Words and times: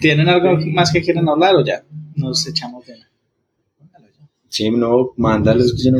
¿Tienen 0.00 0.28
algo 0.28 0.58
más 0.72 0.92
que 0.92 1.02
quieran 1.02 1.28
hablar 1.28 1.56
o 1.56 1.64
ya? 1.64 1.84
Nos 2.16 2.46
echamos 2.46 2.86
de 2.86 2.96
Sí, 4.48 4.70
no, 4.70 5.12
mándales. 5.16 5.74
Yo 5.82 5.92
no, 5.92 5.98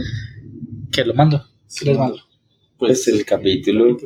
¿Qué 0.91 1.05
lo 1.05 1.15
mando? 1.15 1.47
¿Qué 1.79 1.85
les 1.85 1.99
mando? 1.99 2.19
pues 2.79 3.07
el 3.09 3.25
capítulo. 3.27 3.97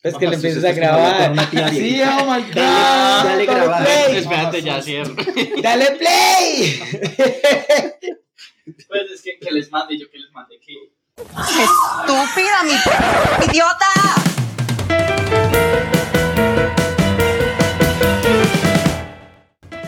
Pues 0.00 0.14
que 0.14 0.28
le 0.28 0.36
empieces 0.36 0.64
a 0.64 0.72
grabar. 0.72 1.34
Sí, 1.72 2.00
oh 2.02 2.24
my 2.24 2.42
god. 2.42 2.54
Dale, 2.54 3.28
dale, 3.28 3.46
grabar. 3.46 3.86
Espérate, 4.10 4.62
ya 4.62 4.80
cierro. 4.80 5.14
Dale 5.62 5.86
play. 5.98 6.80
Pues 8.86 9.10
es 9.12 9.22
que, 9.22 9.38
que 9.40 9.50
les 9.50 9.70
mande, 9.72 9.98
yo 9.98 10.08
que 10.08 10.18
les 10.18 10.30
mande 10.32 10.58
que... 10.60 10.74
¡Estúpida, 11.16 12.62
mi 12.62 13.50
idiota! 13.50 13.86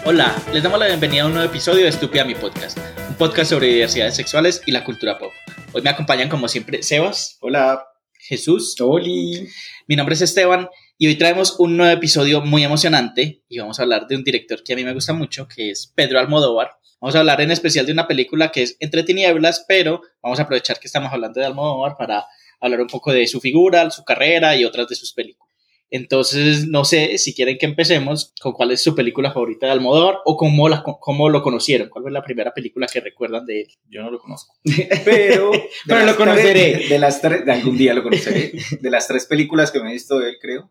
Hola, 0.05 0.35
les 0.53 0.63
damos 0.63 0.79
la 0.79 0.87
bienvenida 0.87 1.23
a 1.23 1.27
un 1.27 1.35
nuevo 1.35 1.49
episodio 1.49 1.83
de 1.83 1.89
Estúpida 1.89 2.25
Mi 2.25 2.35
Podcast, 2.35 2.79
un 3.09 3.15
podcast 3.17 3.51
sobre 3.51 3.69
diversidades 3.69 4.17
sexuales 4.17 4.63
y 4.67 4.73
la 4.73 4.85
cultura 4.85 5.19
pop. 5.19 5.33
Hoy 5.73 5.83
me 5.83 5.91
acompañan 5.91 6.29
como 6.29 6.49
siempre 6.49 6.83
Sebas, 6.83 7.39
Hola. 7.41 7.85
Jesús, 8.19 8.77
Oli. 8.81 9.49
mi 9.87 9.97
nombre 9.97 10.15
es 10.15 10.23
Esteban 10.23 10.69
y 10.99 11.07
hoy 11.07 11.17
traemos 11.17 11.59
un 11.59 11.77
nuevo 11.77 11.93
episodio 11.93 12.41
muy 12.41 12.65
emocionante 12.65 13.43
y 13.49 13.59
vamos 13.59 13.79
a 13.79 13.83
hablar 13.83 14.07
de 14.07 14.17
un 14.17 14.25
director 14.25 14.63
que 14.63 14.73
a 14.73 14.77
mí 14.77 14.85
me 14.85 14.95
gusta 14.95 15.13
mucho, 15.13 15.49
que 15.49 15.71
es 15.71 15.93
Pedro 15.95 16.19
Almodóvar. 16.19 16.73
Vamos 17.01 17.15
a 17.15 17.21
hablar 17.21 17.41
en 17.41 17.51
especial 17.51 17.87
de 17.87 17.93
una 17.93 18.07
película 18.07 18.53
que 18.53 18.63
es 18.63 18.77
Entre 18.81 19.03
Tinieblas, 19.03 19.65
pero 19.67 20.03
vamos 20.23 20.39
a 20.39 20.43
aprovechar 20.43 20.79
que 20.79 20.87
estamos 20.87 21.13
hablando 21.13 21.41
de 21.41 21.47
Almodóvar 21.47 21.97
para 21.97 22.27
hablar 22.61 22.81
un 22.81 22.89
poco 22.89 23.13
de 23.13 23.27
su 23.27 23.41
figura, 23.41 23.91
su 23.91 24.05
carrera 24.05 24.57
y 24.57 24.65
otras 24.65 24.89
de 24.89 24.97
sus 24.97 25.13
películas. 25.13 25.50
Entonces, 25.93 26.69
no 26.69 26.85
sé 26.85 27.19
si 27.19 27.35
quieren 27.35 27.59
que 27.59 27.67
empecemos 27.67 28.33
con 28.41 28.53
cuál 28.53 28.71
es 28.71 28.81
su 28.83 28.95
película 28.95 29.33
favorita 29.33 29.67
de 29.67 29.73
Almodóvar 29.73 30.19
o 30.25 30.37
cómo, 30.37 30.69
la, 30.69 30.83
cómo 30.85 31.29
lo 31.29 31.43
conocieron, 31.43 31.89
cuál 31.89 32.05
fue 32.05 32.13
la 32.13 32.23
primera 32.23 32.55
película 32.55 32.87
que 32.87 33.01
recuerdan 33.01 33.45
de 33.45 33.63
él. 33.63 33.69
Yo 33.89 34.03
no 34.03 34.11
lo 34.11 34.19
conozco. 34.21 34.55
Pero, 35.05 35.51
Pero 35.87 36.07
lo 36.07 36.17
conoceré. 36.17 36.73
tres- 36.75 36.89
de 36.91 36.99
las 36.99 37.21
tres, 37.21 37.45
de 37.45 37.53
algún 37.53 37.77
día 37.77 37.93
lo 37.95 38.03
conoceré. 38.05 38.53
De 38.81 38.91
las 38.91 39.09
tres 39.09 39.27
películas 39.27 39.71
que 39.73 39.81
me 39.81 39.91
he 39.91 39.93
visto 39.93 40.19
de 40.19 40.31
él, 40.31 40.37
creo. 40.41 40.71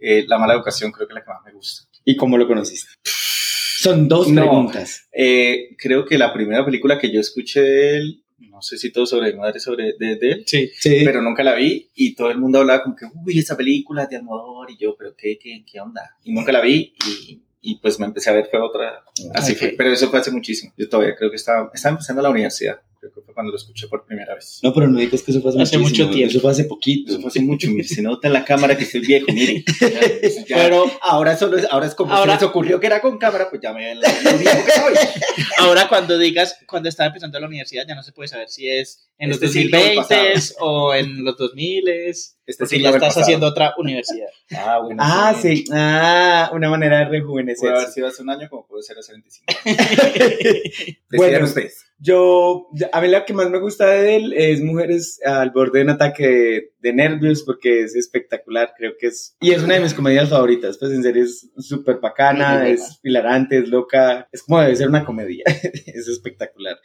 eh, 0.00 0.24
la 0.28 0.38
mala 0.38 0.54
educación 0.54 0.92
creo 0.92 1.08
que 1.08 1.12
es 1.12 1.16
la 1.16 1.24
que 1.24 1.30
más 1.30 1.42
me 1.44 1.52
gusta. 1.52 1.88
¿Y 2.04 2.16
cómo 2.16 2.38
lo 2.38 2.46
conociste? 2.46 2.90
Son 3.02 4.08
dos 4.08 4.28
No. 4.28 4.42
preguntas. 4.42 5.08
Eh, 5.12 5.70
creo 5.78 6.04
que 6.04 6.16
la 6.18 6.32
primera 6.32 6.64
película 6.64 6.98
que 6.98 7.12
yo 7.12 7.20
escuché 7.20 7.60
de 7.60 7.96
él, 7.96 8.24
no 8.38 8.62
sé 8.62 8.78
si 8.78 8.90
todo 8.92 9.06
sobre 9.06 9.32
mi 9.32 9.38
madre 9.38 9.60
sobre 9.60 9.94
de, 9.98 10.16
de 10.16 10.30
él, 10.30 10.44
Sí. 10.46 10.70
Sí. 10.78 11.02
pero 11.04 11.20
nunca 11.22 11.42
la 11.42 11.54
vi 11.54 11.90
y 11.94 12.14
todo 12.14 12.30
el 12.30 12.38
mundo 12.38 12.60
hablaba 12.60 12.82
como 12.82 12.94
que, 12.96 13.06
uy, 13.24 13.38
esa 13.38 13.56
película 13.56 14.06
de 14.06 14.16
Almodóvar 14.16 14.70
y 14.70 14.76
yo, 14.76 14.94
pero 14.96 15.14
qué, 15.16 15.38
qué, 15.38 15.64
qué 15.70 15.80
onda. 15.80 16.16
Y 16.24 16.32
nunca 16.32 16.52
la 16.52 16.60
vi 16.60 16.94
y, 17.06 17.42
y 17.60 17.76
pues 17.80 17.98
me 17.98 18.06
empecé 18.06 18.30
a 18.30 18.34
ver 18.34 18.46
fue 18.50 18.60
otra. 18.60 19.02
Así 19.34 19.54
fue, 19.54 19.74
pero 19.76 19.90
eso 19.90 20.08
fue 20.08 20.20
hace 20.20 20.30
muchísimo. 20.30 20.72
Yo 20.76 20.88
todavía 20.88 21.14
creo 21.16 21.30
que 21.30 21.36
estaba, 21.36 21.70
estaba 21.74 21.94
empezando 21.94 22.22
la 22.22 22.30
universidad. 22.30 22.80
Creo 23.00 23.12
que 23.14 23.20
fue 23.20 23.32
cuando 23.32 23.52
lo 23.52 23.56
escuché 23.58 23.86
por 23.86 24.04
primera 24.04 24.34
vez. 24.34 24.58
No, 24.62 24.74
pero 24.74 24.88
no 24.88 24.98
digas 24.98 25.22
que 25.22 25.30
eso 25.30 25.40
fue 25.40 25.50
hace, 25.52 25.62
Hace 25.62 25.78
mucho 25.78 26.10
tiempo. 26.10 26.30
Eso 26.30 26.40
fue 26.40 26.50
hace 26.50 26.64
poquito. 26.64 27.12
Eso 27.12 27.20
fue 27.20 27.28
hace 27.28 27.40
mucho, 27.40 27.68
mire, 27.68 27.84
se 27.84 28.02
nota 28.02 28.26
en 28.26 28.32
la 28.34 28.44
cámara 28.44 28.76
que 28.76 28.82
estoy 28.84 29.00
viejo, 29.00 29.26
mire. 29.32 29.64
Ya, 29.80 30.00
pues, 30.20 30.44
ya- 30.46 30.56
Pero 30.56 30.84
ahora 31.02 31.36
solo 31.36 31.56
es, 31.58 31.66
ahora 31.70 31.86
es 31.86 31.94
como 31.94 32.12
Ahora- 32.12 32.34
se 32.36 32.40
les 32.44 32.50
ocurrió 32.50 32.80
que 32.80 32.86
era 32.88 33.00
con 33.00 33.18
cámara, 33.18 33.48
pues 33.48 33.62
ya 33.62 33.72
me 33.72 33.84
ven 33.86 34.00
la- 34.00 34.08
lo 34.24 34.36
viejo 34.38 34.64
que 34.64 34.72
soy. 34.72 34.94
Ahora 35.58 35.88
cuando 35.88 36.18
digas, 36.18 36.56
cuando 36.66 36.88
estaba 36.88 37.06
empezando 37.08 37.38
la 37.38 37.46
universidad, 37.46 37.84
ya 37.86 37.94
no 37.94 38.02
se 38.02 38.12
puede 38.12 38.28
saber 38.28 38.48
si 38.48 38.68
es 38.68 39.07
en 39.18 39.30
los 39.30 39.42
Este 39.42 39.60
el 39.62 39.70
2020 39.70 40.54
o 40.60 40.94
en 40.94 41.24
los 41.24 41.36
2000 41.36 41.88
Este 41.88 42.66
siglo 42.66 42.84
ya 42.84 42.96
estás 42.96 43.08
pasado. 43.08 43.22
haciendo 43.22 43.46
otra 43.48 43.74
universidad. 43.76 44.28
Ah, 44.56 44.78
bueno. 44.82 45.02
Ah, 45.04 45.34
sí. 45.40 45.64
Ah, 45.72 46.50
una 46.54 46.70
manera 46.70 47.00
de 47.00 47.06
Puede 47.06 47.18
rejuvenecer. 47.20 47.68
haber 47.70 47.88
sido 47.88 48.06
hace 48.06 48.22
un 48.22 48.30
año 48.30 48.48
como 48.48 48.66
puede 48.66 48.82
ser 48.84 48.96
hace 48.98 49.12
25. 49.12 49.52
Bueno. 51.10 51.24
Decían 51.24 51.42
ustedes. 51.44 51.84
Yo, 52.00 52.68
a 52.92 53.00
mí 53.00 53.08
la 53.08 53.24
que 53.24 53.32
más 53.34 53.50
me 53.50 53.58
gusta 53.58 53.86
de 53.88 54.16
él 54.16 54.32
es 54.36 54.60
Mujeres 54.62 55.18
al 55.24 55.50
borde 55.50 55.78
de 55.80 55.84
un 55.86 55.90
ataque 55.90 56.26
de, 56.28 56.72
de 56.78 56.92
nervios 56.92 57.42
porque 57.42 57.82
es 57.82 57.96
espectacular, 57.96 58.72
creo 58.78 58.92
que 59.00 59.08
es. 59.08 59.36
Y 59.40 59.50
es 59.50 59.62
una 59.64 59.74
de 59.74 59.80
mis 59.80 59.94
comedias 59.94 60.28
favoritas, 60.28 60.78
pues 60.78 60.92
en 60.92 61.02
serio 61.02 61.24
es 61.24 61.48
súper 61.58 61.96
bacana, 61.96 62.68
es 62.68 63.00
hilarante, 63.02 63.58
es 63.58 63.68
loca, 63.68 64.28
es 64.30 64.42
como 64.44 64.60
debe 64.60 64.76
ser 64.76 64.88
una 64.88 65.04
comedia, 65.04 65.42
es 65.86 66.06
espectacular. 66.06 66.78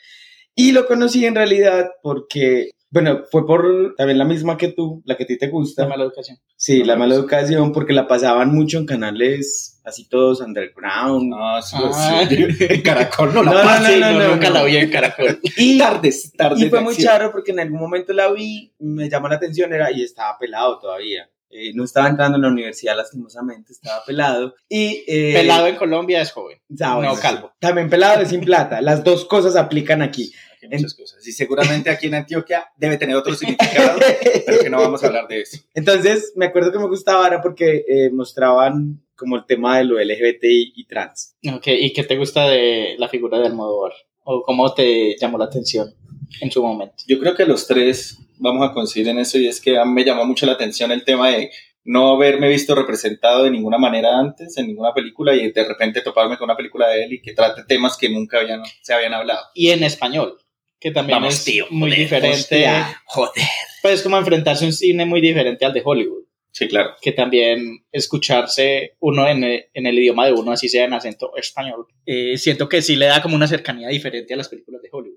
Y 0.56 0.72
lo 0.72 0.86
conocí 0.86 1.26
en 1.26 1.36
realidad 1.36 1.90
porque, 2.02 2.72
bueno, 2.90 3.22
fue 3.32 3.46
por 3.46 3.96
también 3.98 4.20
la 4.20 4.26
misma 4.26 4.58
que 4.58 4.68
tú, 4.70 5.02
la 5.06 5.18
que 5.18 5.24
a 5.24 5.28
ti 5.28 5.38
te 5.38 5.48
gusta. 5.48 5.84
La 5.84 5.90
mala 5.90 6.04
educación. 6.04 6.38
Sí, 6.56 6.80
No 6.80 6.86
la 6.86 6.96
mala 6.96 7.16
educación, 7.16 7.72
porque 7.72 7.94
la 7.94 8.08
pasaban 8.08 8.54
mucho 8.54 8.78
en 8.78 8.86
canales 8.86 9.82
así 9.86 10.08
todos 10.08 10.40
underground. 10.40 11.34
Ah, 11.36 11.62
sí, 11.62 11.76
Ah. 11.82 12.26
sí. 12.30 12.38
En 12.70 12.82
Caracol 12.82 13.34
no 13.34 13.44
la 13.44 13.52
No, 13.52 13.64
no. 13.80 13.86
Sí, 13.88 14.00
no, 14.00 14.12
no, 14.12 14.28
nunca 14.36 14.48
no. 14.50 14.54
la 14.56 14.64
vi 14.64 14.78
en 14.78 14.90
Caracol. 14.90 15.40
Y 15.58 15.78
Tardes, 15.78 16.32
tardes. 16.38 16.62
Y 16.62 16.70
fue 16.70 16.82
muy 16.82 16.96
charro 16.96 17.32
porque 17.32 17.52
en 17.52 17.60
algún 17.60 17.80
momento 17.80 18.14
la 18.14 18.32
vi, 18.32 18.74
me 18.80 19.10
llamó 19.10 19.28
la 19.28 19.36
atención, 19.36 19.74
era, 19.74 19.92
y 19.92 20.04
estaba 20.04 20.38
pelado 20.38 20.80
todavía. 20.80 21.28
Eh, 21.56 21.72
no 21.76 21.84
estaba 21.84 22.08
entrando 22.08 22.38
en 22.38 22.42
la 22.42 22.48
universidad 22.48 22.98
lastimosamente, 22.98 23.74
estaba 23.74 24.04
pelado. 24.04 24.56
Y, 24.68 25.04
eh, 25.08 25.34
Pelado 25.34 25.68
en 25.68 25.76
Colombia 25.76 26.20
es 26.20 26.32
joven. 26.32 26.60
bueno, 26.68 27.02
no 27.02 27.16
calvo. 27.16 27.52
También 27.60 27.90
pelado 27.90 28.22
es 28.22 28.30
sin 28.30 28.42
plata. 28.42 28.82
Las 28.82 29.04
dos 29.04 29.26
cosas 29.26 29.56
aplican 29.56 30.02
aquí. 30.02 30.34
Aquí 30.58 30.68
muchas 30.68 30.96
cosas. 30.96 31.28
Y 31.28 31.32
seguramente 31.32 31.92
aquí 31.92 32.08
en 32.08 32.16
Antioquia 32.16 32.72
debe 32.76 32.98
tener 32.98 33.16
otro 33.16 33.36
significado, 33.36 34.00
pero 34.46 34.60
que 34.60 34.70
no 34.70 34.80
vamos 34.80 35.04
a 35.04 35.08
hablar 35.08 35.28
de 35.28 35.42
eso. 35.42 35.60
Entonces, 35.76 36.34
me 36.36 36.46
acuerdo 36.48 36.72
que 36.72 36.80
me 36.80 36.88
gustaba 36.88 37.28
era 37.28 37.40
porque 37.40 37.86
eh, 37.88 38.10
mostraban 38.12 39.04
como 39.16 39.36
el 39.36 39.46
tema 39.46 39.78
de 39.78 39.84
lo 39.84 40.00
LGBTI 40.00 40.74
y 40.76 40.88
trans. 40.88 41.36
Ok, 41.54 41.68
¿y 41.68 41.94
qué 41.94 42.04
te 42.04 42.18
gusta 42.18 42.48
de 42.48 42.96
la 42.98 43.10
figura 43.10 43.38
de 43.38 43.46
Almodóvar? 43.46 43.94
¿O 44.24 44.42
cómo 44.42 44.74
te 44.74 45.16
llamó 45.20 45.38
la 45.38 45.46
atención 45.46 45.94
en 46.42 46.52
su 46.52 46.64
momento? 46.64 46.96
Yo 47.08 47.20
creo 47.20 47.36
que 47.36 47.46
los 47.46 47.68
tres 47.68 48.18
vamos 48.38 48.70
a 48.70 48.74
coincidir 48.74 49.10
en 49.10 49.20
eso 49.20 49.38
y 49.38 49.48
es 49.48 49.62
que 49.62 49.78
a 49.78 49.86
mí 49.86 49.94
me 49.94 50.04
llamó 50.04 50.26
mucho 50.26 50.46
la 50.46 50.54
atención 50.54 50.92
el 50.92 51.04
tema 51.04 51.30
de 51.30 51.52
no 51.86 52.14
haberme 52.16 52.48
visto 52.48 52.76
representado 52.76 53.44
de 53.44 53.52
ninguna 53.52 53.78
manera 53.78 54.18
antes 54.18 54.58
en 54.58 54.68
ninguna 54.68 54.94
película 54.94 55.36
y 55.36 55.52
de 55.52 55.64
repente 55.66 56.02
toparme 56.02 56.38
con 56.38 56.46
una 56.46 56.56
película 56.56 56.88
de 56.88 57.04
él 57.04 57.14
y 57.14 57.22
que 57.22 57.34
trate 57.34 57.64
temas 57.68 57.98
que 57.98 58.10
nunca 58.10 58.40
habían, 58.40 58.62
se 58.82 58.94
habían 58.94 59.14
hablado. 59.14 59.42
Y 59.54 59.70
en 59.70 59.84
español, 59.84 60.38
que 60.80 60.92
también 60.92 61.20
Vamos, 61.20 61.36
es 61.36 61.46
tío, 61.46 61.66
muy 61.70 61.90
joder, 61.90 62.04
diferente. 62.04 62.38
hostia. 62.38 63.02
Joder. 63.06 63.46
Pues 63.82 64.02
como 64.02 64.18
enfrentarse 64.18 64.64
a 64.64 64.68
un 64.68 64.74
cine 64.74 65.06
muy 65.06 65.20
diferente 65.20 65.66
al 65.66 65.74
de 65.74 65.82
Hollywood. 65.84 66.24
Sí, 66.54 66.68
claro. 66.68 66.92
que 67.02 67.12
también 67.12 67.84
escucharse 67.92 68.96
uno 69.00 69.28
en 69.28 69.44
el, 69.44 69.66
en 69.74 69.88
el 69.88 69.98
idioma 69.98 70.28
de 70.28 70.34
uno, 70.34 70.52
así 70.52 70.70
sea 70.70 70.86
en 70.86 70.94
acento 70.94 71.36
español, 71.36 71.88
eh, 72.06 72.38
siento 72.38 72.70
que 72.70 72.84
sí 72.84 72.96
le 72.96 73.08
da 73.08 73.24
como 73.24 73.36
una 73.36 73.48
cercanía 73.48 73.88
diferente 73.88 74.36
a 74.36 74.38
las 74.38 74.50
películas 74.50 74.84
de 74.84 74.90
Hollywood. 74.92 75.13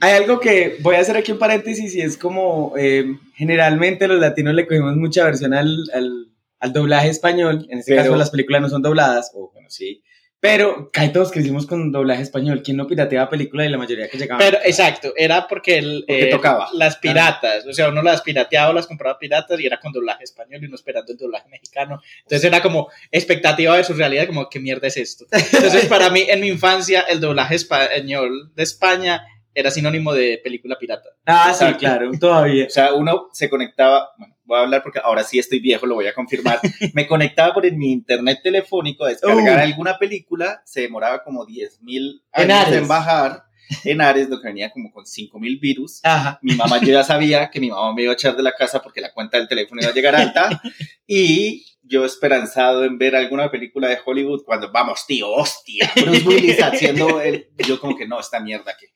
Hay 0.00 0.12
algo 0.14 0.40
que 0.40 0.76
voy 0.80 0.96
a 0.96 1.00
hacer 1.00 1.16
aquí 1.16 1.30
en 1.32 1.38
paréntesis 1.38 1.94
y 1.94 2.00
es 2.00 2.16
como 2.16 2.74
eh, 2.78 3.04
generalmente 3.34 4.06
los 4.08 4.20
latinos 4.20 4.54
le 4.54 4.66
cogimos 4.66 4.96
mucha 4.96 5.24
versión 5.24 5.54
al, 5.54 5.76
al, 5.94 6.26
al 6.58 6.72
doblaje 6.72 7.08
español. 7.08 7.66
En 7.70 7.78
este 7.78 7.92
Pero- 7.92 8.04
caso 8.04 8.16
las 8.16 8.30
películas 8.30 8.62
no 8.62 8.68
son 8.68 8.82
dobladas, 8.82 9.30
o 9.34 9.50
bueno, 9.52 9.68
sí. 9.70 10.02
Pero 10.42 10.88
casi 10.90 11.10
todos 11.10 11.30
crecimos 11.32 11.66
con 11.66 11.92
doblaje 11.92 12.22
español. 12.22 12.62
¿Quién 12.64 12.78
no 12.78 12.86
pirateaba 12.86 13.28
película 13.28 13.66
y 13.66 13.68
la 13.68 13.76
mayoría 13.76 14.08
que 14.08 14.16
llegaban? 14.16 14.42
Pero 14.42 14.56
exacto, 14.64 15.12
era 15.14 15.46
porque, 15.46 15.76
el, 15.76 16.04
Porque 16.08 16.28
eh, 16.28 16.30
tocaba. 16.30 16.68
las 16.72 16.96
piratas, 16.96 17.66
o 17.66 17.74
sea, 17.74 17.90
uno 17.90 18.00
las 18.00 18.22
pirateaba 18.22 18.70
o 18.70 18.72
las 18.72 18.86
compraba 18.86 19.18
piratas 19.18 19.60
y 19.60 19.66
era 19.66 19.78
con 19.78 19.92
doblaje 19.92 20.24
español 20.24 20.62
y 20.62 20.66
uno 20.66 20.76
esperando 20.76 21.12
el 21.12 21.18
doblaje 21.18 21.46
mexicano. 21.50 22.00
Entonces 22.22 22.42
era 22.44 22.62
como 22.62 22.88
expectativa 23.10 23.74
versus 23.76 23.98
realidad, 23.98 24.26
como, 24.28 24.48
¿qué 24.48 24.60
mierda 24.60 24.86
es 24.88 24.96
esto? 24.96 25.26
Entonces 25.30 25.84
para 25.86 26.08
mí, 26.08 26.24
en 26.26 26.40
mi 26.40 26.48
infancia, 26.48 27.02
el 27.02 27.20
doblaje 27.20 27.56
español 27.56 28.50
de 28.54 28.62
España 28.62 29.22
era 29.54 29.70
sinónimo 29.70 30.12
de 30.12 30.40
película 30.42 30.76
pirata. 30.78 31.08
ah, 31.26 31.52
sí, 31.52 31.64
claro, 31.78 32.10
todavía. 32.18 32.66
O 32.66 32.70
sea, 32.70 32.94
uno 32.94 33.28
se 33.32 33.48
conectaba, 33.50 34.10
bueno, 34.18 34.34
voy 34.44 34.58
a 34.58 34.62
hablar 34.62 34.82
porque 34.82 35.00
ahora 35.02 35.24
sí 35.24 35.38
estoy 35.38 35.60
viejo, 35.60 35.86
lo 35.86 35.94
voy 35.96 36.06
a 36.06 36.14
confirmar. 36.14 36.60
Me 36.94 37.06
conectaba 37.06 37.52
por 37.54 37.70
mi 37.72 37.92
internet 37.92 38.40
telefónico 38.42 39.04
a 39.04 39.08
descargar 39.08 39.58
Uh. 39.58 39.62
alguna 39.62 39.98
película, 39.98 40.62
se 40.64 40.82
demoraba 40.82 41.22
como 41.24 41.44
10 41.46 41.82
mil 41.82 42.22
En 42.32 42.50
años 42.50 42.66
Ares. 42.66 42.78
en 42.82 42.88
bajar. 42.88 43.44
En 43.84 44.00
Ares, 44.00 44.28
lo 44.28 44.40
que 44.40 44.48
venía 44.48 44.70
como 44.70 44.90
con 44.90 45.06
5 45.06 45.38
mil 45.38 45.58
virus. 45.60 46.00
Ajá. 46.02 46.40
Mi 46.42 46.54
mamá 46.56 46.78
yo 46.80 46.88
ya 46.88 47.04
sabía 47.04 47.50
que 47.50 47.60
mi 47.60 47.70
mamá 47.70 47.94
me 47.94 48.02
iba 48.02 48.10
a 48.10 48.14
echar 48.14 48.36
de 48.36 48.42
la 48.42 48.52
casa 48.56 48.82
porque 48.82 49.00
la 49.00 49.12
cuenta 49.12 49.38
del 49.38 49.46
teléfono 49.46 49.80
iba 49.80 49.90
a 49.90 49.94
llegar 49.94 50.16
alta. 50.16 50.60
y 51.06 51.64
yo 51.90 52.04
esperanzado 52.04 52.84
en 52.84 52.96
ver 52.96 53.16
alguna 53.16 53.50
película 53.50 53.88
de 53.88 53.98
Hollywood 54.04 54.44
cuando, 54.44 54.70
vamos, 54.72 55.04
tío, 55.06 55.28
hostia, 55.30 55.90
Bruce 56.06 56.26
Willis 56.26 56.62
haciendo 56.62 57.20
el... 57.20 57.48
Yo 57.66 57.78
como 57.80 57.96
que 57.96 58.06
no, 58.08 58.18
esta 58.20 58.40
mierda 58.40 58.74
que... 58.78 58.86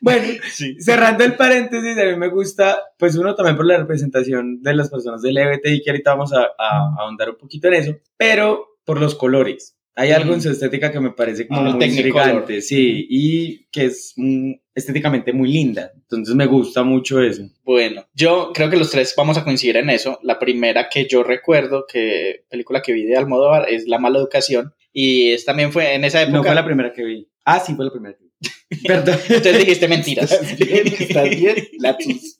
Bueno, 0.00 0.26
cerrando 0.78 1.24
el 1.24 1.34
paréntesis, 1.34 1.96
a 1.98 2.04
mí 2.04 2.16
me 2.16 2.28
gusta, 2.28 2.82
pues 2.98 3.16
uno 3.16 3.34
también 3.34 3.56
por 3.56 3.66
la 3.66 3.78
representación 3.78 4.60
de 4.62 4.74
las 4.74 4.90
personas 4.90 5.22
del 5.22 5.34
LGBTI, 5.34 5.82
que 5.82 5.90
ahorita 5.90 6.10
vamos 6.12 6.32
a, 6.34 6.42
a- 6.42 6.46
a 6.58 6.94
ahondar 7.00 7.30
un 7.30 7.36
poquito 7.38 7.68
en 7.68 7.74
eso, 7.74 7.96
pero 8.16 8.76
por 8.84 9.00
los 9.00 9.14
colores. 9.14 9.76
Hay 9.94 10.10
algo 10.10 10.32
en 10.32 10.40
su 10.40 10.50
estética 10.50 10.90
que 10.90 11.00
me 11.00 11.10
parece 11.10 11.46
como 11.46 11.60
Ah, 11.60 11.76
muy 11.76 11.84
intrigante, 11.84 12.62
sí, 12.62 13.06
y 13.10 13.66
que 13.66 13.86
es 13.86 14.14
mm, 14.16 14.52
estéticamente 14.74 15.32
muy 15.32 15.52
linda. 15.52 15.92
Entonces 15.94 16.34
me 16.34 16.46
gusta 16.46 16.82
mucho 16.82 17.22
eso. 17.22 17.42
Bueno, 17.62 18.06
yo 18.14 18.52
creo 18.54 18.70
que 18.70 18.76
los 18.76 18.90
tres 18.90 19.12
vamos 19.16 19.36
a 19.36 19.44
coincidir 19.44 19.76
en 19.76 19.90
eso. 19.90 20.18
La 20.22 20.38
primera 20.38 20.88
que 20.88 21.06
yo 21.06 21.22
recuerdo, 21.22 21.84
que 21.86 22.44
película 22.48 22.80
que 22.80 22.94
vi 22.94 23.04
de 23.04 23.16
Almodóvar, 23.16 23.68
es 23.68 23.86
La 23.86 23.98
mala 23.98 24.18
educación. 24.18 24.74
Y 24.92 25.32
es, 25.32 25.44
también 25.44 25.72
fue 25.72 25.94
en 25.94 26.04
esa 26.04 26.22
época. 26.22 26.38
No 26.38 26.44
fue 26.44 26.54
la 26.54 26.64
primera 26.64 26.92
que 26.92 27.04
vi. 27.04 27.28
Ah, 27.44 27.60
sí, 27.60 27.74
fue 27.74 27.84
la 27.84 27.92
primera 27.92 28.16
que 28.16 28.24
vi. 28.24 28.82
Perdón. 28.86 29.18
Entonces 29.28 29.58
dijiste 29.58 29.88
mentiras. 29.88 30.32
¿Estás 30.42 30.58
bien? 30.58 30.86
¿Estás 30.86 31.30
bien? 31.30 31.56
Lapsus. 31.78 32.38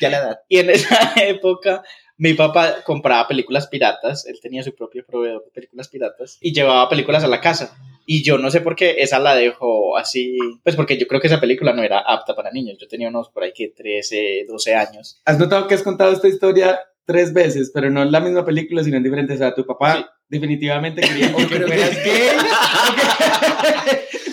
ya 0.00 0.10
la 0.10 0.18
edad. 0.18 0.38
Y 0.48 0.58
en 0.58 0.70
esa 0.70 1.14
época 1.16 1.82
mi 2.20 2.34
papá 2.34 2.82
compraba 2.84 3.26
películas 3.26 3.66
piratas, 3.66 4.26
él 4.26 4.38
tenía 4.42 4.62
su 4.62 4.74
propio 4.74 5.04
proveedor 5.06 5.42
de 5.42 5.50
películas 5.52 5.88
piratas 5.88 6.36
y 6.42 6.52
llevaba 6.52 6.86
películas 6.88 7.24
a 7.24 7.28
la 7.28 7.40
casa. 7.40 7.74
Y 8.04 8.22
yo 8.22 8.36
no 8.36 8.50
sé 8.50 8.60
por 8.60 8.76
qué 8.76 8.96
esa 8.98 9.18
la 9.18 9.34
dejó 9.34 9.96
así, 9.96 10.36
pues 10.62 10.76
porque 10.76 10.98
yo 10.98 11.06
creo 11.06 11.18
que 11.20 11.28
esa 11.28 11.40
película 11.40 11.72
no 11.72 11.82
era 11.82 12.00
apta 12.00 12.36
para 12.36 12.50
niños. 12.50 12.76
Yo 12.78 12.88
tenía 12.88 13.08
unos 13.08 13.30
por 13.30 13.42
ahí 13.42 13.52
que 13.54 13.68
13, 13.68 14.44
12 14.48 14.74
años. 14.74 15.20
Has 15.24 15.38
notado 15.38 15.66
que 15.66 15.74
has 15.74 15.82
contado 15.82 16.12
esta 16.12 16.28
historia 16.28 16.78
tres 17.06 17.32
veces, 17.32 17.70
pero 17.72 17.88
no 17.90 18.02
en 18.02 18.12
la 18.12 18.20
misma 18.20 18.44
película, 18.44 18.84
sino 18.84 18.98
en 18.98 19.02
diferentes. 19.02 19.36
O 19.36 19.38
sea, 19.38 19.54
tu 19.54 19.64
papá 19.64 19.96
Sí. 19.96 20.04
definitivamente 20.28 21.00
quería 21.00 21.28
que 21.34 21.46
creo 21.46 21.66
que 21.66 21.72
fueras 21.72 22.04
gay. 22.04 22.20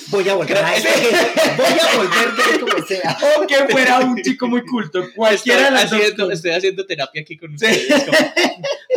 Voy 0.09 0.27
a 0.29 0.35
volver 0.35 0.57
a 0.57 0.71
Voy 0.71 1.65
a 1.67 1.97
volver 1.97 2.35
gay 2.35 2.59
como 2.59 2.85
sea. 2.85 3.17
o 3.37 3.45
que 3.47 3.55
fuera 3.69 3.99
un 3.99 4.21
chico 4.21 4.47
muy 4.47 4.63
culto. 4.65 5.03
Cualquiera 5.15 5.65
de 5.65 5.71
las 5.71 5.91
haciendo, 5.91 6.31
estoy 6.31 6.51
haciendo 6.51 6.85
terapia 6.85 7.21
aquí 7.21 7.37
con 7.37 7.53
ustedes. 7.53 7.87
como- 8.05 8.17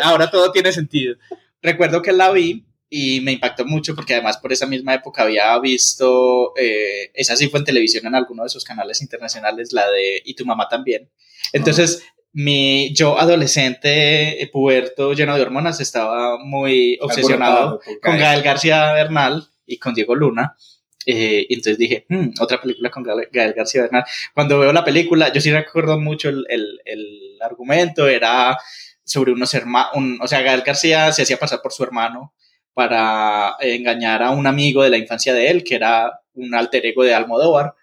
ahora 0.03 0.31
todo 0.31 0.53
tiene 0.53 0.73
sentido. 0.73 1.17
Recuerdo 1.63 2.01
que 2.03 2.13
la 2.13 2.31
vi 2.31 2.65
y 2.89 3.21
me 3.21 3.33
impactó 3.33 3.65
mucho 3.65 3.95
porque 3.95 4.15
además 4.15 4.39
por 4.39 4.53
esa 4.53 4.67
misma 4.67 4.95
época 4.95 5.23
había 5.23 5.59
visto, 5.59 6.53
eh, 6.57 7.11
esa 7.15 7.37
sí 7.37 7.49
fue 7.49 7.61
en 7.61 7.67
televisión 7.67 8.07
en 8.07 8.15
alguno 8.15 8.43
de 8.43 8.49
esos 8.49 8.65
canales 8.65 9.01
internacionales, 9.03 9.73
la 9.73 9.89
de 9.91 10.23
Y 10.25 10.35
tu 10.35 10.45
mamá 10.47 10.69
también. 10.69 11.09
Entonces, 11.53 12.03
mi 12.33 12.93
yo 12.95 13.19
adolescente, 13.19 14.43
eh, 14.43 14.47
puberto, 14.49 15.13
lleno 15.13 15.35
de 15.37 15.43
hormonas, 15.43 15.81
estaba 15.81 16.39
muy 16.39 16.99
obsesionado 17.01 17.81
con 18.03 18.13
Gael. 18.13 18.21
Gael 18.21 18.43
García 18.43 18.93
Bernal 18.93 19.49
y 19.67 19.79
con 19.79 19.95
Diego 19.95 20.15
Luna. 20.15 20.57
Eh, 21.07 21.47
y 21.49 21.55
entonces 21.55 21.79
dije, 21.79 22.05
"Hmm, 22.09 22.31
otra 22.41 22.61
película 22.61 22.91
con 22.91 23.03
Gael, 23.05 23.55
García 23.55 23.83
Bernal. 23.83 24.05
Cuando 24.35 24.59
veo 24.59 24.73
la 24.73 24.85
película, 24.85 25.33
yo 25.33 25.41
sí 25.41 25.51
recuerdo 25.51 25.99
mucho 25.99 26.29
el, 26.29 26.45
el, 26.49 26.81
el 26.85 27.39
argumento, 27.43 28.07
era 28.09 28.57
sobre 29.05 29.33
unos 29.33 29.53
hermanos, 29.55 29.91
o 30.21 30.29
sea, 30.29 30.43
Gael 30.43 30.63
García 30.63 31.11
se 31.13 31.23
hacía 31.23 31.39
pasar 31.39 31.61
por 31.63 31.73
su 31.73 31.83
hermano 31.83 32.35
para 32.75 33.57
engañar 33.61 34.23
a 34.23 34.31
un 34.31 34.47
amigo 34.47 34.83
de 34.83 34.91
la 34.91 34.99
infancia 34.99 35.35
de 35.35 35.49
él, 35.51 35.65
que 35.65 35.75
era 35.75 36.21
un 36.35 36.55
alter 36.55 36.87
ego 36.87 37.03
de 37.03 37.15
Almodóvar, 37.15 37.75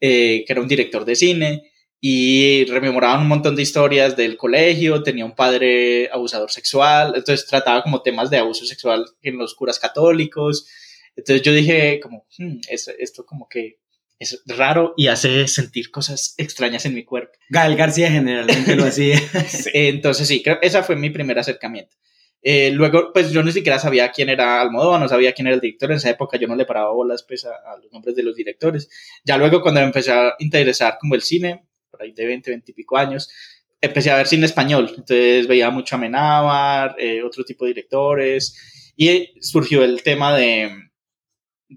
eh, 0.00 0.44
que 0.46 0.52
era 0.52 0.60
un 0.62 0.68
director 0.68 1.04
de 1.04 1.14
cine, 1.14 1.62
y 2.00 2.64
rememoraban 2.64 3.20
un 3.20 3.28
montón 3.28 3.54
de 3.54 3.62
historias 3.62 4.16
del 4.16 4.36
colegio, 4.36 5.04
tenía 5.04 5.24
un 5.24 5.36
padre 5.36 6.10
abusador 6.12 6.50
sexual, 6.50 7.12
entonces 7.14 7.46
trataba 7.46 7.82
como 7.82 8.02
temas 8.02 8.28
de 8.28 8.38
abuso 8.38 8.64
sexual 8.66 9.04
en 9.22 9.38
los 9.38 9.54
curas 9.54 9.78
católicos, 9.78 10.66
entonces 11.16 11.42
yo 11.42 11.52
dije 11.52 12.00
como, 12.00 12.26
"Hmm, 12.38 12.58
esto, 12.68 12.92
esto 12.98 13.24
como 13.24 13.48
que 13.48 13.78
es 14.22 14.42
raro 14.46 14.94
y 14.96 15.08
hace 15.08 15.48
sentir 15.48 15.90
cosas 15.90 16.34
extrañas 16.38 16.86
en 16.86 16.94
mi 16.94 17.04
cuerpo. 17.04 17.32
Gael 17.50 17.76
García 17.76 18.10
generalmente 18.10 18.76
lo 18.76 18.84
hacía. 18.84 19.18
Entonces 19.74 20.28
sí, 20.28 20.42
creo 20.42 20.58
ese 20.62 20.82
fue 20.84 20.94
mi 20.96 21.10
primer 21.10 21.38
acercamiento. 21.38 21.96
Eh, 22.40 22.70
luego, 22.72 23.12
pues 23.12 23.30
yo 23.30 23.42
ni 23.42 23.52
siquiera 23.52 23.78
sabía 23.78 24.10
quién 24.10 24.28
era 24.28 24.60
Almodóvar, 24.60 25.00
no 25.00 25.08
sabía 25.08 25.32
quién 25.32 25.46
era 25.46 25.54
el 25.54 25.60
director. 25.60 25.90
En 25.90 25.96
esa 25.96 26.10
época 26.10 26.38
yo 26.38 26.48
no 26.48 26.56
le 26.56 26.64
paraba 26.64 26.92
bolas 26.92 27.24
pues, 27.26 27.44
a, 27.44 27.50
a 27.50 27.76
los 27.80 27.92
nombres 27.92 28.16
de 28.16 28.22
los 28.22 28.34
directores. 28.34 28.88
Ya 29.24 29.36
luego 29.36 29.60
cuando 29.60 29.80
me 29.80 29.86
empecé 29.86 30.12
a 30.12 30.34
interesar 30.38 30.98
como 31.00 31.14
el 31.14 31.22
cine, 31.22 31.66
por 31.90 32.02
ahí 32.02 32.12
de 32.12 32.26
20, 32.26 32.50
20 32.50 32.70
y 32.70 32.74
pico 32.74 32.96
años, 32.96 33.28
empecé 33.80 34.10
a 34.10 34.16
ver 34.16 34.26
cine 34.26 34.46
español. 34.46 34.86
Entonces 34.88 35.46
veía 35.46 35.70
mucho 35.70 35.96
a 35.96 35.98
Menábar, 35.98 36.96
eh, 36.98 37.22
otro 37.22 37.44
tipo 37.44 37.64
de 37.64 37.70
directores, 37.70 38.92
y 38.96 39.34
surgió 39.40 39.84
el 39.84 40.02
tema 40.02 40.36
de 40.36 40.70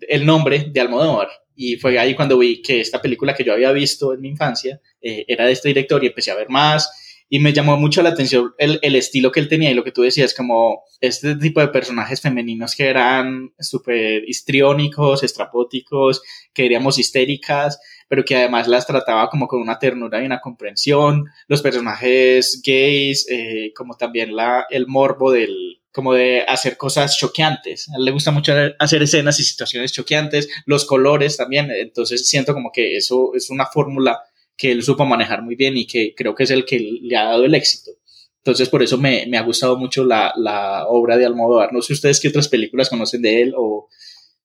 el 0.07 0.25
nombre 0.25 0.69
de 0.71 0.79
Almodóvar. 0.79 1.29
Y 1.55 1.77
fue 1.77 1.97
ahí 1.97 2.15
cuando 2.15 2.37
vi 2.37 2.61
que 2.61 2.81
esta 2.81 3.01
película 3.01 3.33
que 3.33 3.43
yo 3.43 3.53
había 3.53 3.71
visto 3.71 4.13
en 4.13 4.21
mi 4.21 4.29
infancia 4.29 4.81
eh, 5.01 5.25
era 5.27 5.45
de 5.45 5.53
este 5.53 5.69
director 5.69 6.03
y 6.03 6.07
empecé 6.07 6.31
a 6.31 6.35
ver 6.35 6.49
más 6.49 6.89
y 7.29 7.39
me 7.39 7.53
llamó 7.53 7.77
mucho 7.77 8.01
la 8.03 8.09
atención 8.09 8.53
el, 8.57 8.79
el, 8.81 8.95
estilo 8.95 9.31
que 9.31 9.39
él 9.39 9.49
tenía 9.49 9.71
y 9.71 9.73
lo 9.73 9.83
que 9.83 9.91
tú 9.91 10.03
decías, 10.03 10.33
como 10.33 10.83
este 11.01 11.35
tipo 11.35 11.59
de 11.59 11.69
personajes 11.69 12.21
femeninos 12.21 12.75
que 12.75 12.87
eran 12.87 13.51
súper 13.59 14.23
histriónicos, 14.27 15.23
estrapóticos, 15.23 16.21
que 16.53 16.63
diríamos 16.63 16.99
histéricas, 16.99 17.79
pero 18.07 18.23
que 18.23 18.35
además 18.35 18.67
las 18.67 18.85
trataba 18.85 19.29
como 19.29 19.47
con 19.47 19.61
una 19.61 19.79
ternura 19.79 20.21
y 20.21 20.25
una 20.25 20.39
comprensión, 20.39 21.25
los 21.47 21.61
personajes 21.61 22.61
gays, 22.63 23.27
eh, 23.29 23.71
como 23.75 23.95
también 23.95 24.35
la, 24.35 24.67
el 24.69 24.85
morbo 24.87 25.31
del, 25.31 25.81
como 25.95 26.13
de 26.13 26.41
hacer 26.45 26.75
cosas 26.75 27.17
choqueantes. 27.17 27.87
A 27.87 27.97
él 27.97 28.03
le 28.03 28.11
gusta 28.11 28.29
mucho 28.31 28.53
hacer 28.77 29.01
escenas 29.01 29.39
y 29.39 29.43
situaciones 29.45 29.93
choqueantes, 29.93 30.49
los 30.65 30.83
colores 30.83 31.37
también, 31.37 31.71
entonces 31.71 32.27
siento 32.27 32.53
como 32.53 32.69
que 32.73 32.97
eso 32.97 33.31
es 33.33 33.49
una 33.49 33.65
fórmula 33.65 34.19
que 34.57 34.73
él 34.73 34.83
supo 34.83 35.05
manejar 35.05 35.41
muy 35.41 35.55
bien 35.55 35.77
y 35.77 35.87
que 35.87 36.13
creo 36.13 36.35
que 36.35 36.43
es 36.43 36.51
el 36.51 36.65
que 36.65 36.79
le 36.79 37.15
ha 37.15 37.23
dado 37.23 37.45
el 37.45 37.55
éxito. 37.55 37.91
Entonces, 38.39 38.67
por 38.67 38.83
eso 38.83 38.97
me, 38.97 39.25
me 39.27 39.37
ha 39.37 39.41
gustado 39.41 39.77
mucho 39.77 40.03
la, 40.03 40.33
la, 40.35 40.85
obra 40.87 41.17
de 41.17 41.25
Almodóvar. 41.25 41.71
No 41.71 41.81
sé 41.81 41.93
ustedes 41.93 42.19
qué 42.19 42.27
otras 42.27 42.49
películas 42.49 42.89
conocen 42.89 43.21
de 43.21 43.41
él 43.41 43.53
o 43.57 43.87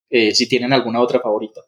eh, 0.08 0.32
si 0.35 0.49
tienen 0.49 0.73
alguna 0.73 1.00
otra 1.00 1.19
favorita. 1.20 1.62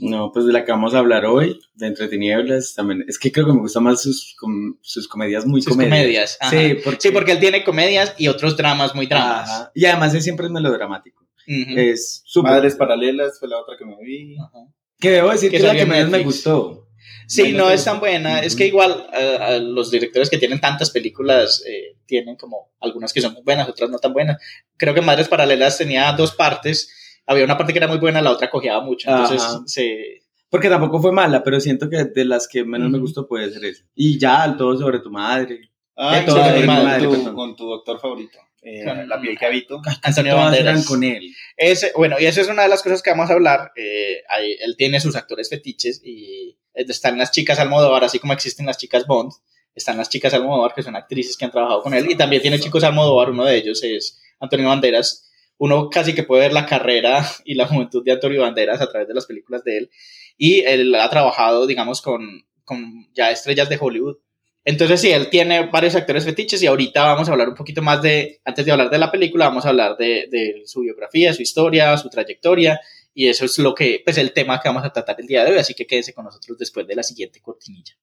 No, 0.00 0.30
pues 0.32 0.46
de 0.46 0.52
la 0.52 0.64
que 0.64 0.72
vamos 0.72 0.94
a 0.94 0.98
hablar 0.98 1.26
hoy, 1.26 1.60
de 1.74 1.86
Entre 1.88 2.08
Tinieblas, 2.08 2.74
también. 2.74 3.04
Es 3.08 3.18
que 3.18 3.32
creo 3.32 3.46
que 3.46 3.52
me 3.52 3.60
gustan 3.60 3.82
más 3.82 4.02
sus, 4.02 4.34
com, 4.38 4.76
sus 4.80 5.08
comedias 5.08 5.44
muy 5.44 5.60
sus 5.60 5.72
comedias. 5.72 6.38
comedias. 6.38 6.38
Sí, 6.50 6.80
porque... 6.82 7.00
sí, 7.00 7.10
porque 7.10 7.32
él 7.32 7.40
tiene 7.40 7.64
comedias 7.64 8.14
y 8.18 8.28
otros 8.28 8.56
dramas 8.56 8.94
muy 8.94 9.06
dramas. 9.06 9.50
Ajá. 9.50 9.72
Y 9.74 9.84
además 9.84 10.14
él 10.14 10.22
siempre 10.22 10.46
es 10.46 10.52
melodramático. 10.52 11.24
Uh 11.46 11.52
-huh. 11.52 11.78
Es 11.78 12.22
super. 12.24 12.52
Madres 12.52 12.76
Paralelas 12.76 13.38
fue 13.38 13.48
la 13.48 13.58
otra 13.58 13.76
que 13.78 13.84
me 13.84 13.96
vi. 14.02 14.36
Ajá. 14.38 14.66
Que 15.00 15.10
debo 15.10 15.30
decir 15.30 15.50
que, 15.50 15.56
que 15.58 15.62
es 15.62 15.68
la 15.68 15.76
que 15.76 15.86
menos 15.86 16.10
me 16.10 16.22
gustó. 16.22 16.88
Sí, 17.26 17.52
no 17.52 17.70
es 17.70 17.84
tan 17.84 18.00
buena. 18.00 18.38
Uh 18.38 18.42
-huh. 18.42 18.44
Es 18.44 18.56
que 18.56 18.66
igual 18.66 19.06
uh, 19.12 19.60
los 19.60 19.90
directores 19.90 20.30
que 20.30 20.38
tienen 20.38 20.60
tantas 20.60 20.90
películas 20.90 21.62
eh, 21.66 21.96
tienen 22.06 22.36
como 22.36 22.72
algunas 22.80 23.12
que 23.12 23.20
son 23.20 23.34
muy 23.34 23.42
buenas, 23.42 23.68
otras 23.68 23.90
no 23.90 23.98
tan 23.98 24.12
buenas. 24.12 24.38
Creo 24.76 24.94
que 24.94 25.00
Madres 25.00 25.28
Paralelas 25.28 25.78
tenía 25.78 26.12
dos 26.12 26.32
partes. 26.32 26.90
Había 27.28 27.44
una 27.44 27.56
parte 27.56 27.72
que 27.72 27.78
era 27.78 27.86
muy 27.86 27.98
buena, 27.98 28.22
la 28.22 28.32
otra 28.32 28.50
cojeaba 28.50 28.82
mucho. 28.82 29.08
Entonces 29.10 29.42
Ajá. 29.42 29.60
se. 29.66 30.22
Porque 30.48 30.70
tampoco 30.70 31.00
fue 31.00 31.12
mala, 31.12 31.44
pero 31.44 31.60
siento 31.60 31.90
que 31.90 32.04
de 32.04 32.24
las 32.24 32.48
que 32.48 32.64
menos 32.64 32.86
uh 32.86 32.88
-huh. 32.88 32.92
me 32.94 32.98
gustó 32.98 33.28
puede 33.28 33.52
ser 33.52 33.64
esa. 33.66 33.84
Y 33.94 34.18
ya, 34.18 34.56
todo 34.56 34.76
sobre 34.78 35.00
tu 35.00 35.10
madre. 35.10 35.70
Ah, 35.94 36.22
todo 36.24 36.42
sobre 36.42 36.60
mi 36.60 36.66
madre, 36.66 37.06
tu, 37.06 37.34
con 37.34 37.54
tu 37.54 37.68
doctor 37.68 38.00
favorito. 38.00 38.38
Eh, 38.62 38.84
la 39.06 39.20
piel 39.20 39.38
que 39.38 39.46
habito. 39.46 39.80
Antonio 40.02 40.36
Banderas. 40.36 40.86
con 40.86 41.04
él. 41.04 41.34
Ese, 41.56 41.92
bueno, 41.94 42.16
y 42.18 42.26
esa 42.26 42.40
es 42.40 42.48
una 42.48 42.62
de 42.62 42.68
las 42.68 42.82
cosas 42.82 43.02
que 43.02 43.10
vamos 43.10 43.30
a 43.30 43.34
hablar. 43.34 43.72
Eh, 43.76 44.22
hay, 44.28 44.52
él 44.60 44.74
tiene 44.76 45.00
sus 45.00 45.14
actores 45.16 45.48
fetiches 45.50 46.00
y 46.02 46.56
están 46.74 47.18
las 47.18 47.30
chicas 47.30 47.58
Almodóvar, 47.58 48.04
así 48.04 48.18
como 48.18 48.32
existen 48.32 48.66
las 48.66 48.78
chicas 48.78 49.06
Bond. 49.06 49.32
Están 49.74 49.96
las 49.96 50.08
chicas 50.08 50.32
Almodóvar, 50.34 50.74
que 50.74 50.82
son 50.82 50.96
actrices 50.96 51.36
que 51.36 51.44
han 51.44 51.50
trabajado 51.50 51.82
con 51.82 51.94
él. 51.94 52.10
Y 52.10 52.16
también 52.16 52.42
tiene 52.42 52.58
chicos 52.58 52.84
Almodóvar, 52.84 53.30
uno 53.30 53.44
de 53.44 53.56
ellos 53.56 53.82
es 53.82 54.18
Antonio 54.40 54.68
Banderas. 54.68 55.27
Uno 55.58 55.90
casi 55.90 56.14
que 56.14 56.22
puede 56.22 56.42
ver 56.42 56.52
la 56.52 56.66
carrera 56.66 57.26
y 57.44 57.54
la 57.54 57.66
juventud 57.66 58.04
de 58.04 58.12
Antonio 58.12 58.42
Banderas 58.42 58.80
a 58.80 58.88
través 58.88 59.08
de 59.08 59.14
las 59.14 59.26
películas 59.26 59.64
de 59.64 59.78
él. 59.78 59.90
Y 60.36 60.60
él 60.60 60.94
ha 60.94 61.10
trabajado, 61.10 61.66
digamos, 61.66 62.00
con, 62.00 62.46
con 62.64 63.08
ya 63.12 63.30
estrellas 63.30 63.68
de 63.68 63.78
Hollywood. 63.80 64.16
Entonces, 64.64 65.00
sí, 65.00 65.10
él 65.10 65.30
tiene 65.30 65.66
varios 65.66 65.94
actores 65.94 66.24
fetiches 66.24 66.62
y 66.62 66.66
ahorita 66.66 67.02
vamos 67.02 67.28
a 67.28 67.32
hablar 67.32 67.48
un 67.48 67.54
poquito 67.54 67.82
más 67.82 68.02
de, 68.02 68.40
antes 68.44 68.66
de 68.66 68.72
hablar 68.72 68.90
de 68.90 68.98
la 68.98 69.10
película, 69.10 69.48
vamos 69.48 69.64
a 69.64 69.70
hablar 69.70 69.96
de, 69.96 70.28
de 70.30 70.62
su 70.66 70.80
biografía, 70.80 71.32
su 71.32 71.42
historia, 71.42 71.96
su 71.96 72.10
trayectoria 72.10 72.80
y 73.18 73.26
eso 73.26 73.46
es 73.46 73.58
lo 73.58 73.74
que, 73.74 74.00
pues 74.04 74.16
el 74.18 74.32
tema 74.32 74.60
que 74.60 74.68
vamos 74.68 74.84
a 74.84 74.92
tratar 74.92 75.20
el 75.20 75.26
día 75.26 75.44
de 75.44 75.50
hoy, 75.50 75.58
así 75.58 75.74
que 75.74 75.88
quédense 75.88 76.14
con 76.14 76.24
nosotros 76.24 76.56
después 76.56 76.86
de 76.86 76.94
la 76.94 77.02
siguiente 77.02 77.40
cortinilla. 77.40 77.94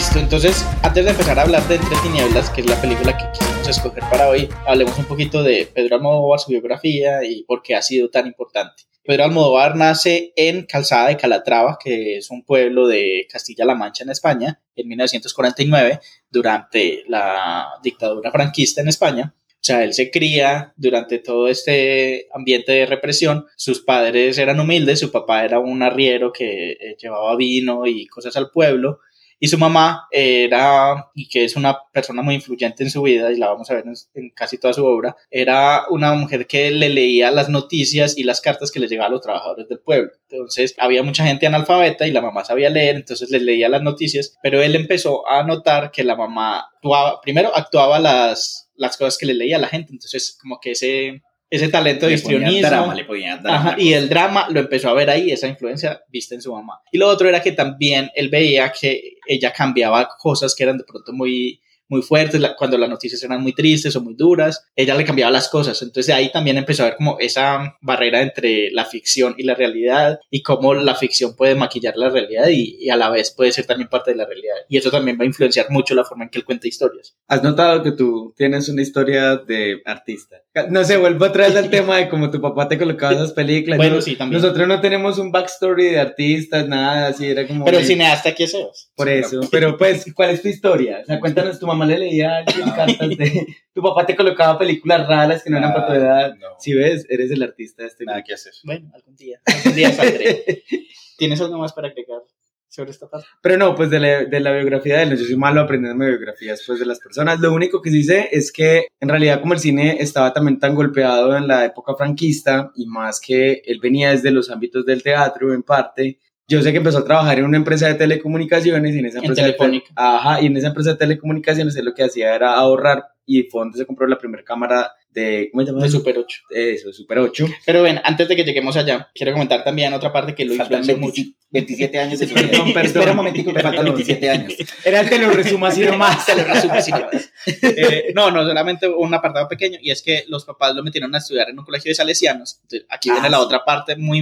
Listo, 0.00 0.18
entonces 0.18 0.64
antes 0.82 1.04
de 1.04 1.10
empezar 1.10 1.38
a 1.38 1.42
hablar 1.42 1.62
de 1.68 1.74
Entre 1.74 1.94
Tinieblas, 1.98 2.48
que 2.48 2.62
es 2.62 2.66
la 2.66 2.80
película 2.80 3.18
que 3.18 3.38
quisimos 3.38 3.68
escoger 3.68 4.02
para 4.10 4.30
hoy, 4.30 4.48
hablemos 4.66 4.98
un 4.98 5.04
poquito 5.04 5.42
de 5.42 5.68
Pedro 5.74 5.96
Almodóvar, 5.96 6.40
su 6.40 6.52
biografía 6.52 7.22
y 7.22 7.42
por 7.42 7.62
qué 7.62 7.74
ha 7.74 7.82
sido 7.82 8.08
tan 8.08 8.26
importante. 8.26 8.84
Pedro 9.04 9.24
Almodóvar 9.24 9.76
nace 9.76 10.32
en 10.36 10.64
Calzada 10.64 11.08
de 11.08 11.18
Calatrava, 11.18 11.76
que 11.78 12.16
es 12.16 12.30
un 12.30 12.46
pueblo 12.46 12.88
de 12.88 13.26
Castilla-La 13.30 13.74
Mancha 13.74 14.04
en 14.04 14.08
España, 14.08 14.58
en 14.74 14.88
1949, 14.88 16.00
durante 16.30 17.04
la 17.06 17.68
dictadura 17.82 18.32
franquista 18.32 18.80
en 18.80 18.88
España. 18.88 19.34
O 19.36 19.62
sea, 19.62 19.84
él 19.84 19.92
se 19.92 20.10
cría 20.10 20.72
durante 20.78 21.18
todo 21.18 21.46
este 21.46 22.26
ambiente 22.32 22.72
de 22.72 22.86
represión. 22.86 23.44
Sus 23.54 23.82
padres 23.82 24.38
eran 24.38 24.60
humildes, 24.60 25.00
su 25.00 25.12
papá 25.12 25.44
era 25.44 25.58
un 25.58 25.82
arriero 25.82 26.32
que 26.32 26.96
llevaba 26.98 27.36
vino 27.36 27.86
y 27.86 28.06
cosas 28.06 28.34
al 28.38 28.50
pueblo 28.50 29.00
Y 29.42 29.48
su 29.48 29.56
mamá 29.56 30.06
era, 30.10 31.10
y 31.14 31.26
que 31.26 31.44
es 31.44 31.56
una 31.56 31.78
persona 31.92 32.20
muy 32.20 32.34
influyente 32.34 32.84
en 32.84 32.90
su 32.90 33.00
vida, 33.00 33.32
y 33.32 33.38
la 33.38 33.48
vamos 33.48 33.70
a 33.70 33.74
ver 33.74 33.84
en, 34.14 34.30
casi 34.30 34.58
toda 34.58 34.74
su 34.74 34.84
obra, 34.84 35.16
era 35.30 35.84
una 35.88 36.12
mujer 36.12 36.46
que 36.46 36.70
le 36.70 36.90
leía 36.90 37.30
las 37.30 37.48
noticias 37.48 38.18
y 38.18 38.22
las 38.22 38.42
cartas 38.42 38.70
que 38.70 38.80
le 38.80 38.86
llegaban 38.86 39.10
a 39.10 39.14
los 39.14 39.22
trabajadores 39.22 39.66
del 39.66 39.80
pueblo. 39.80 40.12
Entonces 40.28 40.74
había 40.78 41.02
mucha 41.02 41.24
gente 41.24 41.46
analfabeta 41.46 42.06
y 42.06 42.12
la 42.12 42.20
mamá 42.20 42.44
sabía 42.44 42.68
leer, 42.68 42.96
entonces 42.96 43.30
les 43.30 43.40
leía 43.40 43.70
las 43.70 43.82
noticias, 43.82 44.36
pero 44.42 44.62
él 44.62 44.76
empezó 44.76 45.26
a 45.26 45.42
notar 45.42 45.90
que 45.90 46.04
la 46.04 46.16
mamá 46.16 46.68
actuaba, 46.74 47.20
primero 47.22 47.50
actuaba 47.56 47.98
las, 47.98 48.70
las 48.76 48.98
cosas 48.98 49.16
que 49.16 49.26
le 49.26 49.34
leía 49.34 49.56
a 49.56 49.60
la 49.60 49.68
gente, 49.68 49.92
entonces 49.92 50.36
como 50.38 50.60
que 50.60 50.72
ese, 50.72 51.22
ese 51.50 51.68
talento 51.68 52.06
de 52.06 52.14
histrionismo. 52.14 52.68
drama, 52.68 52.94
le 52.94 53.04
ponía 53.04 53.36
drama. 53.36 53.56
Ajá, 53.56 53.76
y 53.76 53.92
el 53.92 54.08
drama 54.08 54.46
lo 54.50 54.60
empezó 54.60 54.88
a 54.88 54.94
ver 54.94 55.10
ahí, 55.10 55.32
esa 55.32 55.48
influencia 55.48 56.00
vista 56.08 56.36
en 56.36 56.42
su 56.42 56.52
mamá. 56.52 56.80
Y 56.92 56.98
lo 56.98 57.08
otro 57.08 57.28
era 57.28 57.42
que 57.42 57.52
también 57.52 58.08
él 58.14 58.28
veía 58.28 58.70
que 58.70 59.16
ella 59.26 59.52
cambiaba 59.52 60.08
cosas 60.16 60.54
que 60.54 60.62
eran 60.62 60.78
de 60.78 60.84
pronto 60.84 61.12
muy, 61.12 61.60
muy 61.90 62.00
fuertes, 62.02 62.40
la- 62.40 62.56
cuando 62.56 62.78
las 62.78 62.88
noticias 62.88 63.22
eran 63.22 63.42
muy 63.42 63.52
tristes 63.52 63.94
o 63.96 64.00
muy 64.00 64.14
duras, 64.14 64.64
ella 64.74 64.94
le 64.94 65.04
cambiaba 65.04 65.30
las 65.30 65.48
cosas. 65.48 65.82
Entonces 65.82 66.14
ahí 66.14 66.30
también 66.32 66.56
empezó 66.56 66.82
a 66.84 66.86
ver 66.86 66.96
como 66.96 67.18
esa 67.18 67.76
barrera 67.82 68.22
entre 68.22 68.70
la 68.70 68.84
ficción 68.86 69.34
y 69.36 69.42
la 69.42 69.54
realidad 69.54 70.18
y 70.30 70.42
cómo 70.42 70.72
la 70.74 70.94
ficción 70.94 71.36
puede 71.36 71.54
maquillar 71.54 71.96
la 71.96 72.08
realidad 72.08 72.48
y, 72.48 72.76
y 72.80 72.88
a 72.90 72.96
la 72.96 73.10
vez 73.10 73.30
puede 73.32 73.52
ser 73.52 73.66
también 73.66 73.88
parte 73.88 74.12
de 74.12 74.16
la 74.16 74.24
realidad. 74.26 74.54
Y 74.68 74.78
eso 74.78 74.90
también 74.90 75.18
va 75.18 75.24
a 75.24 75.26
influenciar 75.26 75.66
mucho 75.70 75.94
la 75.94 76.04
forma 76.04 76.24
en 76.24 76.30
que 76.30 76.38
él 76.38 76.44
cuenta 76.44 76.68
historias. 76.68 77.16
¿Has 77.28 77.42
notado 77.42 77.82
que 77.82 77.92
tú 77.92 78.32
tienes 78.36 78.68
una 78.68 78.82
historia 78.82 79.36
de 79.36 79.82
artista? 79.84 80.36
No 80.68 80.84
sé, 80.84 80.96
vuelvo 80.96 81.26
otra 81.26 81.46
vez 81.46 81.56
al 81.56 81.70
tema 81.70 81.96
de 81.98 82.08
cómo 82.08 82.30
tu 82.30 82.40
papá 82.40 82.68
te 82.68 82.78
colocaba 82.78 83.12
esas 83.12 83.32
películas. 83.32 83.76
Bueno, 83.78 83.96
Yo- 83.96 84.02
sí, 84.02 84.16
también. 84.16 84.40
Nosotros 84.40 84.66
no 84.68 84.80
tenemos 84.80 85.18
un 85.18 85.30
backstory 85.32 85.86
de 85.90 86.00
artistas, 86.00 86.66
nada 86.68 87.08
así, 87.08 87.26
era 87.26 87.46
como... 87.46 87.64
Pero 87.64 87.78
el 87.78 87.84
cineasta 87.84 88.30
aquí 88.30 88.44
es. 88.44 88.54
Por 88.94 89.08
eso, 89.08 89.40
pero 89.50 89.76
pues, 89.76 90.04
¿cuál 90.14 90.30
es 90.30 90.42
tu 90.42 90.48
historia? 90.48 90.98
O 91.02 91.04
sea, 91.04 91.18
cuéntanos, 91.20 91.58
tu 91.58 91.66
mamá 91.66 91.79
le 91.84 91.98
leía 91.98 92.30
a 92.30 92.38
alguien 92.38 92.70
cartas 92.76 93.08
de... 93.16 93.46
Tu 93.72 93.82
papá 93.82 94.06
te 94.06 94.16
colocaba 94.16 94.58
películas 94.58 95.06
raras 95.06 95.42
que 95.42 95.50
no 95.50 95.58
eran 95.58 95.72
para 95.72 95.86
tu 95.86 95.92
edad. 95.92 96.34
No, 96.36 96.48
Si 96.58 96.74
ves, 96.74 97.06
eres 97.08 97.30
el 97.30 97.42
artista 97.42 97.82
de 97.82 97.88
este 97.88 98.04
nada 98.04 98.22
que 98.22 98.34
hacer. 98.34 98.52
Bueno, 98.64 98.90
algún 98.94 99.16
día. 99.16 99.40
Algún 99.46 99.74
día 99.74 99.92
saldré. 99.92 100.64
¿Tienes 101.18 101.40
algo 101.40 101.58
más 101.58 101.72
para 101.72 101.88
agregar 101.88 102.22
sobre 102.68 102.90
esta 102.90 103.08
parte? 103.08 103.26
Pero 103.42 103.56
no, 103.58 103.74
pues 103.74 103.90
de 103.90 104.00
la, 104.00 104.24
de 104.24 104.40
la 104.40 104.52
biografía 104.52 104.96
de 104.96 105.02
él, 105.02 105.18
yo 105.18 105.24
soy 105.24 105.36
malo 105.36 105.60
aprendiendo 105.60 106.04
biografías 106.04 106.62
pues, 106.66 106.80
de 106.80 106.86
las 106.86 106.98
personas. 106.98 107.40
Lo 107.40 107.52
único 107.52 107.82
que 107.82 107.90
sí 107.90 108.02
sé 108.02 108.28
es 108.32 108.50
que 108.50 108.88
en 108.98 109.08
realidad 109.08 109.40
como 109.40 109.54
el 109.54 109.60
cine 109.60 109.98
estaba 110.00 110.32
también 110.32 110.58
tan 110.58 110.74
golpeado 110.74 111.36
en 111.36 111.46
la 111.46 111.64
época 111.64 111.94
franquista 111.94 112.72
y 112.74 112.86
más 112.86 113.20
que 113.20 113.62
él 113.64 113.80
venía 113.80 114.10
desde 114.12 114.30
los 114.30 114.50
ámbitos 114.50 114.86
del 114.86 115.02
teatro 115.02 115.52
en 115.52 115.62
parte, 115.62 116.18
yo 116.50 116.60
sé 116.62 116.72
que 116.72 116.78
empezó 116.78 116.98
a 116.98 117.04
trabajar 117.04 117.38
en 117.38 117.44
una 117.44 117.56
empresa 117.56 117.86
de 117.86 117.94
telecomunicaciones 117.94 118.96
y 118.96 118.98
en 118.98 119.06
esa 119.06 119.18
En 119.20 119.24
empresa 119.24 119.46
de 119.46 119.82
ajá, 119.94 120.42
y 120.42 120.46
en 120.46 120.56
esa 120.56 120.66
empresa 120.68 120.90
de 120.90 120.96
telecomunicaciones 120.96 121.76
él 121.76 121.84
lo 121.84 121.94
que 121.94 122.02
hacía 122.02 122.34
era 122.34 122.54
ahorrar 122.54 123.04
y 123.24 123.44
fue 123.44 123.60
donde 123.60 123.78
se 123.78 123.86
compró 123.86 124.08
la 124.08 124.18
primera 124.18 124.42
cámara 124.42 124.90
de 125.12 125.48
¿cómo 125.52 125.64
se 125.64 125.72
llama? 125.72 125.82
De 125.84 125.90
Super 125.90 126.18
8. 126.18 126.40
Eso, 126.50 126.92
Super 126.92 127.18
8. 127.18 127.46
Pero 127.66 127.82
ven, 127.82 128.00
antes 128.04 128.28
de 128.28 128.36
que 128.36 128.44
lleguemos 128.44 128.76
allá, 128.76 129.10
quiero 129.14 129.32
comentar 129.32 129.64
también 129.64 129.92
otra 129.92 130.12
parte 130.12 130.34
que 130.34 130.44
lo 130.44 130.54
influenció 130.54 130.96
mucho. 130.96 131.22
27 131.52 131.98
años 131.98 132.18
de 132.20 132.28
su 132.28 132.34
vida. 132.36 132.48
Perdón, 132.48 132.66
perdón. 132.72 132.86
Espera 132.86 133.10
un 133.10 133.16
momentico 133.16 133.52
que 133.52 133.60
faltan 133.60 133.84
Perdón. 133.84 133.96
27 133.96 134.30
años. 134.30 134.54
Era 134.84 135.00
el 135.00 135.08
te 135.08 135.18
lo 135.18 135.30
resumo 135.30 135.66
así 135.66 135.80
nomás. 135.80 136.24
Se 136.24 136.36
lo 136.36 136.44
resumo 136.44 136.74
así 136.74 136.90
nomás. 136.92 137.30
Eh, 137.62 138.12
no, 138.14 138.30
no, 138.30 138.46
solamente 138.46 138.86
un 138.88 139.12
apartado 139.12 139.48
pequeño, 139.48 139.78
y 139.82 139.90
es 139.90 140.00
que 140.02 140.24
los 140.28 140.44
papás 140.44 140.76
lo 140.76 140.84
metieron 140.84 141.12
a 141.14 141.18
estudiar 141.18 141.50
en 141.50 141.58
un 141.58 141.64
colegio 141.64 141.90
de 141.90 141.94
salesianos. 141.96 142.60
Entonces, 142.62 142.86
aquí 142.88 143.10
Ah, 143.10 143.14
viene 143.14 143.30
la 143.30 143.38
sí. 143.38 143.42
otra 143.44 143.64
parte 143.64 143.96
muy 143.96 144.18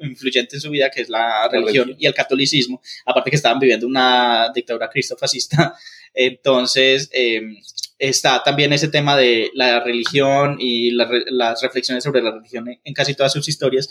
influyente 0.00 0.56
en 0.56 0.60
su 0.60 0.68
vida, 0.70 0.90
que 0.90 1.00
es 1.00 1.08
la 1.08 1.48
religión 1.50 1.86
religión. 1.86 1.96
y 1.98 2.06
el 2.06 2.12
catolicismo. 2.14 2.82
Aparte 3.06 3.30
que 3.30 3.36
estaban 3.36 3.58
viviendo 3.58 3.86
una 3.86 4.50
dictadura 4.54 4.90
cristofascista. 4.90 5.74
Entonces, 6.12 7.08
eh, 7.12 7.40
está 7.98 8.42
también 8.42 8.72
ese 8.72 8.88
tema 8.88 9.16
de 9.16 9.50
la 9.54 9.80
religión 9.80 10.56
y 10.58 10.90
las 10.90 11.62
reflexiones 11.62 12.04
sobre 12.04 12.22
la 12.22 12.32
religión 12.32 12.68
en 12.82 12.94
casi 12.94 13.14
todas 13.14 13.32
sus 13.32 13.48
historias. 13.48 13.88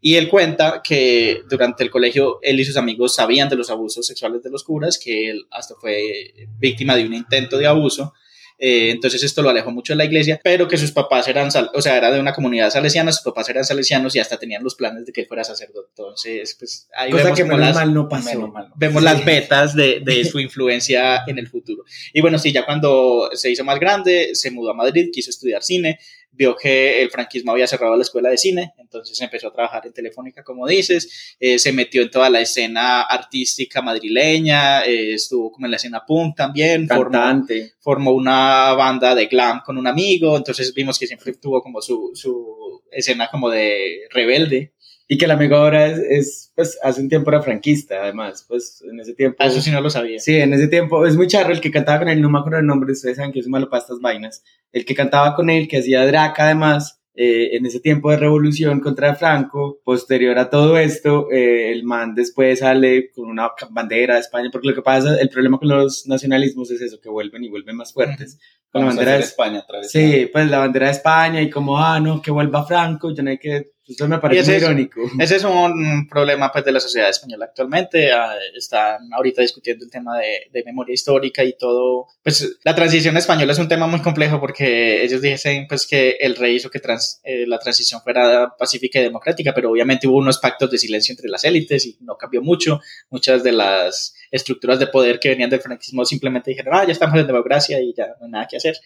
Y 0.00 0.14
él 0.14 0.28
cuenta 0.28 0.80
que 0.82 1.42
durante 1.50 1.82
el 1.82 1.90
colegio 1.90 2.38
él 2.42 2.60
y 2.60 2.64
sus 2.64 2.76
amigos 2.76 3.16
sabían 3.16 3.48
de 3.48 3.56
los 3.56 3.68
abusos 3.70 4.06
sexuales 4.06 4.42
de 4.42 4.50
los 4.50 4.62
curas, 4.62 4.96
que 4.96 5.30
él 5.30 5.46
hasta 5.50 5.74
fue 5.74 6.34
víctima 6.58 6.94
de 6.94 7.04
un 7.04 7.14
intento 7.14 7.58
de 7.58 7.66
abuso. 7.66 8.14
Eh, 8.60 8.90
entonces 8.90 9.22
esto 9.22 9.40
lo 9.40 9.50
alejó 9.50 9.70
mucho 9.70 9.92
de 9.92 9.98
la 9.98 10.04
iglesia, 10.04 10.40
pero 10.42 10.66
que 10.66 10.76
sus 10.76 10.90
papás 10.90 11.28
eran, 11.28 11.50
sal- 11.52 11.70
o 11.74 11.80
sea, 11.80 11.96
era 11.96 12.10
de 12.10 12.18
una 12.18 12.32
comunidad 12.32 12.70
salesiana, 12.70 13.12
sus 13.12 13.22
papás 13.22 13.48
eran 13.48 13.64
salesianos 13.64 14.16
y 14.16 14.18
hasta 14.18 14.36
tenían 14.38 14.64
los 14.64 14.74
planes 14.74 15.06
de 15.06 15.12
que 15.12 15.20
él 15.20 15.26
fuera 15.28 15.44
sacerdote. 15.44 15.88
Entonces, 15.90 16.56
pues 16.58 16.88
ahí 16.96 17.10
Cosa 17.12 17.22
vemos 17.24 17.38
que 17.38 17.42
como 17.44 17.56
menos 17.56 17.68
las- 17.68 17.76
mal 17.86 17.94
no 17.94 18.08
pasó. 18.08 18.30
Menos 18.30 18.52
mal, 18.52 18.68
no. 18.70 18.74
vemos 18.76 19.02
las 19.02 19.24
vetas 19.24 19.74
de, 19.76 20.00
de 20.04 20.24
su 20.24 20.40
influencia 20.40 21.22
en 21.26 21.38
el 21.38 21.46
futuro. 21.48 21.84
Y 22.12 22.20
bueno, 22.20 22.38
sí, 22.38 22.52
ya 22.52 22.64
cuando 22.66 23.30
se 23.34 23.50
hizo 23.50 23.62
más 23.64 23.78
grande, 23.78 24.30
se 24.34 24.50
mudó 24.50 24.70
a 24.70 24.74
Madrid, 24.74 25.10
quiso 25.12 25.30
estudiar 25.30 25.62
cine, 25.62 25.98
vio 26.32 26.56
que 26.56 27.02
el 27.02 27.10
franquismo 27.10 27.52
había 27.52 27.66
cerrado 27.66 27.96
la 27.96 28.02
escuela 28.02 28.28
de 28.30 28.38
cine, 28.38 28.72
entonces 28.88 29.20
empezó 29.20 29.48
a 29.48 29.52
trabajar 29.52 29.86
en 29.86 29.92
Telefónica, 29.92 30.42
como 30.42 30.66
dices, 30.66 31.36
eh, 31.38 31.58
se 31.58 31.72
metió 31.72 32.00
en 32.02 32.10
toda 32.10 32.30
la 32.30 32.40
escena 32.40 33.02
artística 33.02 33.82
madrileña, 33.82 34.82
eh, 34.84 35.12
estuvo 35.14 35.52
como 35.52 35.66
en 35.66 35.72
la 35.72 35.76
escena 35.76 36.04
punk 36.06 36.36
también, 36.36 36.88
formó, 36.88 37.02
Cantante. 37.12 37.74
formó 37.80 38.12
una 38.12 38.72
banda 38.72 39.14
de 39.14 39.26
glam 39.26 39.60
con 39.64 39.76
un 39.76 39.86
amigo, 39.86 40.36
entonces 40.36 40.72
vimos 40.72 40.98
que 40.98 41.06
siempre 41.06 41.34
tuvo 41.34 41.62
como 41.62 41.82
su, 41.82 42.12
su 42.14 42.82
escena 42.90 43.28
como 43.30 43.50
de 43.50 44.08
rebelde. 44.10 44.72
Y 45.10 45.16
que 45.16 45.24
el 45.24 45.30
amigo 45.30 45.56
ahora 45.56 45.86
es, 45.86 45.98
es, 45.98 46.52
pues, 46.54 46.78
hace 46.82 47.00
un 47.00 47.08
tiempo 47.08 47.30
era 47.30 47.40
franquista, 47.40 48.02
además, 48.02 48.44
pues, 48.46 48.82
en 48.82 49.00
ese 49.00 49.14
tiempo. 49.14 49.38
Ah, 49.40 49.46
Eso 49.46 49.62
sí 49.62 49.70
no 49.70 49.80
lo 49.80 49.88
sabía. 49.88 50.18
Sí, 50.18 50.36
en 50.36 50.52
ese 50.52 50.68
tiempo, 50.68 51.06
es 51.06 51.16
muy 51.16 51.26
charro 51.26 51.50
el 51.50 51.62
que 51.62 51.70
cantaba 51.70 52.00
con 52.00 52.10
él, 52.10 52.20
no 52.20 52.28
me 52.28 52.38
acuerdo 52.38 52.58
el 52.58 52.66
nombre, 52.66 52.92
ustedes 52.92 53.16
saben 53.16 53.32
que 53.32 53.40
es 53.40 53.48
malo 53.48 53.70
para 53.70 53.80
estas 53.80 54.00
vainas. 54.00 54.44
El 54.70 54.84
que 54.84 54.94
cantaba 54.94 55.34
con 55.34 55.48
él, 55.48 55.66
que 55.66 55.78
hacía 55.78 56.04
Draca 56.04 56.44
además, 56.44 56.97
eh, 57.20 57.56
en 57.56 57.66
ese 57.66 57.80
tiempo 57.80 58.12
de 58.12 58.16
revolución 58.16 58.78
contra 58.78 59.16
Franco, 59.16 59.80
posterior 59.82 60.38
a 60.38 60.50
todo 60.50 60.78
esto, 60.78 61.28
eh, 61.32 61.72
el 61.72 61.82
man 61.82 62.14
después 62.14 62.60
sale 62.60 63.10
con 63.10 63.28
una 63.28 63.50
bandera 63.70 64.14
de 64.14 64.20
España, 64.20 64.50
porque 64.52 64.68
lo 64.68 64.74
que 64.76 64.82
pasa, 64.82 65.20
el 65.20 65.28
problema 65.28 65.58
con 65.58 65.66
los 65.66 66.06
nacionalismos 66.06 66.70
es 66.70 66.80
eso, 66.80 67.00
que 67.00 67.08
vuelven 67.08 67.42
y 67.42 67.48
vuelven 67.48 67.74
más 67.74 67.92
fuertes. 67.92 68.38
Con 68.70 68.82
la 68.82 68.86
Vamos 68.86 68.96
bandera 68.98 69.16
de 69.16 69.24
España 69.24 69.58
otra 69.64 69.80
vez. 69.80 69.90
Sí, 69.90 70.28
pues 70.32 70.48
la 70.48 70.58
bandera 70.60 70.86
de 70.86 70.92
España 70.92 71.42
y 71.42 71.50
como, 71.50 71.76
ah, 71.76 71.98
no, 71.98 72.22
que 72.22 72.30
vuelva 72.30 72.64
Franco, 72.64 73.12
ya 73.12 73.24
no 73.24 73.30
hay 73.30 73.38
que... 73.38 73.72
Eso 73.88 74.06
me 74.06 74.18
parece 74.18 74.40
ese 74.42 74.50
muy 74.50 74.56
es- 74.56 74.62
irónico. 74.62 75.00
Ese 75.18 75.36
es 75.36 75.44
un 75.44 76.06
problema 76.08 76.52
pues, 76.52 76.64
de 76.64 76.72
la 76.72 76.80
sociedad 76.80 77.08
española 77.08 77.46
actualmente. 77.46 78.12
Ah, 78.12 78.34
están 78.56 79.12
ahorita 79.12 79.42
discutiendo 79.42 79.84
el 79.84 79.90
tema 79.90 80.18
de, 80.18 80.48
de 80.52 80.64
memoria 80.64 80.92
histórica 80.94 81.42
y 81.42 81.56
todo. 81.56 82.06
Pues 82.22 82.58
la 82.64 82.74
transición 82.74 83.16
española 83.16 83.52
es 83.52 83.58
un 83.58 83.68
tema 83.68 83.86
muy 83.86 84.00
complejo 84.02 84.40
porque 84.40 85.02
ellos 85.02 85.22
dicen 85.22 85.66
pues, 85.68 85.86
que 85.86 86.16
el 86.20 86.36
rey 86.36 86.56
hizo 86.56 86.70
que 86.70 86.80
trans- 86.80 87.20
eh, 87.24 87.46
la 87.46 87.58
transición 87.58 88.00
fuera 88.02 88.54
pacífica 88.58 88.98
y 89.00 89.04
democrática, 89.04 89.52
pero 89.54 89.70
obviamente 89.70 90.06
hubo 90.06 90.18
unos 90.18 90.38
pactos 90.38 90.70
de 90.70 90.78
silencio 90.78 91.12
entre 91.12 91.28
las 91.28 91.44
élites 91.44 91.86
y 91.86 91.96
no 92.00 92.16
cambió 92.16 92.42
mucho. 92.42 92.80
Muchas 93.10 93.42
de 93.42 93.52
las 93.52 94.14
estructuras 94.30 94.78
de 94.78 94.86
poder 94.88 95.18
que 95.18 95.30
venían 95.30 95.48
del 95.50 95.60
franquismo 95.60 96.04
simplemente 96.04 96.50
dijeron, 96.50 96.74
ah, 96.74 96.84
ya 96.84 96.92
estamos 96.92 97.18
en 97.18 97.26
democracia 97.26 97.80
y 97.80 97.94
ya 97.96 98.08
no 98.20 98.26
hay 98.26 98.30
nada 98.32 98.46
que 98.46 98.56
hacer 98.58 98.76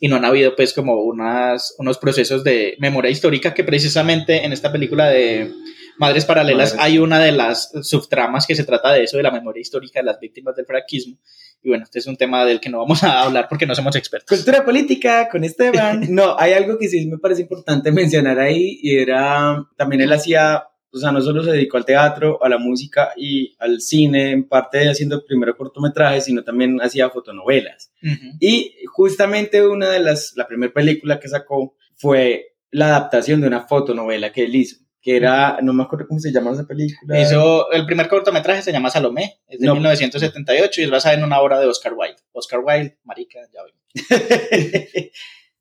y 0.00 0.08
no 0.08 0.16
han 0.16 0.24
habido 0.24 0.54
pues 0.56 0.72
como 0.72 1.02
unas, 1.02 1.74
unos 1.78 1.98
procesos 1.98 2.44
de 2.44 2.76
memoria 2.78 3.10
histórica 3.10 3.54
que 3.54 3.64
precisamente 3.64 4.44
en 4.44 4.52
esta 4.52 4.70
película 4.70 5.08
de 5.08 5.52
Madres 5.98 6.24
Paralelas 6.24 6.74
Madres. 6.74 6.84
hay 6.84 6.98
una 6.98 7.18
de 7.18 7.32
las 7.32 7.72
subtramas 7.82 8.46
que 8.46 8.54
se 8.54 8.64
trata 8.64 8.92
de 8.92 9.04
eso, 9.04 9.16
de 9.16 9.22
la 9.22 9.30
memoria 9.30 9.60
histórica 9.60 10.00
de 10.00 10.06
las 10.06 10.20
víctimas 10.20 10.54
del 10.56 10.66
franquismo. 10.66 11.16
Y 11.62 11.70
bueno, 11.70 11.84
este 11.84 11.98
es 11.98 12.06
un 12.06 12.16
tema 12.16 12.44
del 12.44 12.60
que 12.60 12.68
no 12.68 12.78
vamos 12.78 13.02
a 13.02 13.22
hablar 13.22 13.46
porque 13.48 13.66
no 13.66 13.74
somos 13.74 13.96
expertos. 13.96 14.38
Cultura 14.38 14.64
política 14.64 15.28
con 15.28 15.44
Esteban. 15.44 16.06
No, 16.16 16.38
hay 16.38 16.52
algo 16.52 16.78
que 16.78 16.88
sí 16.88 17.06
me 17.06 17.18
parece 17.18 17.42
importante 17.42 17.90
mencionar 17.92 18.38
ahí 18.38 18.78
y 18.82 18.96
era, 18.96 19.66
también 19.76 20.02
él 20.02 20.12
hacía, 20.12 20.64
o 20.96 21.00
sea, 21.00 21.12
no 21.12 21.20
solo 21.20 21.42
se 21.44 21.52
dedicó 21.52 21.76
al 21.76 21.84
teatro, 21.84 22.42
a 22.42 22.48
la 22.48 22.58
música 22.58 23.12
y 23.16 23.54
al 23.58 23.80
cine, 23.80 24.30
en 24.30 24.48
parte 24.48 24.88
haciendo 24.88 25.24
primero 25.24 25.56
cortometrajes, 25.56 26.24
sino 26.24 26.42
también 26.42 26.80
hacía 26.80 27.10
fotonovelas. 27.10 27.92
Ujú. 28.02 28.36
Y 28.40 28.74
justamente 28.86 29.66
una 29.66 29.90
de 29.90 30.00
las, 30.00 30.32
la 30.36 30.46
primera 30.46 30.72
película 30.72 31.20
que 31.20 31.28
sacó 31.28 31.76
fue 31.96 32.56
la 32.70 32.86
adaptación 32.88 33.40
de 33.40 33.48
una 33.48 33.66
fotonovela 33.66 34.32
que 34.32 34.44
él 34.44 34.54
hizo, 34.54 34.76
que 35.00 35.16
era, 35.16 35.58
no 35.62 35.72
me 35.72 35.84
acuerdo 35.84 36.06
cómo 36.08 36.20
se 36.20 36.32
llama 36.32 36.52
esa 36.52 36.66
película. 36.66 37.20
Hizo, 37.20 37.70
el 37.72 37.86
primer 37.86 38.08
cortometraje 38.08 38.62
se 38.62 38.72
llama 38.72 38.90
Salomé, 38.90 39.40
es 39.46 39.60
de 39.60 39.66
No. 39.66 39.74
1978 39.74 40.80
y 40.80 40.84
es 40.84 40.90
basada 40.90 41.14
en 41.14 41.24
una 41.24 41.40
obra 41.40 41.60
de 41.60 41.66
Oscar 41.66 41.94
Wilde. 41.94 42.16
Oscar 42.32 42.60
Wilde, 42.64 42.98
marica, 43.04 43.38
ya 43.52 43.60
ven. 43.62 43.74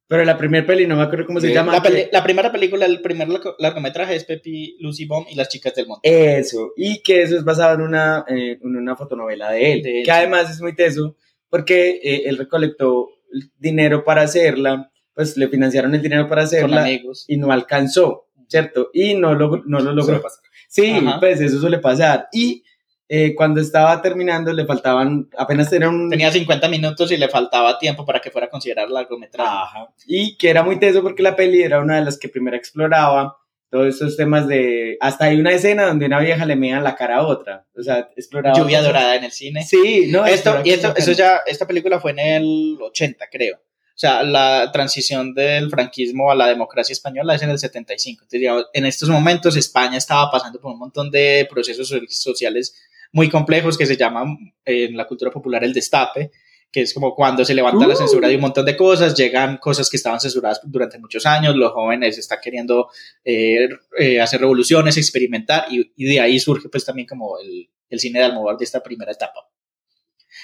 Pero 0.07 0.24
la 0.24 0.38
primera 0.38 0.65
peli, 0.67 0.85
no 0.85 0.95
me 0.95 1.01
acuerdo 1.03 1.25
cómo 1.25 1.41
se 1.41 1.47
Sí, 1.47 1.53
llama. 1.53 1.74
La, 1.74 1.81
que- 1.81 2.09
la 2.12 2.24
primera 2.24 2.51
película, 2.51 2.85
el 2.85 3.01
primer 3.01 3.27
largo- 3.27 3.55
largometraje 3.57 4.15
es 4.15 4.24
Pepi, 4.24 4.77
Lucy 4.79 5.05
Bomb 5.05 5.25
y 5.29 5.35
las 5.35 5.50
chicas 5.50 5.74
del 5.74 5.88
monte. 5.88 6.38
Eso, 6.38 6.74
y 6.77 7.01
que 7.01 7.24
eso 7.24 7.35
es 7.35 7.43
basado 7.43 7.74
en 7.75 7.81
una, 7.81 8.24
eh, 8.27 8.59
en 8.62 8.75
una 8.75 8.95
fotonovela 8.95 9.51
de 9.51 9.74
él, 9.74 9.81
De 9.81 10.00
él, 10.00 10.05
que 10.05 10.12
además 10.12 10.51
es 10.51 10.62
muy 10.62 10.75
teso, 10.75 11.15
porque 11.50 12.00
eh, 12.03 12.24
él 12.25 12.38
recolectó 12.38 13.09
dinero 13.57 14.03
para 14.03 14.21
hacerla, 14.21 14.91
pues 15.13 15.38
le 15.38 15.47
financiaron 15.47 15.95
el 15.95 16.01
dinero 16.01 16.29
para 16.29 16.43
hacerla 16.43 16.88
y 17.27 17.38
no 17.38 17.51
alcanzó, 17.51 18.27
¿cierto? 18.47 18.89
Y 18.93 19.15
no, 19.15 19.33
lo- 19.33 19.63
no 19.65 19.79
lo 19.79 19.91
logró. 19.91 20.21
Pasar. 20.21 20.43
Sí, 20.67 20.91
Ajá. 20.91 21.19
pues 21.19 21.41
eso 21.41 21.59
suele 21.59 21.79
pasar. 21.79 22.27
Y 22.31 22.63
eh, 23.07 23.35
cuando 23.35 23.62
estaba 23.62 24.01
terminando 24.01 24.51
le 24.53 24.65
faltaban, 24.65 25.29
apenas 25.38 25.71
era 25.71 25.89
un... 25.89 26.09
Tenía 26.09 26.31
50 26.31 26.67
minutos 26.69 27.12
y 27.12 27.17
le 27.17 27.29
faltaba 27.29 27.77
tiempo 27.77 28.05
para 28.05 28.19
que 28.19 28.31
fuera 28.31 28.50
considerado 28.50 28.89
largometraje. 28.89 29.50
Ajá. 29.50 29.93
Y 30.07 30.38
que 30.38 30.50
era 30.50 30.63
muy 30.63 30.79
teso 30.79 31.01
porque 31.03 31.21
la 31.24 31.35
peli 31.35 31.62
era 31.62 31.79
una 31.79 31.97
de 31.97 32.05
las 32.05 32.17
que 32.17 32.29
primero 32.29 32.57
exploraba 32.57 33.38
todos 33.69 33.88
estos 33.88 34.15
temas 34.17 34.47
de... 34.47 34.97
Hasta 35.01 35.25
hay 35.25 35.39
una 35.39 35.51
escena 35.51 35.85
donde 35.88 36.05
una 36.05 36.19
vieja 36.19 36.45
le 36.45 36.55
mea 36.55 36.79
la 36.79 36.95
cara 36.95 37.17
a 37.17 37.27
otra. 37.27 37.65
O 37.77 37.83
sea, 37.83 38.09
exploraba... 38.15 38.57
Lluvia 38.57 38.79
cosas- 38.79 38.93
dorada 38.93 39.15
en 39.15 39.24
el 39.25 39.31
cine. 39.31 39.63
Sí, 39.63 40.07
no, 40.12 40.25
esto, 40.25 40.62
y 40.63 40.71
esto, 40.71 40.93
eso 40.95 41.12
ya, 41.12 41.41
esta 41.45 41.67
película 41.67 42.00
fue 42.00 42.12
en 42.12 42.19
el 42.19 42.77
80, 42.81 43.25
creo. 43.31 43.57
O 43.57 43.97
sea, 43.97 44.24
la 44.24 44.71
transición 44.74 45.33
del 45.33 45.69
franquismo 45.69 46.29
a 46.29 46.35
la 46.35 46.47
democracia 46.47 46.91
española 46.91 47.35
es 47.35 47.41
en 47.43 47.50
el 47.50 47.57
75. 47.59 48.24
Entonces, 48.24 48.39
digamos, 48.41 48.65
en 48.74 48.85
estos 48.85 49.07
momentos 49.09 49.55
España 49.55 49.97
estaba 49.97 50.29
pasando 50.29 50.59
por 50.59 50.74
un 50.74 50.79
montón 50.79 51.09
de 51.12 51.47
procesos 51.50 51.88
so- 51.88 52.00
sociales 52.09 52.75
muy 53.12 53.29
complejos 53.29 53.77
que 53.77 53.85
se 53.85 53.97
llaman 53.97 54.38
en 54.65 54.95
la 54.97 55.07
cultura 55.07 55.31
popular 55.31 55.63
el 55.63 55.74
destape, 55.74 56.31
que 56.71 56.81
es 56.81 56.93
como 56.93 57.15
cuando 57.15 57.45
se 57.45 57.53
levanta 57.53 57.88
la 57.88 57.93
Uh. 57.93 57.97
censura 57.97 58.27
de 58.27 58.35
un 58.35 58.41
montón 58.41 58.65
de 58.65 58.75
cosas, 58.75 59.15
llegan 59.15 59.57
cosas 59.57 59.89
que 59.89 59.95
estaban 59.97 60.19
censuradas 60.19 60.59
durante 60.63 61.00
muchos 61.00 61.25
años, 61.25 61.55
los 61.55 61.71
jóvenes 61.71 62.17
están 62.17 62.39
queriendo 62.43 62.89
eh, 63.24 63.69
eh, 63.97 64.19
hacer 64.19 64.41
revoluciones, 64.41 64.97
experimentar, 64.97 65.65
y, 65.69 65.93
y 65.95 66.05
de 66.05 66.19
ahí 66.19 66.38
surge 66.39 66.67
pues 66.67 66.83
también 66.83 67.07
como 67.07 67.39
el, 67.39 67.69
el 67.89 68.00
cine 68.00 68.19
de 68.19 68.25
Almodóvar 68.25 68.57
de 68.57 68.65
esta 68.65 68.83
primera 68.83 69.12
etapa. 69.12 69.47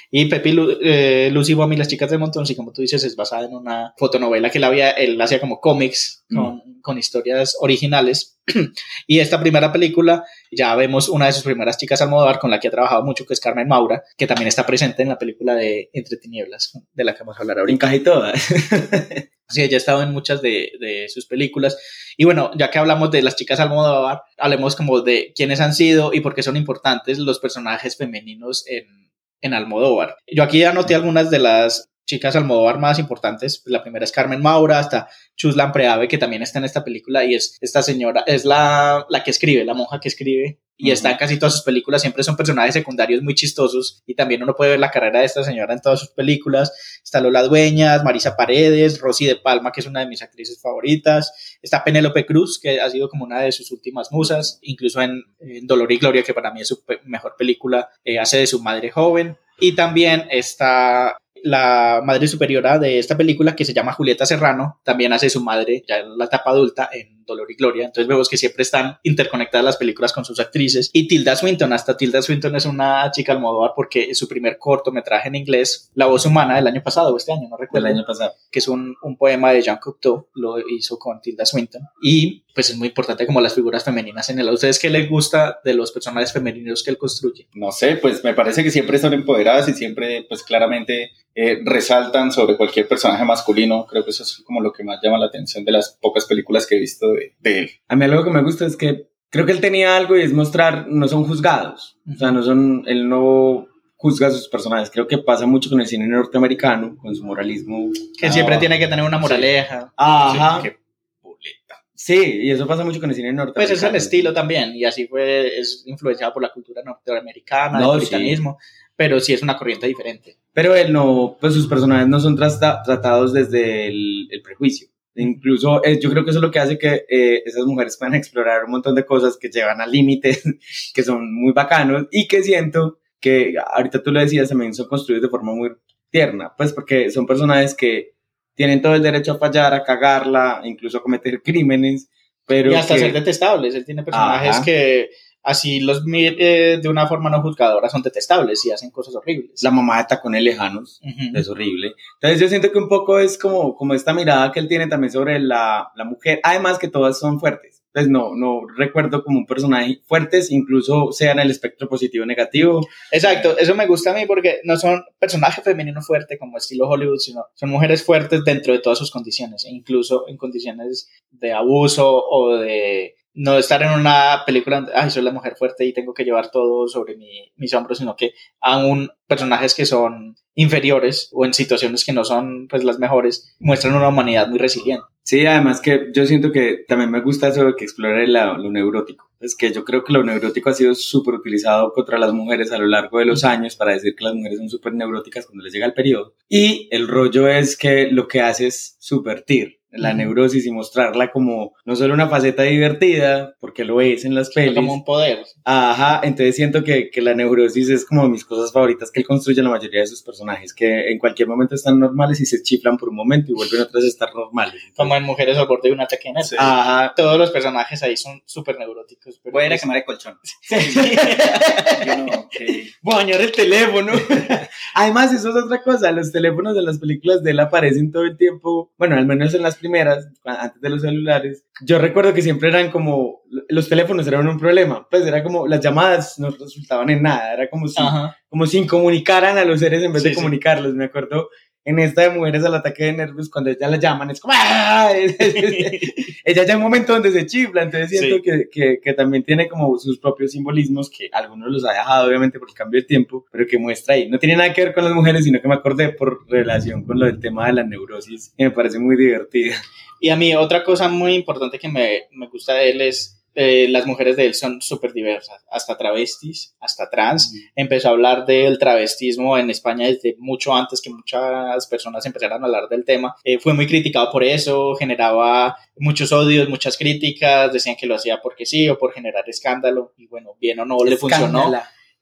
Y 0.09 0.25
Pepi 0.25 0.51
Lu- 0.51 0.77
eh, 0.81 1.29
Lucy 1.31 1.53
Bomb 1.53 1.73
y 1.73 1.77
las 1.77 1.87
chicas 1.87 2.09
de 2.11 2.17
Montón, 2.17 2.45
sí, 2.45 2.55
como 2.55 2.71
tú 2.73 2.81
dices, 2.81 3.03
es 3.03 3.15
basada 3.15 3.45
en 3.45 3.53
una 3.55 3.93
fotonovela 3.97 4.49
que 4.49 4.57
él, 4.57 4.63
había, 4.63 4.91
él 4.91 5.19
hacía 5.21 5.39
como 5.39 5.59
cómics 5.59 6.25
con, 6.33 6.61
con 6.81 6.97
historias 6.97 7.55
originales. 7.59 8.39
y 9.07 9.19
esta 9.19 9.39
primera 9.39 9.71
película, 9.71 10.25
ya 10.51 10.75
vemos 10.75 11.07
una 11.09 11.27
de 11.27 11.33
sus 11.33 11.43
primeras 11.43 11.77
chicas 11.77 12.01
Almodóvar 12.01 12.39
con 12.39 12.49
la 12.51 12.59
que 12.59 12.67
ha 12.67 12.71
trabajado 12.71 13.03
mucho, 13.03 13.25
que 13.25 13.33
es 13.33 13.39
Carmen 13.39 13.67
Maura, 13.67 14.03
que 14.17 14.27
también 14.27 14.47
está 14.47 14.65
presente 14.65 15.03
en 15.03 15.09
la 15.09 15.17
película 15.17 15.55
de 15.55 15.89
Entre 15.93 16.17
Tinieblas, 16.17 16.71
de 16.93 17.03
la 17.03 17.13
que 17.13 17.19
vamos 17.19 17.37
a 17.37 17.41
hablar 17.41 17.59
ahorita. 17.59 17.73
Encaje 17.75 17.99
todas. 17.99 18.47
Sí, 19.51 19.61
ella 19.61 19.75
ha 19.75 19.79
estado 19.79 20.01
en 20.01 20.13
muchas 20.13 20.41
de, 20.41 20.71
de 20.79 21.09
sus 21.09 21.25
películas. 21.25 21.77
Y 22.15 22.23
bueno, 22.23 22.51
ya 22.57 22.71
que 22.71 22.79
hablamos 22.79 23.11
de 23.11 23.21
las 23.21 23.35
chicas 23.35 23.59
Almodóvar, 23.59 24.21
hablemos 24.37 24.77
como 24.77 25.01
de 25.01 25.33
quiénes 25.35 25.59
han 25.59 25.73
sido 25.73 26.13
y 26.13 26.21
por 26.21 26.33
qué 26.33 26.41
son 26.41 26.55
importantes 26.55 27.19
los 27.19 27.39
personajes 27.39 27.97
femeninos 27.97 28.63
en, 28.69 29.00
en 29.41 29.53
Almodóvar. 29.53 30.17
Yo 30.27 30.43
aquí 30.43 30.63
anoté 30.63 30.95
algunas 30.95 31.29
de 31.29 31.39
las 31.39 31.89
chicas 32.05 32.35
Almodóvar 32.35 32.79
más 32.79 32.99
importantes. 32.99 33.63
La 33.65 33.83
primera 33.83 34.03
es 34.03 34.11
Carmen 34.11 34.41
Maura, 34.41 34.79
hasta 34.79 35.07
Chuslan 35.37 35.71
Preave, 35.71 36.07
que 36.07 36.17
también 36.17 36.41
está 36.41 36.59
en 36.59 36.65
esta 36.65 36.83
película, 36.83 37.23
y 37.23 37.35
es 37.35 37.57
esta 37.61 37.81
señora, 37.81 38.23
es 38.27 38.43
la, 38.43 39.05
la 39.09 39.23
que 39.23 39.31
escribe, 39.31 39.63
la 39.63 39.73
monja 39.73 39.99
que 39.99 40.09
escribe, 40.09 40.59
y 40.75 40.91
está 40.91 41.11
en 41.11 41.17
casi 41.17 41.37
todas 41.37 41.53
sus 41.53 41.63
películas, 41.63 42.01
siempre 42.01 42.23
son 42.23 42.35
personajes 42.35 42.73
secundarios 42.73 43.21
muy 43.21 43.35
chistosos, 43.35 44.03
y 44.05 44.15
también 44.15 44.43
uno 44.43 44.55
puede 44.55 44.71
ver 44.71 44.79
la 44.79 44.91
carrera 44.91 45.19
de 45.19 45.25
esta 45.25 45.43
señora 45.43 45.73
en 45.73 45.79
todas 45.79 45.99
sus 45.99 46.09
películas. 46.09 46.73
Está 47.03 47.21
Lola 47.21 47.43
Dueñas, 47.43 48.03
Marisa 48.03 48.35
Paredes, 48.35 48.99
Rosy 48.99 49.27
de 49.27 49.35
Palma, 49.35 49.71
que 49.71 49.79
es 49.79 49.87
una 49.87 50.01
de 50.01 50.07
mis 50.07 50.21
actrices 50.21 50.59
favoritas. 50.61 51.50
Está 51.61 51.83
Penélope 51.83 52.25
Cruz, 52.25 52.59
que 52.59 52.79
ha 52.81 52.89
sido 52.89 53.09
como 53.09 53.25
una 53.25 53.41
de 53.41 53.51
sus 53.51 53.71
últimas 53.71 54.11
musas, 54.11 54.59
incluso 54.61 55.01
en, 55.01 55.23
en 55.39 55.67
Dolor 55.67 55.91
y 55.91 55.97
Gloria, 55.97 56.23
que 56.23 56.33
para 56.33 56.51
mí 56.51 56.61
es 56.61 56.67
su 56.67 56.83
mejor 57.05 57.35
película, 57.37 57.89
eh, 58.03 58.19
hace 58.19 58.37
de 58.37 58.47
su 58.47 58.61
madre 58.61 58.89
joven. 58.89 59.37
Y 59.59 59.75
también 59.75 60.25
está 60.31 61.17
la 61.43 62.01
madre 62.03 62.27
superiora 62.27 62.79
de 62.79 62.99
esta 62.99 63.17
película, 63.17 63.55
que 63.55 63.65
se 63.65 63.73
llama 63.73 63.93
Julieta 63.93 64.25
Serrano, 64.25 64.79
también 64.83 65.13
hace 65.13 65.29
su 65.29 65.41
madre 65.41 65.83
ya 65.87 65.97
en 65.99 66.17
la 66.17 66.25
etapa 66.25 66.51
adulta 66.51 66.89
en 66.91 67.20
Dolor 67.31 67.51
y 67.51 67.55
Gloria. 67.55 67.85
Entonces 67.85 68.07
vemos 68.07 68.29
que 68.29 68.37
siempre 68.37 68.63
están 68.63 68.97
interconectadas 69.03 69.65
las 69.65 69.77
películas 69.77 70.13
con 70.13 70.25
sus 70.25 70.39
actrices. 70.39 70.89
Y 70.93 71.07
Tilda 71.07 71.35
Swinton, 71.35 71.73
hasta 71.73 71.97
Tilda 71.97 72.21
Swinton 72.21 72.55
es 72.55 72.65
una 72.65 73.11
chica 73.11 73.31
almodóvar 73.33 73.71
porque 73.75 74.13
su 74.15 74.27
primer 74.27 74.57
cortometraje 74.57 75.27
en 75.27 75.35
inglés, 75.35 75.91
La 75.95 76.07
voz 76.07 76.25
humana, 76.25 76.55
del 76.55 76.67
año 76.67 76.83
pasado 76.83 77.13
o 77.13 77.17
este 77.17 77.31
año, 77.31 77.47
no 77.49 77.57
recuerdo 77.57 77.87
Del 77.87 77.97
año 77.97 78.05
pasado. 78.05 78.33
que 78.51 78.59
es 78.59 78.67
un, 78.67 78.95
un 79.01 79.17
poema 79.17 79.51
de 79.51 79.61
Jean 79.61 79.77
Cocteau, 79.77 80.27
lo 80.35 80.57
hizo 80.69 80.97
con 80.97 81.21
Tilda 81.21 81.45
Swinton. 81.45 81.81
Y 82.01 82.43
pues 82.53 82.69
es 82.69 82.77
muy 82.77 82.89
importante 82.89 83.25
como 83.25 83.41
las 83.41 83.55
figuras 83.55 83.83
femeninas 83.83 84.29
en 84.29 84.39
él. 84.39 84.49
¿A 84.49 84.53
ustedes 84.53 84.79
qué 84.79 84.89
les 84.89 85.09
gusta 85.09 85.59
de 85.63 85.73
los 85.73 85.91
personajes 85.91 86.33
femeninos 86.33 86.83
que 86.83 86.91
él 86.91 86.97
construye? 86.97 87.47
No 87.53 87.71
sé, 87.71 87.95
pues 87.95 88.23
me 88.23 88.33
parece 88.33 88.63
que 88.63 88.71
siempre 88.71 88.97
son 88.99 89.13
empoderadas 89.13 89.67
y 89.69 89.73
siempre, 89.73 90.25
pues 90.27 90.43
claramente 90.43 91.11
eh, 91.33 91.61
resaltan 91.63 92.31
sobre 92.31 92.57
cualquier 92.57 92.87
personaje 92.87 93.23
masculino. 93.23 93.85
Creo 93.85 94.03
que 94.03 94.11
eso 94.11 94.23
es 94.23 94.41
como 94.45 94.59
lo 94.59 94.73
que 94.73 94.83
más 94.83 94.99
llama 95.01 95.17
la 95.17 95.27
atención 95.27 95.63
de 95.63 95.71
las 95.71 95.97
pocas 96.01 96.25
películas 96.25 96.67
que 96.67 96.75
he 96.75 96.79
visto 96.79 97.13
de, 97.13 97.20
de 97.39 97.59
él. 97.59 97.71
A 97.87 97.95
mí 97.95 98.05
algo 98.05 98.23
que 98.23 98.29
me 98.31 98.41
gusta 98.43 98.65
es 98.65 98.75
que 98.77 99.07
creo 99.29 99.45
que 99.45 99.51
él 99.51 99.61
tenía 99.61 99.95
algo 99.97 100.17
y 100.17 100.21
es 100.21 100.33
mostrar, 100.33 100.87
no 100.89 101.07
son 101.07 101.23
juzgados. 101.25 101.97
O 102.13 102.17
sea, 102.17 102.31
no 102.31 102.43
son, 102.43 102.83
él 102.87 103.07
no 103.07 103.67
juzga 103.95 104.27
a 104.27 104.31
sus 104.31 104.47
personajes. 104.49 104.89
Creo 104.89 105.07
que 105.07 105.17
pasa 105.19 105.45
mucho 105.45 105.69
con 105.69 105.79
el 105.79 105.87
cine 105.87 106.07
norteamericano, 106.07 106.97
con 106.97 107.15
su 107.15 107.23
moralismo. 107.23 107.91
Que 108.19 108.27
Ah, 108.27 108.31
siempre 108.31 108.57
tiene 108.57 108.79
que 108.79 108.87
tener 108.87 109.05
una 109.05 109.17
moraleja. 109.19 109.93
Ajá. 109.95 110.61
Sí, 110.61 110.69
qué 110.69 110.77
boleta. 111.21 111.75
Sí, 111.93 112.39
y 112.43 112.49
eso 112.51 112.65
pasa 112.65 112.83
mucho 112.83 112.99
con 112.99 113.09
el 113.11 113.15
cine 113.15 113.31
norteamericano. 113.31 113.67
Pues 113.67 113.71
es 113.71 113.83
el 113.83 113.95
estilo 113.95 114.33
también, 114.33 114.75
y 114.75 114.85
así 114.85 115.05
fue, 115.07 115.59
es 115.59 115.83
influenciado 115.85 116.33
por 116.33 116.41
la 116.41 116.51
cultura 116.51 116.81
norteamericana, 116.83 117.79
No, 117.79 117.93
el 117.93 118.01
sí. 118.01 118.07
britanismo, 118.07 118.57
pero 118.95 119.19
sí 119.19 119.33
es 119.33 119.43
una 119.43 119.55
corriente 119.55 119.85
diferente. 119.87 120.37
Pero 120.51 120.75
él 120.75 120.91
no, 120.91 121.37
pues 121.39 121.53
sus 121.53 121.67
personajes 121.67 122.07
no 122.07 122.19
son 122.19 122.35
trata- 122.35 122.81
tratados 122.83 123.33
desde 123.33 123.87
el, 123.87 124.27
el 124.31 124.41
prejuicio. 124.41 124.87
Incluso 125.15 125.83
eh, 125.83 125.99
yo 126.01 126.09
creo 126.09 126.23
que 126.23 126.29
eso 126.29 126.39
es 126.39 126.43
lo 126.43 126.51
que 126.51 126.59
hace 126.59 126.77
que 126.77 127.05
eh, 127.09 127.43
esas 127.45 127.65
mujeres 127.65 127.97
puedan 127.97 128.15
explorar 128.15 128.63
un 128.65 128.71
montón 128.71 128.95
de 128.95 129.05
cosas 129.05 129.37
que 129.37 129.49
llevan 129.49 129.81
al 129.81 129.91
límite, 129.91 130.37
que 130.93 131.03
son 131.03 131.33
muy 131.33 131.51
bacanos 131.53 132.07
y 132.11 132.27
que 132.27 132.41
siento 132.43 132.99
que 133.19 133.53
ahorita 133.75 134.01
tú 134.01 134.11
lo 134.11 134.19
decías, 134.19 134.49
también 134.49 134.73
son 134.73 134.87
construidos 134.87 135.23
de 135.23 135.29
forma 135.29 135.53
muy 135.53 135.71
tierna, 136.09 136.53
pues 136.57 136.73
porque 136.73 137.11
son 137.11 137.25
personajes 137.25 137.75
que 137.75 138.15
tienen 138.55 138.81
todo 138.81 138.95
el 138.95 139.03
derecho 139.03 139.33
a 139.33 139.37
fallar, 139.37 139.73
a 139.73 139.83
cagarla, 139.83 140.61
incluso 140.63 140.97
a 140.97 141.03
cometer 141.03 141.41
crímenes, 141.41 142.09
pero 142.45 142.71
y 142.71 142.75
hasta 142.75 142.95
que- 142.95 142.99
ser 143.01 143.13
detestables. 143.13 143.75
Él 143.75 143.85
tiene 143.85 144.03
personajes 144.03 144.55
Ajá. 144.55 144.65
que 144.65 145.09
así 145.43 145.79
los 145.79 146.05
mire 146.05 146.77
de 146.77 146.89
una 146.89 147.07
forma 147.07 147.29
no 147.29 147.41
juzgadora 147.41 147.89
son 147.89 148.01
detestables 148.01 148.65
y 148.65 148.71
hacen 148.71 148.91
cosas 148.91 149.15
horribles. 149.15 149.61
la 149.63 149.71
mamá 149.71 149.97
de 149.97 150.05
tacones 150.05 150.43
lejanos, 150.43 151.01
es 151.33 151.49
horrible. 151.49 151.93
Entonces 152.15 152.39
yo 152.39 152.47
siento 152.47 152.71
que 152.71 152.77
un 152.77 152.89
poco 152.89 153.19
es 153.19 153.37
como, 153.37 153.75
como 153.75 153.93
esta 153.93 154.13
mirada 154.13 154.51
que 154.51 154.59
él 154.59 154.67
tiene 154.67 154.87
también 154.87 155.11
sobre 155.11 155.39
la, 155.39 155.91
la 155.95 156.05
mujer, 156.05 156.39
además 156.43 156.77
que 156.79 156.87
todas 156.87 157.19
son 157.19 157.39
fuertes. 157.39 157.81
Pues 157.93 158.07
no, 158.07 158.35
no 158.35 158.61
recuerdo 158.77 159.21
como 159.21 159.39
un 159.39 159.45
personaje 159.45 159.99
fuertes, 160.05 160.49
incluso 160.49 161.11
sea 161.11 161.33
en 161.33 161.39
el 161.39 161.51
espectro 161.51 161.89
positivo 161.89 162.23
o 162.23 162.25
negativo. 162.25 162.79
Exacto, 163.11 163.57
eso 163.57 163.75
me 163.75 163.85
gusta 163.85 164.11
a 164.11 164.13
mí 164.13 164.25
porque 164.25 164.59
no 164.63 164.77
son 164.77 165.03
personajes 165.19 165.61
femeninos 165.61 166.07
fuertes 166.07 166.39
como 166.39 166.57
estilo 166.57 166.87
Hollywood, 166.87 167.17
sino 167.17 167.47
son 167.53 167.69
mujeres 167.69 168.03
fuertes 168.03 168.45
dentro 168.45 168.71
de 168.71 168.79
todas 168.79 168.97
sus 168.97 169.11
condiciones, 169.11 169.65
e 169.65 169.71
incluso 169.71 170.25
en 170.29 170.37
condiciones 170.37 171.09
de 171.31 171.51
abuso 171.51 172.23
o 172.29 172.55
de 172.55 173.15
no 173.33 173.57
estar 173.57 173.81
en 173.83 173.91
una 173.91 174.43
película 174.45 174.77
donde, 174.77 174.91
ay, 174.95 175.09
soy 175.09 175.23
la 175.23 175.31
mujer 175.31 175.55
fuerte 175.55 175.85
y 175.85 175.93
tengo 175.93 176.13
que 176.13 176.23
llevar 176.25 176.51
todo 176.51 176.87
sobre 176.87 177.15
mi- 177.15 177.51
mis 177.55 177.73
hombros, 177.73 177.97
sino 177.99 178.15
que 178.15 178.33
aún 178.59 179.09
personajes 179.27 179.73
que 179.73 179.85
son 179.85 180.35
inferiores 180.53 181.29
o 181.31 181.45
en 181.45 181.53
situaciones 181.53 182.03
que 182.05 182.11
no 182.13 182.25
son 182.25 182.67
pues 182.67 182.83
las 182.83 182.99
mejores 182.99 183.55
muestran 183.59 183.95
una 183.95 184.09
humanidad 184.09 184.47
muy 184.49 184.59
resiliente. 184.59 185.05
Sí, 185.23 185.45
además 185.45 185.79
que 185.81 186.09
yo 186.13 186.25
siento 186.25 186.51
que 186.51 186.83
también 186.87 187.09
me 187.11 187.21
gusta 187.21 187.47
eso 187.49 187.63
de 187.63 187.75
que 187.75 187.85
explore 187.85 188.27
la- 188.27 188.57
lo 188.57 188.69
neurótico. 188.71 189.29
Es 189.39 189.55
que 189.55 189.71
yo 189.71 189.85
creo 189.85 190.03
que 190.03 190.13
lo 190.13 190.23
neurótico 190.23 190.69
ha 190.69 190.73
sido 190.73 190.93
súper 190.93 191.35
utilizado 191.35 191.93
contra 191.93 192.17
las 192.17 192.33
mujeres 192.33 192.71
a 192.71 192.77
lo 192.77 192.87
largo 192.87 193.19
de 193.19 193.25
los 193.25 193.43
años 193.43 193.75
para 193.75 193.93
decir 193.93 194.15
que 194.15 194.23
las 194.25 194.33
mujeres 194.35 194.57
son 194.57 194.69
súper 194.69 194.93
neuróticas 194.93 195.45
cuando 195.45 195.63
les 195.63 195.73
llega 195.73 195.85
el 195.85 195.93
periodo. 195.93 196.35
Y 196.49 196.87
el 196.91 197.07
rollo 197.07 197.47
es 197.47 197.77
que 197.77 198.07
lo 198.11 198.27
que 198.27 198.41
hace 198.41 198.67
es 198.67 198.97
subvertir 198.99 199.79
la 199.91 200.13
neurosis 200.13 200.65
y 200.65 200.71
mostrarla 200.71 201.31
como 201.31 201.73
no 201.85 201.95
solo 201.95 202.13
una 202.13 202.27
faceta 202.29 202.63
divertida, 202.63 203.55
porque 203.59 203.83
lo 203.83 203.99
es 204.01 204.23
en 204.25 204.35
las 204.35 204.49
pelis. 204.51 204.75
Como 204.75 204.93
un 204.93 205.03
poder. 205.03 205.39
Ajá, 205.65 206.21
entonces 206.23 206.55
siento 206.55 206.83
que, 206.83 207.09
que 207.09 207.21
la 207.21 207.33
neurosis 207.33 207.89
es 207.89 208.05
como 208.05 208.23
de 208.23 208.29
mis 208.29 208.45
cosas 208.45 208.71
favoritas 208.71 209.11
que 209.11 209.19
él 209.19 209.25
construye 209.27 209.59
en 209.59 209.65
la 209.65 209.71
mayoría 209.71 210.01
de 210.01 210.07
sus 210.07 210.23
personajes, 210.23 210.73
que 210.73 211.11
en 211.11 211.19
cualquier 211.19 211.47
momento 211.47 211.75
están 211.75 211.99
normales 211.99 212.39
y 212.39 212.45
se 212.45 212.61
chiflan 212.63 212.97
por 212.97 213.09
un 213.09 213.15
momento 213.15 213.51
y 213.51 213.53
vuelven 213.55 213.81
otras 213.81 214.03
a 214.03 214.07
estar 214.07 214.29
normales. 214.33 214.81
Como 214.95 215.15
en 215.15 215.23
Mujeres 215.23 215.57
al 215.57 215.67
borde 215.67 215.89
de 215.89 215.93
un 215.95 216.01
ataque 216.01 216.29
en 216.29 216.41
Sí. 216.43 216.55
Ajá, 216.57 217.13
Todos 217.15 217.37
los 217.37 217.51
personajes 217.51 218.01
ahí 218.03 218.15
son 218.17 218.41
súper 218.45 218.79
neuróticos. 218.79 219.39
pero 219.43 219.53
Voy 219.53 219.63
a 219.63 219.65
ir 219.67 219.71
a 219.71 219.75
pues- 219.75 219.81
quemar 219.81 219.97
el 219.97 220.05
colchón. 220.05 220.37
Yo 222.05 222.17
no, 222.17 222.25
ok. 222.39 222.55
bañar 223.01 223.41
el 223.41 223.51
teléfono. 223.51 224.11
Además, 224.95 225.33
eso 225.33 225.49
es 225.49 225.55
otra 225.65 225.81
cosa. 225.83 226.11
Los 226.11 226.31
teléfonos 226.31 226.77
en 226.77 226.85
las 226.85 226.97
películas 226.99 227.43
de 227.43 227.51
él 227.51 227.59
aparecen 227.59 228.11
todo 228.11 228.23
el 228.23 228.37
tiempo. 228.37 228.91
Bueno, 228.97 229.15
al 229.17 229.25
menos 229.25 229.53
en 229.53 229.61
las 229.61 229.75
primeras, 229.81 230.29
antes 230.45 230.79
de 230.81 230.89
los 230.89 231.01
celulares. 231.01 231.65
Yo 231.83 231.99
recuerdo 231.99 232.33
que 232.33 232.41
siempre 232.41 232.69
eran 232.69 232.89
como. 232.91 233.41
Los 233.67 233.89
teléfonos 233.89 234.25
eran 234.27 234.47
un 234.47 234.57
problema. 234.57 235.05
Pues 235.11 235.25
era 235.25 235.43
como. 235.43 235.67
Las 235.67 235.81
llamadas 235.81 236.39
no 236.39 236.49
resultaban 236.51 237.09
en 237.09 237.23
nada. 237.23 237.53
Era 237.53 237.69
como 237.69 237.87
si, 237.87 238.01
Ajá. 238.01 238.37
como 238.47 238.65
si 238.65 238.87
comunicaran 238.87 239.57
a 239.57 239.65
los 239.65 239.79
seres 239.81 240.01
en 240.03 240.13
vez 240.13 240.21
Sí, 240.23 240.29
de 240.29 240.35
sí. 240.35 240.39
comunicarlos. 240.39 240.93
Me 240.93 241.05
acuerdo 241.05 241.49
en 241.83 241.99
esta 241.99 242.21
de 242.21 242.29
mujeres 242.29 242.63
al 242.63 242.75
ataque 242.75 243.05
de 243.05 243.13
nervios, 243.13 243.49
cuando 243.49 243.69
ella 243.71 243.87
la 243.87 243.97
llaman, 243.97 244.29
es 244.29 244.39
como, 244.39 244.53
¡ah! 244.55 245.11
ella 246.43 246.63
ya 246.65 246.73
hay 246.73 246.75
un 246.77 246.81
momento 246.83 247.13
donde 247.13 247.31
se 247.31 247.45
chifla, 247.45 247.83
entonces 247.83 248.09
siento 248.09 248.35
Sí. 248.37 248.41
que, 248.41 248.69
que, 248.71 248.99
que 249.03 249.13
también 249.13 249.43
tiene 249.43 249.67
como 249.67 249.97
sus 249.97 250.19
propios 250.19 250.51
simbolismos, 250.51 251.09
que 251.09 251.29
algunos 251.31 251.69
los 251.71 251.85
ha 251.85 251.91
dejado 251.93 252.27
obviamente 252.27 252.59
por 252.59 252.69
el 252.69 252.75
cambio 252.75 253.01
de 253.01 253.07
tiempo, 253.07 253.45
pero 253.51 253.65
que 253.65 253.77
muestra 253.77 254.15
ahí. 254.15 254.29
No 254.29 254.39
tiene 254.39 254.55
nada 254.55 254.73
que 254.73 254.83
ver 254.85 254.93
con 254.93 255.03
las 255.03 255.13
mujeres, 255.13 255.43
sino 255.43 255.61
que 255.61 255.67
me 255.67 255.75
acordé 255.75 256.09
por 256.09 256.47
relación 256.49 257.03
con 257.03 257.19
lo 257.19 257.25
del 257.25 257.39
tema 257.39 257.67
de 257.67 257.73
la 257.73 257.83
neurosis, 257.83 258.53
y 258.57 258.63
me 258.63 258.71
parece 258.71 258.99
muy 258.99 259.15
divertida. 259.15 259.75
Y 260.19 260.29
a 260.29 260.35
mí 260.35 260.55
otra 260.55 260.83
cosa 260.83 261.07
muy 261.09 261.33
importante 261.33 261.79
que 261.79 261.89
me, 261.89 262.23
me 262.31 262.47
gusta 262.47 262.75
de 262.75 262.91
él 262.91 263.01
es 263.01 263.40
eh, 263.53 263.87
las 263.89 264.05
mujeres 264.05 264.37
de 264.37 264.45
él 264.45 264.53
son 264.53 264.81
súper 264.81 265.11
diversas, 265.13 265.63
hasta 265.69 265.97
travestis, 265.97 266.75
hasta 266.79 267.09
trans. 267.09 267.53
Empezó 267.75 268.07
a 268.07 268.11
hablar 268.11 268.45
del 268.45 268.79
travestismo 268.79 269.57
en 269.57 269.69
España 269.69 270.07
desde 270.07 270.35
mucho 270.39 270.73
antes 270.73 271.01
que 271.01 271.09
muchas 271.09 271.85
personas 271.87 272.25
empezaran 272.25 272.63
a 272.63 272.65
hablar 272.65 272.87
del 272.89 273.03
tema. 273.03 273.35
Eh, 273.43 273.59
fue 273.59 273.73
muy 273.73 273.87
criticado 273.87 274.31
por 274.31 274.43
eso, 274.43 274.95
generaba 274.95 275.77
muchos 275.97 276.31
odios, 276.31 276.69
muchas 276.69 276.97
críticas, 276.97 277.73
decían 277.73 277.95
que 277.95 278.07
lo 278.07 278.15
hacía 278.15 278.41
porque 278.41 278.65
sí 278.65 278.87
o 278.87 278.97
por 278.97 279.13
generar 279.13 279.43
escándalo. 279.47 280.13
Y 280.17 280.27
bueno, 280.27 280.55
bien 280.59 280.79
o 280.79 280.85
no 280.85 281.03
le 281.03 281.17
funcionó. 281.17 281.71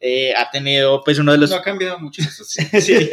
Eh, 0.01 0.33
ha 0.33 0.49
tenido 0.49 1.03
pues 1.03 1.19
uno 1.19 1.33
de 1.33 1.39
los 1.39 1.49
No 1.49 1.57
ha 1.57 1.61
cambiado 1.61 1.99
mucho 1.99 2.21
eso, 2.21 2.43
sí. 2.43 2.63
Sí. 2.81 3.09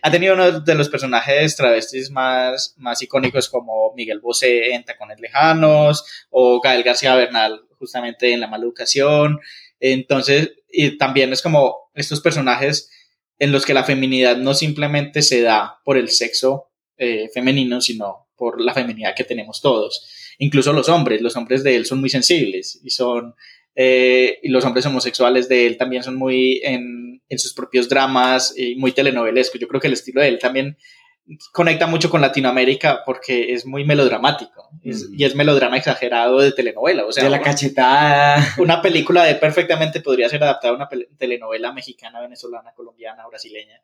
Ha 0.00 0.10
tenido 0.10 0.34
uno 0.34 0.60
de 0.60 0.74
los 0.74 0.88
personajes 0.88 1.56
travestis 1.56 2.10
más, 2.10 2.74
más 2.78 3.02
icónicos 3.02 3.48
como 3.48 3.92
Miguel 3.94 4.20
Bosé 4.20 4.72
en 4.72 4.84
Tacones 4.84 5.20
Lejanos 5.20 6.04
o 6.30 6.60
Gael 6.60 6.82
García 6.82 7.14
Bernal 7.14 7.62
justamente 7.78 8.32
en 8.32 8.40
La 8.40 8.46
Mala 8.46 8.64
Educación. 8.64 9.40
Entonces, 9.78 10.52
y 10.70 10.96
también 10.96 11.32
es 11.32 11.42
como 11.42 11.90
estos 11.94 12.20
personajes 12.20 12.90
en 13.38 13.52
los 13.52 13.66
que 13.66 13.74
la 13.74 13.84
feminidad 13.84 14.36
no 14.36 14.54
simplemente 14.54 15.20
se 15.20 15.42
da 15.42 15.80
por 15.84 15.98
el 15.98 16.08
sexo 16.08 16.70
eh, 16.96 17.28
femenino, 17.34 17.80
sino 17.80 18.28
por 18.36 18.60
la 18.60 18.72
feminidad 18.72 19.14
que 19.14 19.24
tenemos 19.24 19.60
todos. 19.60 20.06
Incluso 20.38 20.72
los 20.72 20.88
hombres, 20.88 21.20
los 21.20 21.36
hombres 21.36 21.62
de 21.62 21.76
él 21.76 21.84
son 21.84 22.00
muy 22.00 22.08
sensibles 22.08 22.80
y 22.82 22.90
son 22.90 23.34
eh, 23.74 24.38
y 24.42 24.48
los 24.48 24.64
hombres 24.64 24.84
homosexuales 24.86 25.48
de 25.48 25.66
él 25.66 25.76
también 25.76 26.02
son 26.02 26.16
muy 26.16 26.60
en, 26.64 27.22
en 27.28 27.38
sus 27.38 27.54
propios 27.54 27.88
dramas 27.88 28.54
y 28.56 28.76
muy 28.76 28.92
telenovelescos. 28.92 29.60
Yo 29.60 29.68
creo 29.68 29.80
que 29.80 29.86
el 29.88 29.94
estilo 29.94 30.20
de 30.20 30.28
él 30.28 30.38
también 30.38 30.76
conecta 31.52 31.86
mucho 31.86 32.10
con 32.10 32.20
Latinoamérica 32.20 33.02
porque 33.06 33.52
es 33.52 33.64
muy 33.64 33.84
melodramático 33.84 34.68
es- 34.82 35.08
Mm. 35.08 35.14
y 35.20 35.24
es 35.24 35.34
melodrama 35.36 35.76
exagerado 35.76 36.40
de 36.40 36.50
telenovela. 36.52 37.06
O 37.06 37.12
sea, 37.12 37.22
de 37.24 37.30
la 37.30 37.36
una- 37.36 37.44
cachetada. 37.44 38.44
una 38.58 38.82
película 38.82 39.24
de 39.24 39.36
perfectamente 39.36 40.00
podría 40.00 40.28
ser 40.28 40.42
adaptada 40.42 40.72
a 40.74 40.76
una 40.76 40.88
telenovela 41.18 41.72
mexicana, 41.72 42.20
venezolana, 42.20 42.72
colombiana, 42.74 43.26
brasileña. 43.28 43.80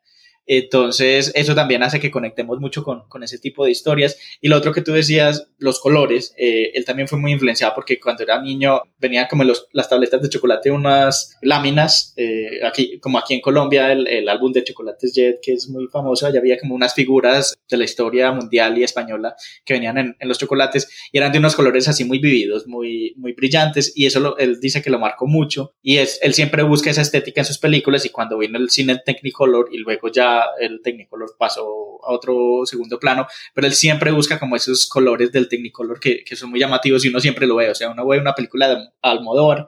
Entonces, 0.51 1.31
eso 1.35 1.53
también 1.53 1.83
hace 1.83 1.99
que 1.99 2.09
conectemos 2.09 2.59
mucho 2.59 2.83
con, 2.83 3.07
con 3.07 3.21
ese 3.23 3.37
tipo 3.37 3.63
de 3.65 3.71
historias. 3.71 4.17
Y 4.41 4.47
lo 4.49 4.57
otro 4.57 4.73
que 4.73 4.81
tú 4.81 4.91
decías, 4.93 5.47
los 5.59 5.79
colores, 5.79 6.33
eh, 6.37 6.71
él 6.73 6.85
también 6.85 7.07
fue 7.07 7.19
muy 7.19 7.31
influenciado 7.31 7.73
porque 7.75 7.99
cuando 7.99 8.23
era 8.23 8.41
niño 8.41 8.81
venía 8.97 9.27
como 9.27 9.43
los, 9.43 9.67
las 9.73 9.87
tabletas 9.87 10.21
de 10.23 10.29
chocolate 10.29 10.71
unas 10.71 11.37
láminas, 11.43 12.13
eh, 12.17 12.59
aquí, 12.65 12.99
como 12.99 13.19
aquí 13.19 13.35
en 13.35 13.41
Colombia, 13.41 13.91
el, 13.91 14.07
el 14.07 14.27
álbum 14.27 14.51
de 14.51 14.63
Chocolates 14.63 15.13
Jet, 15.13 15.37
que 15.41 15.53
es 15.53 15.69
muy 15.69 15.87
famoso, 15.87 16.25
allá 16.25 16.39
había 16.39 16.57
como 16.59 16.73
unas 16.73 16.95
figuras 16.95 17.55
de 17.69 17.77
la 17.77 17.83
historia 17.83 18.31
mundial 18.31 18.75
y 18.77 18.83
española 18.83 19.35
que 19.63 19.75
venían 19.75 19.99
en, 19.99 20.15
en 20.19 20.27
los 20.27 20.39
chocolates 20.39 20.89
y 21.11 21.19
eran 21.19 21.31
de 21.31 21.37
unos 21.37 21.55
colores 21.55 21.87
así 21.87 22.05
muy 22.05 22.17
vividos, 22.17 22.65
muy, 22.67 23.13
muy 23.17 23.33
brillantes 23.33 23.93
y 23.95 24.07
eso 24.07 24.19
lo- 24.19 24.37
él 24.39 24.59
dice 24.59 24.81
que 24.81 24.89
lo 24.89 24.97
marcó 24.97 25.27
mucho 25.27 25.73
y 25.83 25.97
es, 25.97 26.19
él 26.23 26.33
siempre 26.33 26.63
busca 26.63 26.89
esa 26.89 27.01
estética 27.03 27.41
en 27.41 27.45
sus 27.45 27.59
películas 27.59 28.03
y 28.05 28.09
cuando 28.09 28.37
vino 28.39 28.57
el 28.57 28.71
cine 28.71 28.99
Technicolor 29.05 29.69
y 29.71 29.77
luego 29.77 30.09
ya 30.11 30.38
el 30.59 30.81
Technicolor 30.83 31.35
pasó 31.37 31.63
a 32.05 32.11
otro 32.13 32.65
segundo 32.65 32.99
plano, 32.99 33.27
pero 33.53 33.67
él 33.67 33.73
siempre 33.73 34.11
busca 34.11 34.39
como 34.39 34.55
esos 34.55 34.87
colores 34.87 35.31
del 35.31 35.47
Technicolor 35.49 35.99
que, 35.99 36.23
que 36.23 36.35
son 36.35 36.49
muy 36.49 36.59
llamativos 36.59 37.05
y 37.05 37.09
uno 37.09 37.19
siempre 37.19 37.47
lo 37.47 37.55
ve, 37.55 37.69
o 37.69 37.75
sea, 37.75 37.89
uno 37.89 38.07
ve 38.07 38.19
una 38.19 38.33
película 38.33 38.69
de 38.69 38.77
Almodóvar 39.01 39.67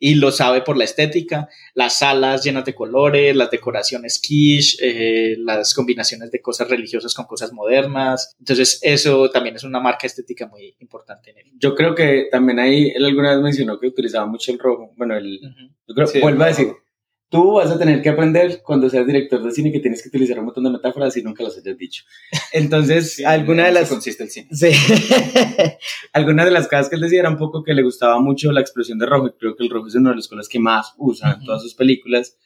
y 0.00 0.14
lo 0.14 0.30
sabe 0.30 0.62
por 0.62 0.76
la 0.76 0.84
estética, 0.84 1.48
las 1.74 1.98
salas 1.98 2.44
llenas 2.44 2.64
de 2.64 2.74
colores, 2.74 3.34
las 3.34 3.50
decoraciones 3.50 4.20
quiche, 4.20 4.76
eh, 4.80 5.36
las 5.38 5.74
combinaciones 5.74 6.30
de 6.30 6.40
cosas 6.40 6.68
religiosas 6.70 7.14
con 7.14 7.26
cosas 7.26 7.52
modernas. 7.52 8.36
Entonces, 8.38 8.78
eso 8.82 9.28
también 9.30 9.56
es 9.56 9.64
una 9.64 9.80
marca 9.80 10.06
estética 10.06 10.46
muy 10.46 10.76
importante 10.78 11.30
en 11.30 11.38
él. 11.38 11.52
Yo 11.58 11.74
creo 11.74 11.94
que 11.96 12.28
también 12.30 12.60
ahí 12.60 12.92
él 12.94 13.04
alguna 13.04 13.34
vez 13.34 13.42
mencionó 13.42 13.78
que 13.80 13.88
utilizaba 13.88 14.26
mucho 14.26 14.52
el 14.52 14.60
rojo. 14.60 14.92
Bueno, 14.96 15.16
el, 15.16 15.40
Ujú. 15.42 15.74
yo 15.88 15.94
creo, 15.94 16.06
Sí, 16.06 16.20
vuelvo 16.20 16.44
a 16.44 16.46
el 16.48 16.52
decir, 16.54 16.68
rojo. 16.68 16.80
Tú 17.30 17.52
vas 17.54 17.70
a 17.70 17.78
tener 17.78 18.00
que 18.02 18.08
aprender 18.08 18.62
cuando 18.64 18.88
seas 18.88 19.06
director 19.06 19.42
de 19.42 19.50
cine 19.52 19.70
que 19.70 19.80
tienes 19.80 20.02
que 20.02 20.08
utilizar 20.08 20.38
un 20.38 20.46
montón 20.46 20.64
de 20.64 20.70
metáforas 20.70 21.16
y 21.16 21.22
nunca 21.22 21.42
las 21.44 21.56
hayas 21.58 21.76
dicho. 21.76 22.04
Entonces, 22.52 23.14
Sí, 23.16 23.24
alguna 23.24 23.64
de 23.64 23.68
en 23.68 23.74
las... 23.74 23.88
consiste 23.88 24.22
el 24.24 24.30
cine. 24.30 24.48
Sí. 24.50 24.70
Algunas 26.12 26.46
de 26.46 26.50
las 26.52 26.64
cosas 26.68 26.88
que 26.88 26.96
él 26.96 27.02
decía 27.02 27.20
era 27.20 27.28
un 27.30 27.36
poco 27.38 27.62
que 27.62 27.74
le 27.74 27.82
gustaba 27.82 28.18
mucho 28.20 28.52
la 28.52 28.60
explosión 28.60 28.98
de 28.98 29.06
rojo. 29.06 29.28
y 29.28 29.32
Creo 29.32 29.56
que 29.56 29.64
el 29.64 29.70
rojo 29.70 29.88
es 29.88 29.94
uno 29.94 30.10
de 30.10 30.16
los 30.16 30.28
colores 30.28 30.48
que 30.48 30.58
más 30.58 30.94
usa 30.98 31.30
en 31.32 31.36
Ujú. 31.38 31.44
todas 31.46 31.62
sus 31.62 31.74
películas. 31.74 32.36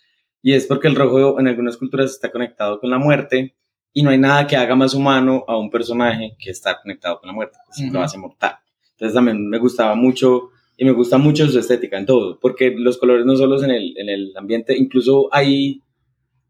Y 0.43 0.55
es 0.55 0.67
porque 0.67 0.89
el 0.89 0.97
rojo 0.97 1.39
en 1.39 1.47
algunas 1.49 1.77
culturas 1.77 2.11
está 2.11 2.31
conectado 2.31 2.81
con 2.81 2.91
la 2.91 2.99
muerte. 2.99 3.55
Y 3.95 4.03
no 4.03 4.11
hay 4.11 4.19
nada 4.19 4.47
que 4.47 4.57
haga 4.57 4.75
más 4.75 4.95
humano 4.95 5.45
a 5.47 5.57
un 5.59 5.71
personaje 5.71 6.35
que 6.39 6.51
está 6.51 6.81
conectado 6.81 7.21
con 7.21 7.29
la 7.29 7.33
muerte. 7.35 7.59
Pues 7.67 7.79
Ujú. 7.81 7.93
lo 7.93 8.03
hace 8.03 8.19
mortal. 8.19 8.57
Entonces 8.93 9.15
también 9.15 9.49
me 9.49 9.59
gustaba 9.59 9.95
mucho. 9.95 10.51
Y 10.77 10.85
me 10.85 10.93
gusta 10.93 11.19
mucho 11.19 11.47
su 11.49 11.59
estética 11.59 11.99
en 11.99 12.07
todo. 12.07 12.39
Porque 12.41 12.73
los 12.77 12.99
colores 12.99 13.25
no 13.27 13.37
solo 13.37 13.63
en 13.63 13.71
el, 13.71 13.95
en 13.99 14.09
el 14.09 14.33
ambiente. 14.37 14.77
Incluso 14.77 15.29
hay 15.33 15.83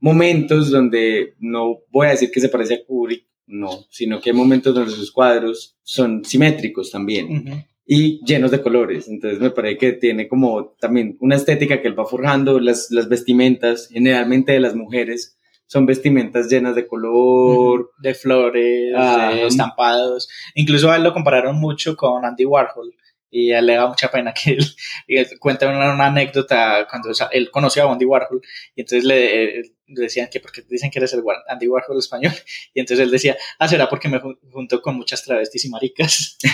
momentos 0.01 0.71
donde 0.71 1.35
no 1.39 1.79
voy 1.91 2.07
a 2.09 2.11
decir 2.11 2.31
que 2.31 2.41
se 2.41 2.49
parece 2.49 2.75
a 2.75 2.85
Kubrick, 2.85 3.27
no, 3.47 3.71
sino 3.91 4.21
que 4.21 4.31
hay 4.31 4.37
momentos 4.37 4.75
donde 4.75 4.91
sus 4.93 5.13
cuadros 5.13 5.77
son 5.83 6.25
simétricos 6.25 6.91
también 6.91 7.27
Ujú. 7.47 7.57
y 7.87 8.25
llenos 8.25 8.51
de 8.51 8.63
colores. 8.63 9.09
Entonces 9.09 9.41
me 9.41 9.51
parece 9.51 9.79
que 9.79 9.93
tiene 9.93 10.29
como 10.29 10.75
también 10.81 11.17
una 11.21 11.37
estética 11.37 11.81
que 11.83 11.89
él 11.89 11.99
va 11.99 12.05
forjando, 12.07 12.59
las, 12.61 12.91
las 12.91 13.09
vestimentas, 13.09 13.89
generalmente 13.93 14.53
de 14.53 14.61
las 14.61 14.75
mujeres, 14.75 15.37
son 15.67 15.87
vestimentas 15.87 16.49
llenas 16.51 16.75
de 16.75 16.87
color. 16.87 17.91
de 18.03 18.15
flores, 18.15 18.93
Ah. 18.97 19.33
de 19.35 19.47
estampados. 19.47 20.29
Incluso 20.55 20.91
a 20.91 20.97
él 20.97 21.03
lo 21.05 21.13
compararon 21.13 21.57
mucho 21.61 21.97
con 21.97 22.25
Andy 22.25 22.45
Warhol 22.45 22.95
y 23.33 23.53
a 23.53 23.63
le 23.63 23.75
da 23.75 23.89
mucha 23.89 24.11
pena 24.11 24.33
que 24.33 24.53
él, 24.53 24.65
él 25.09 25.27
cuenta 25.41 25.67
una, 25.67 25.93
una 25.93 26.07
anécdota 26.07 26.87
cuando 26.89 27.11
él 27.33 27.51
conoció 27.51 27.89
a 27.89 27.93
Andy 27.93 28.05
Warhol 28.05 28.43
y 28.77 28.83
entonces 28.83 29.05
le, 29.05 29.45
eh, 29.45 29.63
le 29.82 29.82
decían 30.01 30.29
que 30.31 30.41
porque 30.41 30.63
dicen 30.69 30.91
que 30.91 30.99
eres 30.99 31.13
el 31.13 31.23
Andy 31.49 31.69
Warhol 31.69 31.99
español 31.99 32.33
y 32.75 32.81
entonces 32.81 33.05
él 33.05 33.11
decía, 33.11 33.37
ah, 33.59 33.69
será 33.69 33.89
porque 33.89 34.09
me 34.09 34.19
jun- 34.21 34.39
junto 34.51 34.81
con 34.81 34.97
muchas 34.97 35.23
travestis 35.25 35.65
y 35.65 35.69
maricas. 35.69 36.39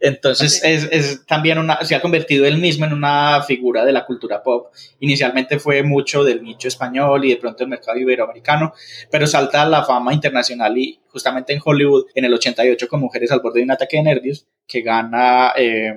Entonces 0.00 0.62
es, 0.64 0.88
es 0.90 1.26
también 1.26 1.58
una, 1.58 1.84
se 1.84 1.94
ha 1.94 2.00
convertido 2.00 2.46
él 2.46 2.56
mismo 2.58 2.86
en 2.86 2.94
una 2.94 3.42
figura 3.42 3.84
de 3.84 3.92
la 3.92 4.06
cultura 4.06 4.42
pop. 4.42 4.72
Inicialmente 5.00 5.58
fue 5.58 5.82
mucho 5.82 6.24
del 6.24 6.42
nicho 6.42 6.68
español 6.68 7.24
y 7.24 7.30
de 7.30 7.36
pronto 7.36 7.64
el 7.64 7.68
mercado 7.68 7.98
iberoamericano, 7.98 8.72
pero 9.10 9.26
salta 9.26 9.62
a 9.62 9.66
la 9.68 9.84
fama 9.84 10.14
internacional 10.14 10.76
y 10.78 11.00
justamente 11.08 11.52
en 11.52 11.60
Hollywood 11.62 12.06
en 12.14 12.24
el 12.24 12.32
88 12.32 12.88
con 12.88 13.00
Mujeres 13.00 13.30
al 13.32 13.40
borde 13.40 13.60
de 13.60 13.64
un 13.64 13.70
ataque 13.72 13.98
de 13.98 14.02
nervios 14.04 14.46
que 14.66 14.80
gana 14.80 15.52
eh, 15.56 15.92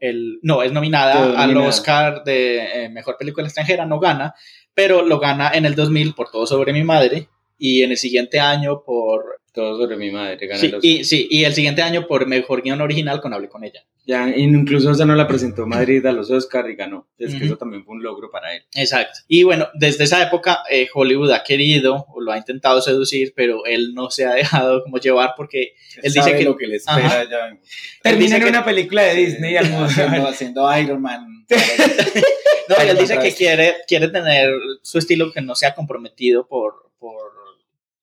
el 0.00 0.38
no 0.42 0.62
es 0.62 0.70
nominada 0.72 1.14
al. 1.42 1.56
Oscar 1.66 2.22
de 2.22 2.84
eh, 2.84 2.88
mejor 2.88 3.16
película 3.18 3.46
extranjera 3.46 3.84
no 3.84 3.98
gana 3.98 4.34
pero 4.78 5.02
lo 5.02 5.18
gana 5.18 5.50
en 5.52 5.66
el 5.66 5.74
2000 5.74 6.14
por 6.14 6.30
todo 6.30 6.46
sobre 6.46 6.72
mi 6.72 6.84
madre 6.84 7.28
y 7.58 7.82
en 7.82 7.90
el 7.90 7.96
siguiente 7.96 8.38
año 8.38 8.84
por 8.86 9.37
Todo 9.52 9.76
sobre 9.76 9.96
mi 9.96 10.10
madre. 10.10 10.46
gana 10.46 10.60
sí, 10.60 10.68
los- 10.68 10.84
y, 10.84 11.04
sí, 11.04 11.26
y 11.30 11.44
el 11.44 11.54
siguiente 11.54 11.82
año 11.82 12.06
por 12.06 12.26
mejor 12.26 12.62
guion 12.62 12.80
original 12.80 13.20
con 13.20 13.32
Hable 13.34 13.48
con 13.48 13.64
ella 13.64 13.82
Ya, 14.06 14.28
incluso 14.36 14.90
esa 14.92 15.04
no 15.04 15.14
la 15.14 15.26
presentó 15.26 15.66
Madrid 15.66 16.04
a 16.06 16.12
los 16.12 16.30
Oscar 16.30 16.68
y 16.70 16.76
ganó. 16.76 17.08
Es 17.18 17.34
que 17.34 17.44
eso 17.46 17.56
también 17.56 17.84
fue 17.84 17.94
un 17.96 18.02
logro 18.02 18.30
para 18.30 18.54
él. 18.54 18.62
Exacto. 18.74 19.18
Y 19.26 19.42
bueno, 19.42 19.68
desde 19.74 20.04
esa 20.04 20.22
época 20.22 20.60
eh, 20.70 20.88
Hollywood 20.94 21.30
ha 21.32 21.42
querido 21.44 22.06
o 22.14 22.20
lo 22.20 22.32
ha 22.32 22.38
intentado 22.38 22.80
seducir, 22.80 23.32
pero 23.34 23.64
él 23.66 23.94
no 23.94 24.10
se 24.10 24.26
ha 24.26 24.32
dejado 24.34 24.82
como 24.84 24.98
llevar 24.98 25.30
porque 25.36 25.74
Él 26.02 26.12
dice 26.12 26.36
que- 26.36 26.44
lo 26.44 26.56
que 26.56 26.66
le 26.66 26.76
espera 26.76 27.06
Ajá. 27.06 27.24
ya. 27.24 27.58
Termina 28.02 28.36
en 28.36 28.42
que- 28.42 28.48
una 28.50 28.64
película 28.64 29.02
de 29.02 29.14
Disney 29.14 29.56
al 29.56 29.66
haciendo, 29.66 30.28
haciendo 30.28 30.78
Iron 30.78 31.02
Man. 31.02 31.26
no, 32.68 32.84
y 32.84 32.88
él 32.88 32.98
dice 32.98 33.18
que 33.18 33.32
quiere, 33.34 33.76
quiere 33.86 34.08
tener 34.08 34.50
su 34.82 34.98
estilo 34.98 35.32
que 35.32 35.40
no 35.40 35.54
sea 35.54 35.74
comprometido 35.74 36.46
por 36.46 36.87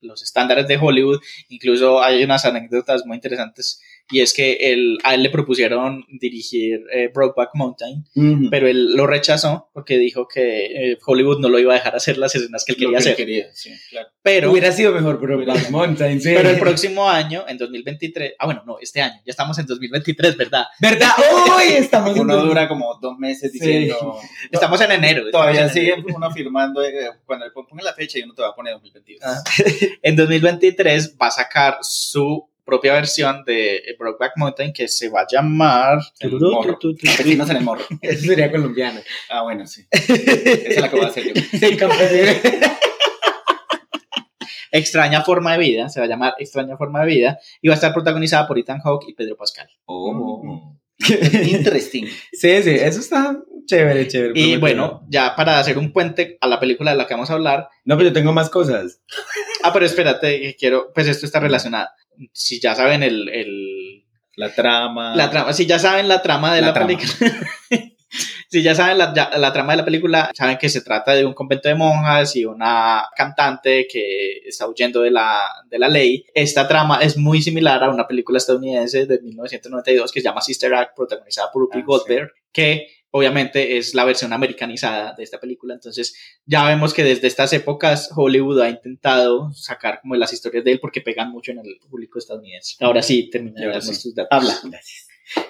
los 0.05 0.23
estándares 0.23 0.67
de 0.67 0.77
Hollywood. 0.77 1.19
Incluso 1.49 2.01
hay 2.03 2.23
unas 2.23 2.45
anécdotas 2.45 3.05
muy 3.05 3.15
interesantes 3.15 3.81
y 4.11 4.19
es 4.21 4.33
que 4.33 4.53
él, 4.71 4.97
a 5.03 5.15
él 5.15 5.23
le 5.23 5.29
propusieron 5.29 6.05
dirigir 6.09 6.81
eh, 6.93 7.09
Brokeback 7.13 7.51
Mountain, 7.55 8.05
pero 8.51 8.67
él 8.67 8.95
lo 8.95 9.07
rechazó 9.07 9.69
porque 9.73 9.97
dijo 9.97 10.27
que 10.27 10.91
eh, 10.91 10.97
Hollywood 11.05 11.39
no 11.39 11.49
lo 11.49 11.57
iba 11.59 11.73
a 11.73 11.77
dejar 11.77 11.95
hacer 11.95 12.17
las 12.17 12.35
escenas 12.35 12.63
que 12.65 12.73
él 12.73 12.77
Lo 12.81 12.87
quería 12.89 12.97
él 12.97 13.01
hacer. 13.03 13.15
quería, 13.15 13.45
sí, 13.53 13.71
claro. 13.89 14.09
Pero, 14.21 14.51
Hubiera 14.51 14.71
sido 14.71 14.91
mejor, 14.91 15.19
Black 15.19 15.69
Mountain, 15.71 16.21
sí. 16.21 16.33
pero 16.35 16.49
el 16.49 16.59
próximo 16.59 17.09
año, 17.09 17.45
en 17.47 17.57
2023, 17.57 18.33
ah 18.39 18.45
bueno, 18.45 18.63
no, 18.65 18.77
este 18.79 19.01
año, 19.01 19.15
ya 19.25 19.31
estamos 19.31 19.57
en 19.59 19.65
2023, 19.65 20.37
¿verdad? 20.37 20.65
¿Verdad? 20.79 21.09
¡Uy! 21.57 21.73
Estamos 21.73 22.17
Uno 22.17 22.37
dura 22.37 22.67
como 22.67 22.97
dos 23.01 23.17
meses 23.17 23.51
Sí. 23.51 23.59
diciendo. 23.59 24.19
Estamos 24.51 24.79
en 24.81 24.91
enero. 24.91 25.23
Todavía 25.31 25.67
sigue 25.69 25.95
uno 26.13 26.31
firmando. 26.31 26.83
eh, 26.83 27.09
cuando 27.25 27.45
le 27.45 27.51
ponga 27.51 27.83
la 27.83 27.93
fecha 27.93 28.19
y 28.19 28.23
uno 28.23 28.33
te 28.33 28.41
va 28.41 28.49
a 28.49 28.55
poner 28.55 28.73
2022. 28.73 29.21
Ah. 29.23 29.43
En 30.01 30.15
2023 30.15 31.15
va 31.21 31.27
a 31.27 31.31
sacar 31.31 31.77
su 31.81 32.47
propia 32.65 32.93
versión 32.93 33.43
de 33.45 33.77
eh, 33.77 33.95
Brokeback 33.97 34.33
Mountain 34.37 34.73
que 34.73 34.87
se 34.87 35.09
va 35.09 35.21
a 35.21 35.27
llamar... 35.29 35.99
El 36.19 36.31
morro. 36.31 36.79
Campesinos 36.79 37.49
en 37.49 37.57
el 37.57 37.63
morro. 37.63 37.85
Eso 38.01 38.25
sería 38.25 38.51
colombiano. 38.51 38.99
Ah, 39.29 39.43
bueno, 39.43 39.65
sí. 39.67 39.85
Esa 39.91 40.13
es 40.13 40.81
la 40.81 40.89
que 40.89 40.95
voy 40.95 41.05
a 41.05 41.09
hacer 41.09 41.33
yo. 41.33 41.41
Sí, 41.41 41.77
campesino. 41.77 42.31
Extraña 44.71 45.21
Forma 45.21 45.53
de 45.53 45.59
Vida, 45.59 45.87
se 45.87 46.01
va 46.01 46.05
a 46.05 46.09
llamar 46.09 46.33
Extraña 46.37 46.75
Forma 46.75 46.99
de 47.01 47.05
Vida, 47.05 47.39
y 47.61 47.69
va 47.69 47.75
a 47.75 47.77
estar 47.77 47.93
protagonizada 47.93 48.45
por 48.45 48.59
Ethan 48.59 48.81
Hawke 48.81 49.05
y 49.07 49.13
Pedro 49.13 49.37
Pascal. 49.37 49.69
Oh. 49.85 50.75
Interesting. 50.99 52.05
Sí, 52.33 52.63
sí, 52.63 52.71
eso 52.71 52.99
está 52.99 53.37
chévere, 53.65 54.07
chévere. 54.07 54.39
Y 54.39 54.57
bueno, 54.57 55.05
ya 55.07 55.35
para 55.35 55.59
hacer 55.59 55.77
un 55.77 55.91
puente 55.91 56.37
a 56.41 56.47
la 56.47 56.59
película 56.59 56.91
de 56.91 56.97
la 56.97 57.07
que 57.07 57.13
vamos 57.13 57.29
a 57.29 57.33
hablar, 57.33 57.69
No, 57.83 57.97
pero 57.97 58.09
yo 58.09 58.13
tengo 58.13 58.33
más 58.33 58.49
cosas. 58.49 59.01
ah, 59.63 59.71
pero 59.73 59.85
espérate, 59.85 60.41
que 60.41 60.55
quiero, 60.55 60.91
pues 60.93 61.07
esto 61.07 61.25
está 61.25 61.39
relacionado. 61.39 61.87
Si 62.33 62.59
ya 62.59 62.75
saben 62.75 63.03
el, 63.03 63.29
el- 63.29 64.03
La 64.35 64.53
trama. 64.53 65.15
la 65.15 65.29
trama, 65.29 65.53
si 65.53 65.65
ya 65.65 65.79
saben 65.79 66.07
la 66.07 66.21
trama 66.21 66.53
de 66.55 66.61
La 66.61 66.73
película, 66.73 67.07
si 68.49 68.61
ya 68.63 68.75
saben 68.75 68.97
la, 68.97 69.13
ya- 69.13 69.37
la 69.37 69.51
trama 69.51 69.73
de 69.73 69.77
la 69.77 69.85
película, 69.85 70.31
saben 70.33 70.57
que 70.57 70.69
se 70.69 70.81
trata 70.81 71.13
de 71.13 71.25
un 71.25 71.33
convento 71.33 71.67
de 71.69 71.75
monjas 71.75 72.35
y 72.35 72.45
una 72.45 73.03
cantante 73.15 73.87
que 73.91 74.37
está 74.45 74.67
huyendo 74.67 75.01
de 75.01 75.11
la, 75.11 75.39
de 75.69 75.79
la 75.79 75.87
ley. 75.89 76.25
Esta 76.33 76.67
trama 76.67 76.99
es 77.01 77.17
muy 77.17 77.41
similar 77.41 77.83
a 77.83 77.89
una 77.89 78.07
película 78.07 78.37
estadounidense 78.37 79.05
de 79.05 79.19
1992 79.21 80.11
que 80.11 80.21
se 80.21 80.25
llama 80.25 80.41
Sister 80.41 80.73
Act, 80.73 80.95
protagonizada 80.95 81.51
por 81.51 81.63
Whoopi 81.63 81.77
Ah, 81.79 81.81
sí. 81.81 81.85
Goldberg, 81.85 82.31
que 82.51 82.87
obviamente 83.15 83.77
es 83.77 83.93
la 83.93 84.03
versión 84.03 84.33
americanizada 84.33 85.13
de 85.17 85.23
esta 85.23 85.39
película. 85.39 85.73
Entonces 85.73 86.17
ya 86.45 86.67
vemos 86.67 86.93
que 86.93 87.05
desde 87.05 87.27
estas 87.27 87.53
épocas 87.53 88.09
Hollywood 88.13 88.59
ha 88.59 88.69
intentado 88.69 89.53
sacar 89.53 90.01
como 90.01 90.15
las 90.15 90.33
historias 90.33 90.65
de 90.65 90.73
él 90.73 90.79
porque 90.81 90.99
pegan 90.99 91.31
mucho 91.31 91.53
en 91.53 91.59
el 91.59 91.77
público 91.89 92.19
estadounidense. 92.19 92.75
Ahora 92.81 93.01
sí, 93.01 93.29
termina 93.29 93.61
de 93.61 93.67
darnos 93.67 93.85
sí. 93.85 94.03
tus 94.03 94.15
datos. 94.15 94.37
Habla. 94.37 94.59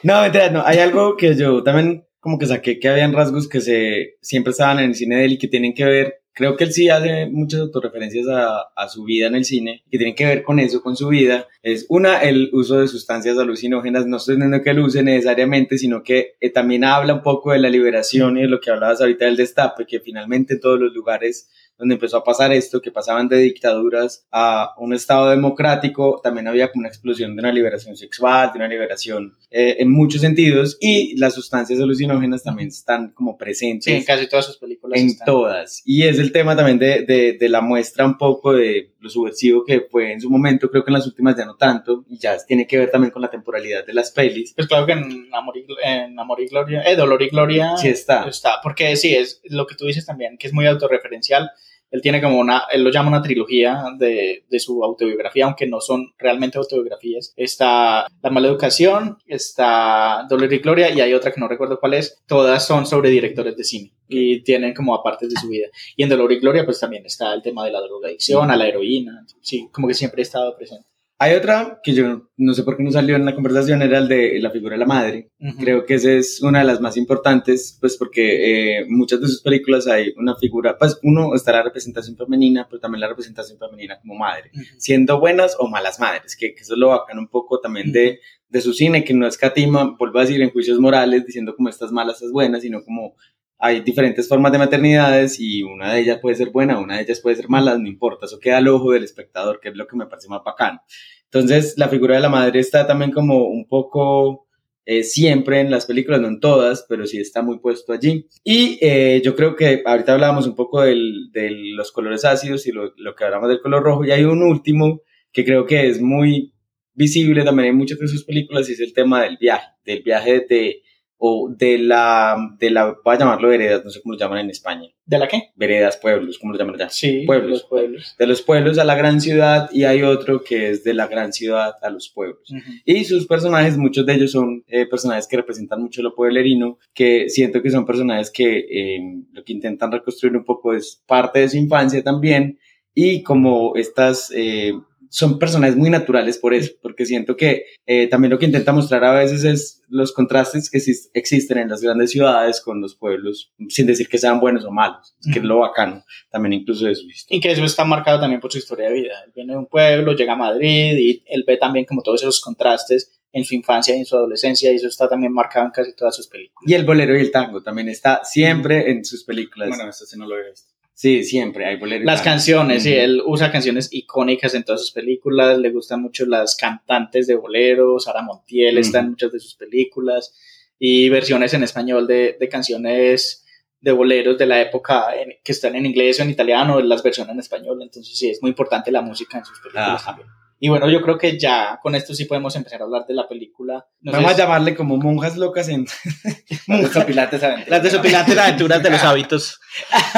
No, 0.03 0.21
mentira, 0.21 0.51
no. 0.51 0.63
Hay 0.63 0.77
algo 0.77 1.17
que 1.17 1.35
yo 1.35 1.63
también 1.63 2.05
como 2.19 2.37
que 2.37 2.45
saqué 2.45 2.79
que 2.79 2.87
habían 2.87 3.13
rasgos 3.13 3.49
que 3.49 3.59
se 3.61 4.17
siempre 4.21 4.51
estaban 4.51 4.77
en 4.77 4.85
el 4.85 4.95
cine 4.95 5.17
de 5.17 5.25
él 5.25 5.33
y 5.33 5.37
que 5.39 5.47
tienen 5.47 5.73
que 5.73 5.85
ver. 5.85 6.21
Creo 6.35 6.57
que 6.57 6.65
él 6.65 6.73
sí 6.73 6.89
hace 6.89 7.27
muchas 7.27 7.61
autorreferencias 7.61 8.27
a, 8.27 8.89
su 8.89 9.05
vida 9.05 9.27
en 9.27 9.35
el 9.35 9.45
cine, 9.45 9.83
que 9.89 9.97
tienen 9.97 10.15
que 10.15 10.25
ver 10.25 10.43
con 10.43 10.59
eso, 10.59 10.81
con 10.81 10.97
su 10.97 11.07
vida. 11.07 11.47
Es 11.63 11.85
una, 11.87 12.19
el 12.19 12.49
uso 12.51 12.79
de 12.81 12.89
sustancias 12.89 13.37
alucinógenas. 13.37 14.05
No 14.05 14.17
estoy 14.17 14.35
diciendo 14.35 14.61
que 14.61 14.69
él 14.71 14.79
use 14.79 15.01
necesariamente, 15.01 15.77
sino 15.77 16.03
que 16.03 16.35
eh, 16.41 16.49
también 16.49 16.83
habla 16.83 17.13
un 17.13 17.23
poco 17.23 17.53
de 17.53 17.59
la 17.59 17.69
liberación 17.69 18.37
y 18.37 18.41
de 18.41 18.47
lo 18.49 18.59
que 18.59 18.69
hablabas 18.69 18.99
ahorita 18.99 19.23
del 19.23 19.37
destape, 19.37 19.85
que 19.85 20.01
finalmente 20.01 20.55
en 20.55 20.59
todos 20.59 20.77
los 20.77 20.93
lugares 20.93 21.49
donde 21.77 21.95
empezó 21.95 22.17
a 22.17 22.23
pasar 22.23 22.51
esto, 22.53 22.81
que 22.81 22.91
pasaban 22.91 23.27
de 23.27 23.37
dictaduras 23.37 24.25
a 24.31 24.73
un 24.77 24.93
estado 24.93 25.29
democrático, 25.29 26.19
también 26.23 26.47
había 26.47 26.71
como 26.71 26.81
una 26.81 26.89
explosión 26.89 27.35
de 27.35 27.39
una 27.41 27.51
liberación 27.51 27.95
sexual, 27.97 28.51
de 28.53 28.59
una 28.59 28.67
liberación 28.67 29.35
eh, 29.51 29.77
en 29.79 29.91
muchos 29.91 30.21
sentidos, 30.21 30.77
y 30.79 31.17
las 31.17 31.33
sustancias 31.35 31.79
alucinógenas 31.79 32.43
también 32.43 32.69
están 32.69 33.11
como 33.11 33.37
presentes 33.37 33.85
Sí, 33.85 33.91
en 33.93 34.03
casi 34.03 34.27
todas 34.27 34.45
sus 34.45 34.57
películas. 34.57 34.99
en 34.99 35.07
están. 35.07 35.25
todas. 35.25 35.81
Y 35.85 36.03
es 36.03 36.19
el 36.19 36.31
tema 36.31 36.55
también 36.55 36.79
de, 36.79 37.03
de, 37.03 37.33
de 37.39 37.49
la 37.49 37.61
muestra 37.61 38.05
un 38.05 38.17
poco 38.17 38.53
de 38.53 38.93
lo 38.99 39.09
subversivo 39.09 39.63
que 39.63 39.81
fue 39.81 40.13
en 40.13 40.21
su 40.21 40.29
momento, 40.29 40.69
creo 40.71 40.83
que 40.83 40.89
en 40.89 40.95
las 40.95 41.05
últimas 41.05 41.35
ya 41.37 41.45
no 41.45 41.55
tanto, 41.55 42.05
y 42.09 42.17
ya 42.17 42.37
tiene 42.45 42.65
que 42.65 42.77
ver 42.79 42.89
también 42.89 43.11
con 43.11 43.21
la 43.21 43.29
temporalidad 43.29 43.85
de 43.85 43.93
las 43.93 44.11
pelis. 44.11 44.53
Pues 44.55 44.67
claro 44.67 44.85
que 44.85 44.93
en 44.93 45.27
Amor 45.33 45.57
y, 45.57 45.65
en 45.83 46.17
Amor 46.19 46.41
y 46.41 46.47
Gloria, 46.47 46.83
eh, 46.83 46.95
Dolor 46.95 47.21
y 47.21 47.29
Gloria 47.29 47.77
Sí 47.77 47.89
está. 47.89 48.27
está, 48.27 48.59
porque 48.63 48.95
sí, 48.95 49.13
es 49.13 49.41
lo 49.45 49.67
que 49.67 49.75
tú 49.75 49.85
dices 49.85 50.05
también, 50.05 50.37
que 50.37 50.47
es 50.47 50.53
muy 50.53 50.65
autorreferencial. 50.65 51.51
Él 51.95 52.01
tiene 52.01 52.21
como 52.21 52.37
una, 52.37 52.63
él 52.73 52.83
lo 52.83 52.91
llama 52.91 53.07
una 53.07 53.21
trilogía 53.21 53.85
de, 53.97 54.43
de 54.49 54.59
su 54.59 54.83
autobiografía, 54.83 55.45
aunque 55.45 55.65
no 55.65 55.79
son 55.79 56.13
realmente 56.17 56.57
autobiografías. 56.57 57.33
Está 57.37 58.05
La 58.21 58.29
mala 58.29 58.49
educación, 58.49 59.17
está 59.25 60.25
Dolor 60.29 60.51
y 60.51 60.59
Gloria, 60.59 60.93
y 60.93 60.99
hay 60.99 61.13
otra 61.13 61.31
que 61.31 61.39
no 61.39 61.47
recuerdo 61.47 61.79
cuál 61.79 61.93
es. 61.93 62.21
Todas 62.27 62.67
son 62.67 62.85
sobre 62.85 63.09
directores 63.09 63.55
de 63.55 63.63
cine 63.63 63.93
y 64.09 64.43
tienen 64.43 64.73
como 64.73 64.93
apartes 64.93 65.29
de 65.29 65.39
su 65.39 65.47
vida. 65.47 65.67
Y 65.95 66.03
en 66.03 66.09
Dolor 66.09 66.33
y 66.33 66.39
Gloria, 66.39 66.65
pues 66.65 66.81
también 66.81 67.05
está 67.05 67.33
el 67.33 67.41
tema 67.41 67.63
de 67.63 67.71
la 67.71 67.79
drogadicción, 67.79 68.51
a 68.51 68.57
la 68.57 68.67
heroína. 68.67 69.25
Sí, 69.39 69.69
como 69.71 69.87
que 69.87 69.93
siempre 69.93 70.21
ha 70.21 70.23
estado 70.23 70.53
presente. 70.57 70.85
Hay 71.17 71.33
otra 71.33 71.79
que 71.81 71.93
yo 71.93 72.29
no 72.35 72.53
sé 72.53 72.63
por 72.63 72.75
qué 72.75 72.83
no 72.83 72.91
salió 72.91 73.15
en 73.15 73.23
la 73.23 73.33
conversación, 73.33 73.81
era 73.81 73.99
el 73.99 74.09
de 74.09 74.37
la 74.41 74.51
figura 74.51 74.73
de 74.73 74.79
la 74.79 74.85
madre. 74.85 75.29
Ujú. 75.39 75.57
Creo 75.59 75.85
que 75.85 75.93
esa 75.93 76.11
es 76.11 76.41
una 76.41 76.59
de 76.59 76.65
las 76.65 76.81
más 76.81 76.97
importantes, 76.97 77.77
pues 77.79 77.95
porque 77.95 78.79
eh, 78.79 78.85
muchas 78.89 79.21
de 79.21 79.27
sus 79.27 79.41
películas 79.41 79.87
hay 79.87 80.13
una 80.17 80.35
figura, 80.35 80.77
pues 80.77 80.99
uno 81.03 81.33
está 81.33 81.53
la 81.53 81.63
representación 81.63 82.17
femenina, 82.17 82.67
pero 82.69 82.81
también 82.81 82.99
la 82.99 83.07
representación 83.07 83.57
femenina 83.57 83.97
como 84.01 84.15
madre, 84.15 84.51
Ujú. 84.53 84.63
siendo 84.77 85.19
buenas 85.19 85.55
o 85.57 85.69
malas 85.69 86.01
madres, 86.01 86.35
que, 86.35 86.53
que 86.53 86.61
eso 86.61 86.73
es 86.73 86.79
lo 86.79 86.89
bacano 86.89 87.21
un 87.21 87.29
poco 87.29 87.61
también 87.61 87.93
de, 87.93 88.19
de 88.49 88.61
su 88.61 88.73
cine, 88.73 89.05
que 89.05 89.13
no 89.13 89.25
escatima, 89.25 89.95
vuelvo 89.97 90.19
a 90.19 90.23
decir, 90.23 90.41
en 90.41 90.51
juicios 90.51 90.79
morales, 90.79 91.25
diciendo 91.25 91.55
como 91.55 91.69
estas 91.69 91.93
malas, 91.93 92.15
estas 92.15 92.31
buenas, 92.33 92.61
sino 92.61 92.83
como 92.83 93.15
hay 93.57 93.81
diferentes 93.81 94.27
formas 94.27 94.51
de 94.51 94.57
maternidades 94.57 95.39
y 95.39 95.63
una 95.63 95.93
de 95.93 96.01
ellas 96.01 96.19
puede 96.21 96.35
ser 96.35 96.49
buena, 96.49 96.79
una 96.79 96.97
de 96.97 97.03
ellas 97.03 97.21
puede 97.21 97.35
ser 97.35 97.49
mala, 97.49 97.77
no 97.77 97.87
importa, 97.87 98.25
eso 98.25 98.39
queda 98.39 98.57
al 98.57 98.67
ojo 98.67 98.91
del 98.91 99.03
espectador, 99.03 99.59
que 99.59 99.69
es 99.69 99.75
lo 99.75 99.87
que 99.87 99.95
me 99.95 100.07
parece 100.07 100.27
más 100.27 100.43
bacano. 100.43 100.81
Entonces, 101.25 101.75
la 101.77 101.89
figura 101.89 102.15
de 102.15 102.21
la 102.21 102.29
madre 102.29 102.59
está 102.59 102.85
también 102.85 103.11
como 103.11 103.45
un 103.47 103.67
poco 103.67 104.47
eh, 104.85 105.03
siempre 105.03 105.61
en 105.61 105.71
las 105.71 105.85
películas, 105.85 106.21
no 106.21 106.27
en 106.27 106.39
todas, 106.39 106.85
pero 106.87 107.07
sí 107.07 107.17
está 107.17 107.41
muy 107.41 107.59
puesto 107.59 107.91
allí. 107.91 108.27
Y 108.43 108.77
eh, 108.81 109.21
yo 109.23 109.35
creo 109.35 109.55
que 109.55 109.81
ahorita 109.85 110.13
hablábamos 110.13 110.47
un 110.47 110.55
poco 110.55 110.81
de 110.81 110.95
los 110.95 111.91
colores 111.91 112.23
ácidos 112.23 112.67
y 112.67 112.71
lo, 112.71 112.93
lo 112.97 113.15
que 113.15 113.23
hablamos 113.23 113.49
del 113.49 113.61
color 113.61 113.83
rojo, 113.83 114.05
y 114.05 114.11
hay 114.11 114.23
un 114.25 114.43
último 114.43 115.01
que 115.31 115.43
creo 115.43 115.65
que 115.65 115.87
es 115.87 116.01
muy 116.01 116.53
visible 116.93 117.43
también 117.43 117.69
en 117.69 117.77
muchas 117.77 117.99
de 117.99 118.07
sus 118.07 118.23
películas, 118.23 118.69
y 118.69 118.73
es 118.73 118.79
el 118.79 118.93
tema 118.93 119.23
del 119.23 119.37
viaje, 119.37 119.67
del 119.85 120.03
viaje 120.03 120.45
de, 120.47 120.83
o 121.17 121.49
de 121.49 121.77
la, 121.77 122.35
de 122.59 122.69
la, 122.69 122.97
voy 123.03 123.15
a 123.15 123.19
llamarlo 123.19 123.47
veredas, 123.49 123.83
no 123.85 123.89
sé 123.89 124.01
cómo 124.01 124.13
lo 124.13 124.19
llaman 124.19 124.39
en 124.39 124.49
España, 124.49 124.89
¿De 125.05 125.17
la 125.17 125.27
qué? 125.27 125.51
veredas, 125.55 125.97
pueblos, 125.97 126.37
¿cómo 126.39 126.51
lo 126.53 126.59
llaman 126.59 126.75
allá? 126.75 126.89
Sí, 126.89 127.23
Pueblos. 127.25 127.49
los 127.51 127.63
pueblos. 127.63 128.15
De 128.19 128.27
los 128.27 128.41
pueblos 128.41 128.77
a 128.77 128.83
la 128.83 128.95
gran 128.95 129.21
ciudad, 129.21 129.69
y 129.71 129.85
hay 129.85 130.01
otro 130.03 130.43
que 130.43 130.69
es 130.71 130.83
de 130.83 130.93
la 130.93 131.07
gran 131.07 131.31
ciudad 131.31 131.75
a 131.81 131.89
los 131.89 132.09
pueblos. 132.09 132.51
Ujú. 132.51 132.71
Y 132.85 133.05
sus 133.05 133.27
personajes, 133.27 133.77
muchos 133.77 134.05
de 134.05 134.13
ellos 134.15 134.31
son 134.31 134.63
eh, 134.67 134.85
personajes 134.87 135.27
que 135.27 135.37
representan 135.37 135.81
mucho 135.81 136.01
lo 136.01 136.13
pueblerino, 136.15 136.79
que 136.93 137.29
siento 137.29 137.61
que 137.61 137.69
son 137.71 137.85
personajes 137.85 138.29
que 138.31 138.57
eh, 138.69 138.99
lo 139.31 139.43
que 139.43 139.53
intentan 139.53 139.91
reconstruir 139.91 140.35
un 140.35 140.43
poco 140.43 140.73
es 140.73 141.01
parte 141.07 141.39
de 141.39 141.49
su 141.49 141.57
infancia 141.57 142.03
también, 142.03 142.59
y 142.93 143.23
como 143.23 143.75
estas 143.75 144.31
eh, 144.35 144.73
son 145.15 145.39
personajes 145.39 145.77
muy 145.77 145.89
naturales 145.89 146.37
por 146.37 146.53
eso, 146.53 146.73
porque 146.81 147.05
siento 147.05 147.37
que 147.37 147.67
eh, 147.85 148.07
también 148.07 148.31
lo 148.31 148.37
que 148.37 148.45
intenta 148.47 148.73
mostrar 148.73 149.03
a 149.05 149.13
veces 149.13 149.45
es 149.45 149.81
los 149.87 150.11
contrastes 150.11 150.69
que 150.69 150.77
exis- 150.79 151.09
existen 151.13 151.57
en 151.59 151.69
las 151.69 151.81
grandes 151.81 152.11
ciudades 152.11 152.59
con 152.59 152.81
los 152.81 152.95
pueblos, 152.95 153.53
sin 153.69 153.87
decir 153.87 154.09
que 154.09 154.17
sean 154.17 154.41
buenos 154.41 154.65
o 154.65 154.71
malos, 154.71 155.15
que 155.31 155.39
es 155.39 155.45
lo 155.45 155.59
bacano 155.59 156.03
también 156.29 156.53
incluso 156.53 156.85
de 156.85 156.95
su 156.95 157.07
historia. 157.09 157.37
Y 157.37 157.39
que 157.39 157.51
eso 157.51 157.63
está 157.63 157.85
marcado 157.85 158.19
también 158.19 158.41
por 158.41 158.51
su 158.51 158.57
historia 158.57 158.89
de 158.89 158.93
vida. 158.93 159.13
Él 159.25 159.31
viene 159.33 159.53
de 159.53 159.59
un 159.59 159.67
pueblo, 159.67 160.13
llega 160.13 160.33
a 160.33 160.35
Madrid 160.37 160.97
y 160.97 161.23
él 161.27 161.45
ve 161.47 161.55
también 161.55 161.85
como 161.85 162.01
todos 162.01 162.21
esos 162.21 162.41
contrastes 162.41 163.11
en 163.31 163.45
su 163.45 163.55
infancia 163.55 163.95
y 163.95 163.99
en 163.99 164.05
su 164.05 164.15
adolescencia 164.17 164.71
y 164.71 164.75
eso 164.75 164.87
está 164.87 165.07
también 165.07 165.31
marcado 165.31 165.65
en 165.65 165.71
casi 165.71 165.95
todas 165.95 166.15
sus 166.15 166.27
películas. 166.27 166.69
Y 166.69 166.73
el 166.73 166.83
bolero 166.85 167.17
y 167.17 167.21
el 167.21 167.31
tango 167.31 167.61
también 167.63 167.87
está 167.89 168.21
siempre 168.25 168.91
en 168.91 169.05
sus 169.05 169.23
películas. 169.23 169.69
Bueno, 169.69 169.89
esto 169.89 170.05
sí 170.05 170.17
no 170.19 170.27
lo 170.27 170.37
he 170.37 170.49
visto. 170.49 170.73
Sí, 170.97 171.25
siempre 171.25 171.65
hay 171.65 171.75
bolero. 171.75 172.03
y 172.03 172.05
Las 172.05 172.21
canciones, 172.21 172.83
sí, 172.83 172.93
él 172.93 173.21
usa 173.25 173.51
canciones 173.51 173.89
icónicas 173.91 174.53
en 174.55 174.63
todas 174.63 174.79
sus 174.79 174.91
películas, 174.91 175.57
le 175.59 175.69
gustan 175.69 176.01
mucho 176.01 176.25
las 176.25 176.55
cantantes 176.55 177.27
de 177.27 177.35
bolero, 177.35 177.99
Sara 177.99 178.21
Montiel 178.21 178.77
está 178.77 178.99
en 178.99 179.09
muchas 179.09 179.31
de 179.33 179.39
sus 179.41 179.55
películas 179.55 180.33
y 180.79 181.09
versiones 181.09 181.53
en 181.53 181.63
español 181.63 182.07
de, 182.07 182.37
de 182.39 182.47
canciones 182.49 183.45
de 183.81 183.91
boleros 183.91 184.37
de 184.37 184.45
la 184.45 184.61
época 184.61 185.13
en- 185.21 185.33
que 185.43 185.51
están 185.51 185.75
en 185.75 185.85
inglés 185.85 186.19
o 186.19 186.23
en 186.23 186.29
italiano, 186.29 186.79
las 186.79 187.03
versiones 187.03 187.33
en 187.33 187.39
español, 187.39 187.81
entonces 187.81 188.17
sí, 188.17 188.29
es 188.29 188.41
muy 188.41 188.49
importante 188.49 188.89
la 188.89 189.01
música 189.01 189.37
en 189.37 189.45
sus 189.45 189.59
películas 189.59 190.01
Ajá. 190.01 190.05
también. 190.11 190.29
Y 190.59 190.69
bueno, 190.69 190.89
yo 190.89 191.01
creo 191.01 191.17
que 191.17 191.37
ya 191.37 191.79
con 191.83 191.95
esto 191.95 192.13
sí 192.13 192.25
podemos 192.25 192.55
empezar 192.55 192.81
a 192.81 192.85
hablar 192.85 193.05
de 193.05 193.13
la 193.13 193.27
película. 193.27 193.85
No 194.01 194.11
sé 194.11 194.17
Vamos 194.17 194.31
a 194.33 194.37
llamarle 194.37 194.73
como 194.75 194.97
monjas 194.97 195.35
locas 195.37 195.67
en... 195.67 195.85
Pilates 197.05 197.43
aventuras. 197.43 197.67
las 197.69 197.83
desopilantes 197.83 198.37
aventuras 198.37 198.81
de 198.83 198.89
los 198.89 199.03
hábitos. 199.03 199.59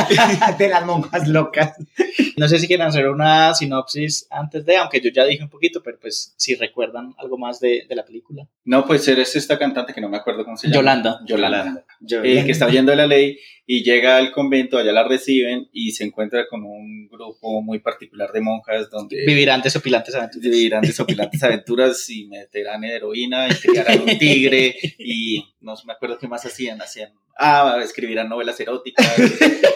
de 0.58 0.70
las 0.70 0.86
monjas 0.86 1.28
locas. 1.28 1.74
No 2.38 2.48
sé 2.48 2.60
si 2.60 2.68
quieren 2.68 2.88
hacer 2.88 3.08
una 3.10 3.54
sinopsis 3.54 4.28
antes 4.30 4.66
de, 4.66 4.78
aunque 4.78 5.02
yo 5.02 5.10
ya 5.14 5.26
dije 5.26 5.44
un 5.44 5.50
poquito, 5.50 5.82
pero 5.84 5.98
pues 6.00 6.34
si 6.38 6.56
recuerdan 6.56 7.14
algo 7.18 7.38
más 7.38 7.60
de, 7.60 7.86
de 7.90 7.96
la 7.96 8.06
película. 8.06 8.48
No, 8.64 8.86
pues 8.86 9.08
eres 9.08 9.36
esta 9.36 9.58
cantante 9.58 9.94
que 9.94 10.02
no 10.02 10.10
me 10.10 10.18
acuerdo 10.18 10.46
cómo 10.46 10.56
se 10.58 10.68
llama. 10.68 10.76
Yolanda. 10.76 11.20
Yolanda. 11.26 11.86
Yo- 12.00 12.24
eh, 12.24 12.46
que 12.46 12.52
está 12.52 12.68
huyendo 12.68 12.92
de 12.92 12.98
la 12.98 13.08
ley 13.08 13.40
y 13.70 13.84
llega 13.84 14.16
al 14.16 14.32
convento, 14.32 14.78
allá 14.78 14.94
la 14.94 15.06
reciben 15.06 15.68
y 15.74 15.92
se 15.92 16.06
encuentra 16.06 16.48
con 16.48 16.64
un 16.64 17.10
grupo 17.10 17.62
muy 17.62 17.80
particular 17.80 18.32
de 18.32 18.40
monjas 18.40 18.90
donde 18.90 19.26
Vivirán 19.26 19.62
desopilantes 19.62 20.16
aventuras. 20.16 20.50
vivirán 20.50 20.82
desopilantes 20.82 21.44
aventuras 21.44 22.10
y 22.10 22.28
meterán 22.28 22.86
heroína 22.86 23.50
y 23.50 23.56
criarán 23.56 24.04
un 24.04 24.18
tigre 24.18 24.74
y 24.98 25.44
no 25.60 25.76
me 25.86 25.92
acuerdo 25.92 26.18
qué 26.18 26.30
más 26.30 26.46
hacían, 26.46 26.82
hacían, 26.82 27.12
ah, 27.38 27.82
escribirán 27.84 28.30
novelas 28.30 28.58
eróticas, 28.58 29.06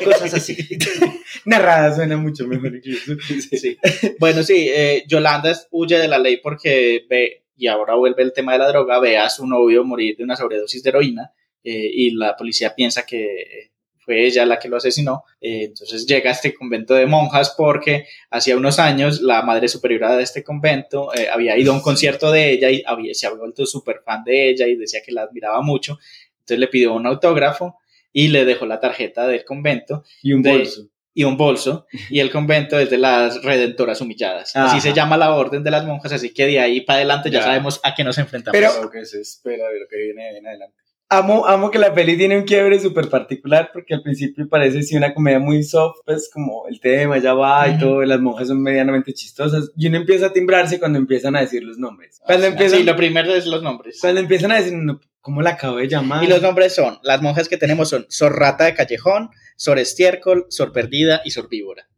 cosas 0.06 0.36
así. 0.36 0.56
Narrada 1.46 1.94
suena 1.94 2.16
mucho 2.16 2.48
mejor 2.48 2.74
incluso. 2.74 3.18
Sí. 3.42 3.78
Bueno, 4.20 4.42
sí, 4.44 4.70
eh, 4.74 5.04
Yolanda 5.06 5.54
huye 5.70 5.98
de 5.98 6.08
la 6.08 6.18
ley 6.18 6.38
porque 6.38 7.06
ve, 7.10 7.44
y 7.58 7.68
ahora 7.68 7.96
vuelve 7.96 8.24
el 8.24 8.32
tema 8.32 8.54
de 8.54 8.60
la 8.60 8.70
droga, 8.70 9.02
ve 9.02 9.18
a 9.18 9.30
su 9.30 9.46
novio 9.46 9.84
morir 9.84 10.16
de 10.16 10.24
una 10.24 10.38
sobredosis 10.38 10.82
de 10.82 10.92
heroína 10.92 11.34
eh, 11.62 11.92
y 11.94 12.12
la 12.12 12.38
policía 12.38 12.74
piensa 12.74 13.06
que 13.06 13.72
fue 14.04 14.26
ella 14.26 14.46
la 14.46 14.58
que 14.60 14.68
lo 14.68 14.78
asesinó. 14.78 15.24
Eh, 15.40 15.66
entonces 15.66 16.06
llega 16.06 16.30
a 16.30 16.34
este 16.34 16.54
convento 16.54 16.94
de 16.96 17.06
monjas 17.06 17.54
porque 17.58 18.06
hacía 18.30 18.58
unos 18.58 18.80
años 18.80 19.22
la 19.22 19.42
madre 19.44 19.68
superiora 19.68 20.16
de 20.18 20.24
este 20.24 20.44
convento 20.44 21.14
eh, 21.14 21.28
había 21.32 21.58
ido 21.58 21.72
a 21.72 21.76
un 21.76 21.82
concierto 21.82 22.32
de 22.32 22.52
ella 22.52 22.70
y 22.70 22.84
había, 22.86 23.14
se 23.14 23.28
había 23.28 23.40
vuelto 23.40 23.66
súper 23.66 24.02
fan 24.06 24.24
de 24.24 24.50
ella 24.50 24.68
y 24.68 24.76
decía 24.76 25.02
que 25.06 25.12
la 25.12 25.24
admiraba 25.24 25.62
mucho. 25.62 26.00
Entonces 26.40 26.60
le 26.60 26.68
pidió 26.68 26.94
un 26.94 27.06
autógrafo 27.06 27.78
y 28.12 28.28
le 28.30 28.44
dejó 28.46 28.66
la 28.66 28.80
tarjeta 28.80 29.28
del 29.28 29.46
convento 29.46 30.04
Y 30.22 30.34
un 30.34 30.42
De- 30.42 30.52
bolso. 30.52 30.88
y 31.14 31.24
un 31.26 31.38
bolso, 31.38 31.86
y 32.10 32.20
el 32.22 32.32
convento 32.32 32.80
es 32.80 32.90
de 32.90 32.98
las 32.98 33.44
redentoras 33.44 34.00
humilladas. 34.02 34.56
Así 34.56 34.78
Ajá. 34.78 34.80
se 34.82 34.94
llama 34.94 35.18
la 35.18 35.36
orden 35.36 35.62
de 35.64 35.70
las 35.72 35.86
monjas, 35.86 36.12
así 36.14 36.34
que 36.34 36.46
de 36.48 36.60
ahí 36.60 36.82
para 36.82 36.98
adelante 36.98 37.30
ya, 37.30 37.40
Ya. 37.40 37.46
sabemos 37.46 37.80
a 37.84 37.94
qué 37.94 38.04
nos 38.04 38.18
enfrentamos. 38.18 38.58
Pero- 38.60 38.82
Lo 38.84 38.90
que 38.90 39.06
se 39.06 39.20
espera 39.22 39.70
de 39.70 39.80
lo 39.82 39.88
que 39.90 39.98
viene 39.98 40.38
en 40.38 40.48
adelante. 40.48 40.78
Amo, 41.14 41.46
amo 41.46 41.70
que 41.70 41.78
la 41.78 41.94
peli 41.94 42.16
tiene 42.16 42.38
un 42.38 42.46
quiebre 42.46 42.80
súper 42.80 43.10
particular 43.10 43.72
porque 43.74 43.94
al 43.94 44.02
principio 44.02 44.48
parece 44.48 44.82
sí 44.82 44.96
una 44.96 45.14
comedia 45.14 45.40
muy 45.40 45.62
soft, 45.62 45.98
pues 46.06 46.30
como 46.34 46.70
el 46.70 46.80
tema 46.80 47.18
ya 47.18 47.34
va 47.34 47.68
y 47.68 47.72
Ujú. 47.72 47.80
todo, 47.82 48.06
las 48.06 48.22
monjas 48.22 48.48
son 48.48 48.62
medianamente 48.62 49.14
chistosas 49.14 49.74
y 49.76 49.88
uno 49.88 49.98
empieza 49.98 50.28
a 50.28 50.32
timbrarse 50.32 50.80
cuando 50.80 51.00
empiezan 51.00 51.36
a 51.36 51.42
decir 51.42 51.64
los 51.64 51.78
nombres. 51.78 52.22
Cuando, 52.24 52.46
sí, 52.46 52.52
empiezan, 52.54 52.80
sí, 52.80 52.86
lo 52.86 52.96
primero 52.96 53.36
es 53.36 53.46
los 53.46 53.62
nombres. 53.62 53.98
cuando 54.00 54.22
empiezan 54.22 54.54
a 54.54 54.62
decir, 54.62 54.74
¿cómo 55.20 55.42
la 55.42 55.50
acabo 55.50 55.76
de 55.76 55.90
llamar? 55.90 56.24
Y 56.24 56.28
los 56.28 56.42
nombres 56.42 56.74
son, 56.74 56.98
las 57.04 57.22
monjas 57.22 57.50
que 57.50 57.58
tenemos 57.58 57.90
son 57.90 58.06
Sor 58.08 58.40
Rata 58.40 58.64
de 58.64 58.74
Callejón, 58.74 59.32
Sor 59.58 59.80
Estiércol, 59.80 60.46
Sor 60.48 60.72
Perdida 60.72 61.24
y 61.26 61.32
Sor 61.32 61.50
Víbora. 61.50 61.90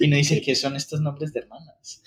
Y 0.00 0.08
no 0.08 0.16
dice 0.16 0.40
qué 0.44 0.54
son 0.54 0.76
estos 0.76 1.00
nombres 1.00 1.32
de 1.32 1.40
hermanas. 1.40 2.02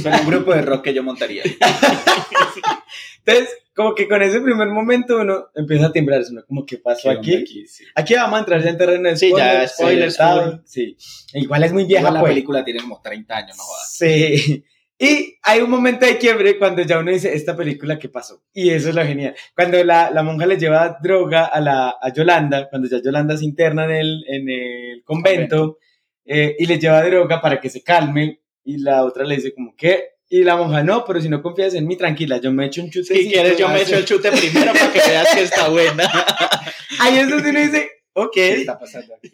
Suena 0.00 0.20
un 0.20 0.26
grupo 0.26 0.52
de 0.54 0.62
rock 0.62 0.84
que 0.84 0.94
yo 0.94 1.02
montaría. 1.02 1.42
Entonces, 3.24 3.56
como 3.74 3.94
que 3.94 4.08
con 4.08 4.20
ese 4.20 4.40
primer 4.40 4.68
momento 4.68 5.20
uno 5.20 5.46
empieza 5.54 5.86
a 5.86 5.92
timbrarse, 5.92 6.32
uno 6.32 6.42
como, 6.46 6.66
¿qué 6.66 6.78
pasó 6.78 7.02
¿Qué 7.04 7.08
onda 7.16 7.20
aquí? 7.20 7.66
sí. 7.66 7.84
Aquí 7.94 8.14
vamos 8.14 8.36
a 8.36 8.40
entrar 8.40 8.62
ya 8.62 8.70
en 8.70 8.78
terreno 8.78 9.08
de 9.08 9.16
Sí, 9.16 9.32
ya, 9.36 9.66
spoilers, 9.66 10.20
adelantado. 10.20 10.62
Sí, 10.66 10.96
igual 11.34 11.64
es 11.64 11.72
muy 11.72 11.84
vieja, 11.84 12.00
Igual 12.00 12.14
la 12.14 12.20
pues. 12.20 12.30
película 12.30 12.64
tiene 12.64 12.80
como 12.80 13.00
30 13.00 13.36
años, 13.36 13.56
no 13.56 13.62
jodas. 13.62 13.96
Sí. 13.96 14.64
Y 14.98 15.36
hay 15.42 15.60
un 15.60 15.70
momento 15.70 16.06
de 16.06 16.16
quiebre 16.16 16.58
cuando 16.58 16.82
ya 16.82 16.98
uno 17.00 17.10
dice, 17.10 17.34
esta 17.34 17.56
película, 17.56 17.98
¿qué 17.98 18.08
pasó? 18.08 18.44
Y 18.52 18.70
eso 18.70 18.90
es 18.90 18.94
lo 18.94 19.04
genial. 19.04 19.34
Cuando 19.56 19.82
la, 19.82 20.10
la 20.10 20.22
monja 20.22 20.46
le 20.46 20.58
lleva 20.58 20.98
droga 21.02 21.46
a, 21.46 21.60
la, 21.60 21.96
a 22.00 22.12
Yolanda, 22.12 22.68
cuando 22.68 22.88
ya 22.88 23.02
Yolanda 23.02 23.36
se 23.36 23.44
interna 23.44 23.84
en 23.86 23.90
el, 23.90 24.24
en 24.28 24.48
el 24.48 25.02
convento, 25.04 25.78
eh, 26.24 26.56
y 26.58 26.66
le 26.66 26.78
lleva 26.78 27.02
droga 27.04 27.40
para 27.40 27.60
que 27.60 27.70
se 27.70 27.82
calme, 27.82 28.40
y 28.64 28.78
la 28.78 29.04
otra 29.04 29.24
le 29.24 29.36
dice 29.36 29.54
como, 29.54 29.74
¿qué? 29.76 30.12
Y 30.28 30.44
la 30.44 30.56
monja, 30.56 30.82
no, 30.82 31.04
pero 31.04 31.20
si 31.20 31.28
no 31.28 31.42
confías 31.42 31.74
en 31.74 31.86
mí, 31.86 31.96
tranquila, 31.96 32.38
yo 32.38 32.50
me 32.52 32.66
echo 32.66 32.82
un 32.82 32.90
chute. 32.90 33.14
Si 33.14 33.30
quieres, 33.30 33.58
yo 33.58 33.68
me 33.68 33.82
echo 33.82 33.96
el 33.96 34.04
chute 34.04 34.30
primero 34.32 34.72
para 34.72 34.90
que 34.90 34.98
veas 34.98 35.34
que 35.34 35.42
está 35.42 35.68
buena. 35.68 36.10
Ahí 37.00 37.18
es 37.18 37.28
donde 37.28 37.50
uno 37.50 37.60
dice, 37.60 37.90
ok. 38.14 38.32
¿Qué 38.34 38.52
está 38.54 38.78
pasando 38.78 39.14
aquí? 39.14 39.30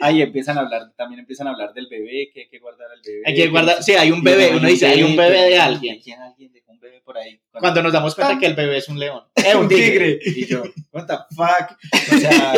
Ahí 0.00 0.22
empiezan 0.22 0.58
a 0.58 0.60
hablar, 0.62 0.92
también 0.96 1.20
empiezan 1.20 1.48
a 1.48 1.50
hablar 1.50 1.72
del 1.74 1.86
bebé, 1.88 2.30
que 2.32 2.40
hay 2.42 2.48
que 2.48 2.58
guardar 2.58 2.90
al 2.90 3.00
bebé. 3.04 3.22
Hay 3.26 3.34
que 3.34 3.48
guardar, 3.48 3.82
sí, 3.82 3.92
hay 3.92 4.10
un 4.10 4.22
bebé, 4.22 4.54
uno 4.56 4.68
dice, 4.68 4.86
hay 4.86 5.02
un 5.02 5.16
bebé 5.16 5.48
de 5.50 5.58
alguien. 5.58 5.96
¿De 5.96 6.02
quién 6.02 6.20
alguien? 6.20 6.52
¿De 6.52 6.62
un 6.66 6.80
bebé 6.80 7.00
por 7.02 7.16
ahí? 7.16 7.40
Cuando 7.52 7.82
nos 7.82 7.92
damos 7.92 8.14
cuenta 8.14 8.38
que 8.38 8.46
el 8.46 8.54
bebé 8.54 8.78
es 8.78 8.88
un 8.88 8.98
león. 8.98 9.22
Eh, 9.46 9.54
un 9.54 9.68
tigre. 9.68 10.18
Y 10.24 10.44
yo, 10.46 10.64
what 10.90 11.06
the 11.06 11.14
fuck? 11.36 11.78
O 12.12 12.18
sea, 12.18 12.52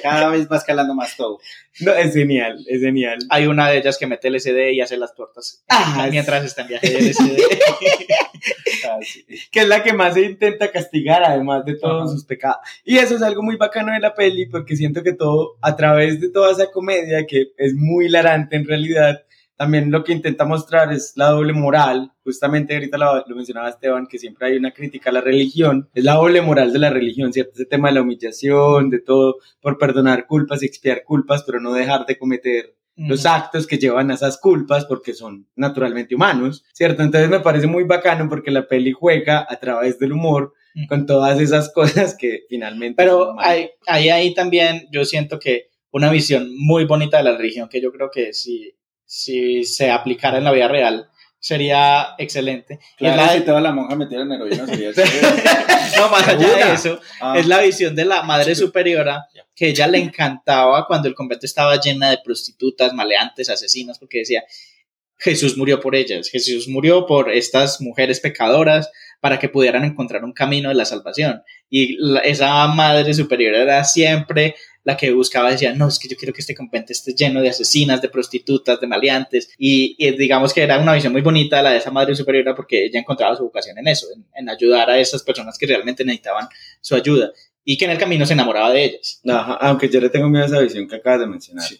cada 0.00 0.28
vez 0.28 0.46
va 0.48 0.58
escalando 0.58 0.94
más 0.94 1.16
todo. 1.16 1.40
No, 1.80 1.92
es 1.92 2.14
genial, 2.14 2.64
es 2.68 2.80
genial. 2.80 3.18
Hay 3.30 3.46
una 3.46 3.68
de 3.68 3.78
ellas 3.78 3.98
que 3.98 4.06
mete 4.06 4.30
LSD 4.30 4.70
y 4.74 4.80
hace 4.80 4.96
las 4.96 5.12
tortas 5.14 5.64
Ah, 5.68 6.06
mientras 6.08 6.44
está 6.44 6.62
en 6.62 6.68
viaje 6.68 6.88
de 6.88 7.00
LSD. 7.00 7.36
Ah, 8.88 8.98
sí. 9.02 9.24
que 9.50 9.60
es 9.60 9.68
la 9.68 9.82
que 9.82 9.92
más 9.92 10.14
se 10.14 10.22
intenta 10.22 10.70
castigar, 10.70 11.24
además 11.24 11.64
de 11.64 11.74
todos 11.74 12.02
Ajá. 12.04 12.12
sus 12.12 12.24
pecados. 12.24 12.58
Y 12.84 12.98
eso 12.98 13.16
es 13.16 13.22
algo 13.30 13.42
muy 13.42 13.56
bacano 13.56 13.92
de 13.92 14.00
la 14.00 14.14
peli, 14.14 14.46
porque 14.46 14.76
siento 14.76 15.02
que 15.02 15.12
todo, 15.12 15.56
a 15.62 15.76
través 15.76 16.20
de 16.20 16.28
toda 16.30 16.52
esa 16.52 16.70
comedia, 16.70 17.26
que 17.26 17.52
es 17.56 17.74
muy 17.74 18.06
hilarante 18.06 18.56
en 18.56 18.66
realidad, 18.66 19.22
también 19.56 19.90
lo 19.90 20.02
que 20.04 20.12
intenta 20.12 20.46
mostrar 20.46 20.90
es 20.92 21.12
la 21.16 21.28
doble 21.28 21.52
moral. 21.52 22.12
Justamente 22.24 22.74
ahorita 22.74 22.96
lo, 22.96 23.24
lo 23.26 23.36
mencionaba 23.36 23.68
Esteban, 23.68 24.06
que 24.06 24.18
siempre 24.18 24.48
hay 24.48 24.56
una 24.56 24.72
crítica 24.72 25.10
a 25.10 25.12
la 25.12 25.20
religión. 25.20 25.90
Es 25.92 26.02
la 26.02 26.14
doble 26.14 26.40
moral 26.40 26.72
de 26.72 26.78
la 26.78 26.88
religión, 26.88 27.30
¿cierto? 27.30 27.52
Ese 27.56 27.66
tema 27.66 27.88
de 27.88 27.96
la 27.96 28.02
humillación, 28.02 28.88
de 28.88 29.00
todo, 29.00 29.36
por 29.60 29.76
perdonar 29.76 30.26
culpas, 30.26 30.62
expiar 30.62 31.04
culpas, 31.04 31.42
pero 31.42 31.60
no 31.60 31.74
dejar 31.74 32.06
de 32.06 32.16
cometer 32.16 32.74
los 32.96 33.24
actos 33.24 33.66
que 33.66 33.78
llevan 33.78 34.10
a 34.10 34.14
esas 34.14 34.38
culpas 34.38 34.84
porque 34.84 35.14
son 35.14 35.46
naturalmente 35.56 36.14
humanos, 36.14 36.64
¿cierto? 36.72 37.02
Entonces 37.02 37.30
me 37.30 37.40
parece 37.40 37.66
muy 37.66 37.84
bacano 37.84 38.28
porque 38.28 38.50
la 38.50 38.66
peli 38.66 38.92
juega 38.92 39.46
a 39.48 39.56
través 39.56 39.98
del 39.98 40.12
humor. 40.12 40.54
Con 40.88 41.06
todas 41.06 41.40
esas 41.40 41.70
cosas 41.74 42.14
que 42.16 42.40
finalmente... 42.48 42.94
Pero 42.96 43.32
humanas. 43.32 43.46
hay, 43.50 43.70
hay 43.86 44.08
ahí 44.08 44.34
también, 44.34 44.88
yo 44.90 45.04
siento 45.04 45.38
que 45.38 45.68
una 45.90 46.10
visión 46.10 46.48
muy 46.56 46.84
bonita 46.84 47.18
de 47.18 47.24
la 47.24 47.36
religión, 47.36 47.68
que 47.68 47.80
yo 47.80 47.90
creo 47.92 48.10
que 48.10 48.32
si, 48.32 48.72
si 49.04 49.64
se 49.64 49.90
aplicara 49.90 50.38
en 50.38 50.44
la 50.44 50.52
vida 50.52 50.68
real, 50.68 51.08
sería 51.38 52.14
excelente. 52.18 52.74
Y 52.98 53.06
es 53.06 53.12
Claro, 53.14 53.16
la 53.22 53.28
si 53.32 53.38
de- 53.40 53.44
toda 53.46 53.60
la 53.60 53.72
monja 53.72 53.96
metiera 53.96 54.22
en 54.24 54.32
heroína 54.32 54.66
sería 54.66 54.90
no, 55.96 56.08
más 56.10 56.28
allá 56.28 56.54
de 56.68 56.74
eso, 56.74 57.00
Ah, 57.20 57.34
es 57.38 57.46
la 57.46 57.60
visión 57.60 57.96
de 57.96 58.04
la 58.04 58.22
madre 58.22 58.54
superiora 58.54 59.26
que 59.56 59.68
ella 59.70 59.86
le 59.86 59.98
encantaba 59.98 60.86
cuando 60.86 61.08
el 61.08 61.14
convento 61.14 61.46
estaba 61.46 61.80
llena 61.80 62.10
de 62.10 62.18
prostitutas, 62.24 62.92
maleantes, 62.92 63.48
asesinas, 63.50 63.98
porque 63.98 64.18
decía, 64.18 64.44
Jesús 65.16 65.56
murió 65.58 65.80
por 65.80 65.94
ellas, 65.96 66.28
Jesús 66.30 66.68
murió 66.68 67.04
por 67.06 67.30
estas 67.30 67.80
mujeres 67.80 68.20
pecadoras 68.20 68.90
para 69.20 69.38
que 69.38 69.48
pudieran 69.48 69.84
encontrar 69.84 70.24
un 70.24 70.32
camino 70.32 70.68
de 70.70 70.74
la 70.74 70.84
salvación. 70.84 71.42
Y 71.68 71.96
la- 71.98 72.20
esa 72.20 72.66
madre 72.68 73.12
superior 73.14 73.54
era 73.54 73.84
siempre 73.84 74.54
la 74.82 74.96
que 74.96 75.12
buscaba, 75.12 75.50
decía, 75.50 75.74
no, 75.74 75.88
es 75.88 75.98
que 75.98 76.08
yo 76.08 76.16
quiero 76.16 76.32
que 76.32 76.40
este 76.40 76.54
convento 76.54 76.90
esté 76.92 77.12
lleno 77.14 77.42
de 77.42 77.50
asesinas, 77.50 78.00
de 78.00 78.08
prostitutas, 78.08 78.80
de 78.80 78.86
maleantes. 78.86 79.50
Y, 79.58 79.94
y 79.98 80.10
digamos 80.12 80.54
que 80.54 80.62
era 80.62 80.78
una 80.78 80.94
visión 80.94 81.12
muy 81.12 81.20
bonita 81.20 81.60
la 81.62 81.72
de 81.72 81.78
esa 81.78 81.90
madre 81.90 82.14
superiora 82.16 82.54
porque 82.54 82.86
ella 82.86 82.98
encontraba 83.00 83.36
su 83.36 83.42
vocación 83.44 83.76
en 83.78 83.88
eso, 83.88 84.06
en, 84.14 84.24
en 84.34 84.48
ayudar 84.48 84.88
a 84.88 84.98
esas 84.98 85.22
personas 85.22 85.58
que 85.58 85.66
realmente 85.66 86.02
necesitaban 86.04 86.48
su 86.80 86.94
ayuda 86.94 87.30
y 87.62 87.76
que 87.76 87.84
en 87.84 87.90
el 87.90 87.98
camino 87.98 88.24
se 88.24 88.32
enamoraba 88.32 88.72
de 88.72 88.84
ellas. 88.84 89.20
Ajá, 89.28 89.52
aunque 89.60 89.88
yo 89.90 90.00
le 90.00 90.08
tengo 90.08 90.30
miedo 90.30 90.44
a 90.44 90.46
esa 90.46 90.60
visión 90.60 90.88
que 90.88 90.96
acabas 90.96 91.20
de 91.20 91.26
mencionar. 91.26 91.64
Sí. 91.66 91.78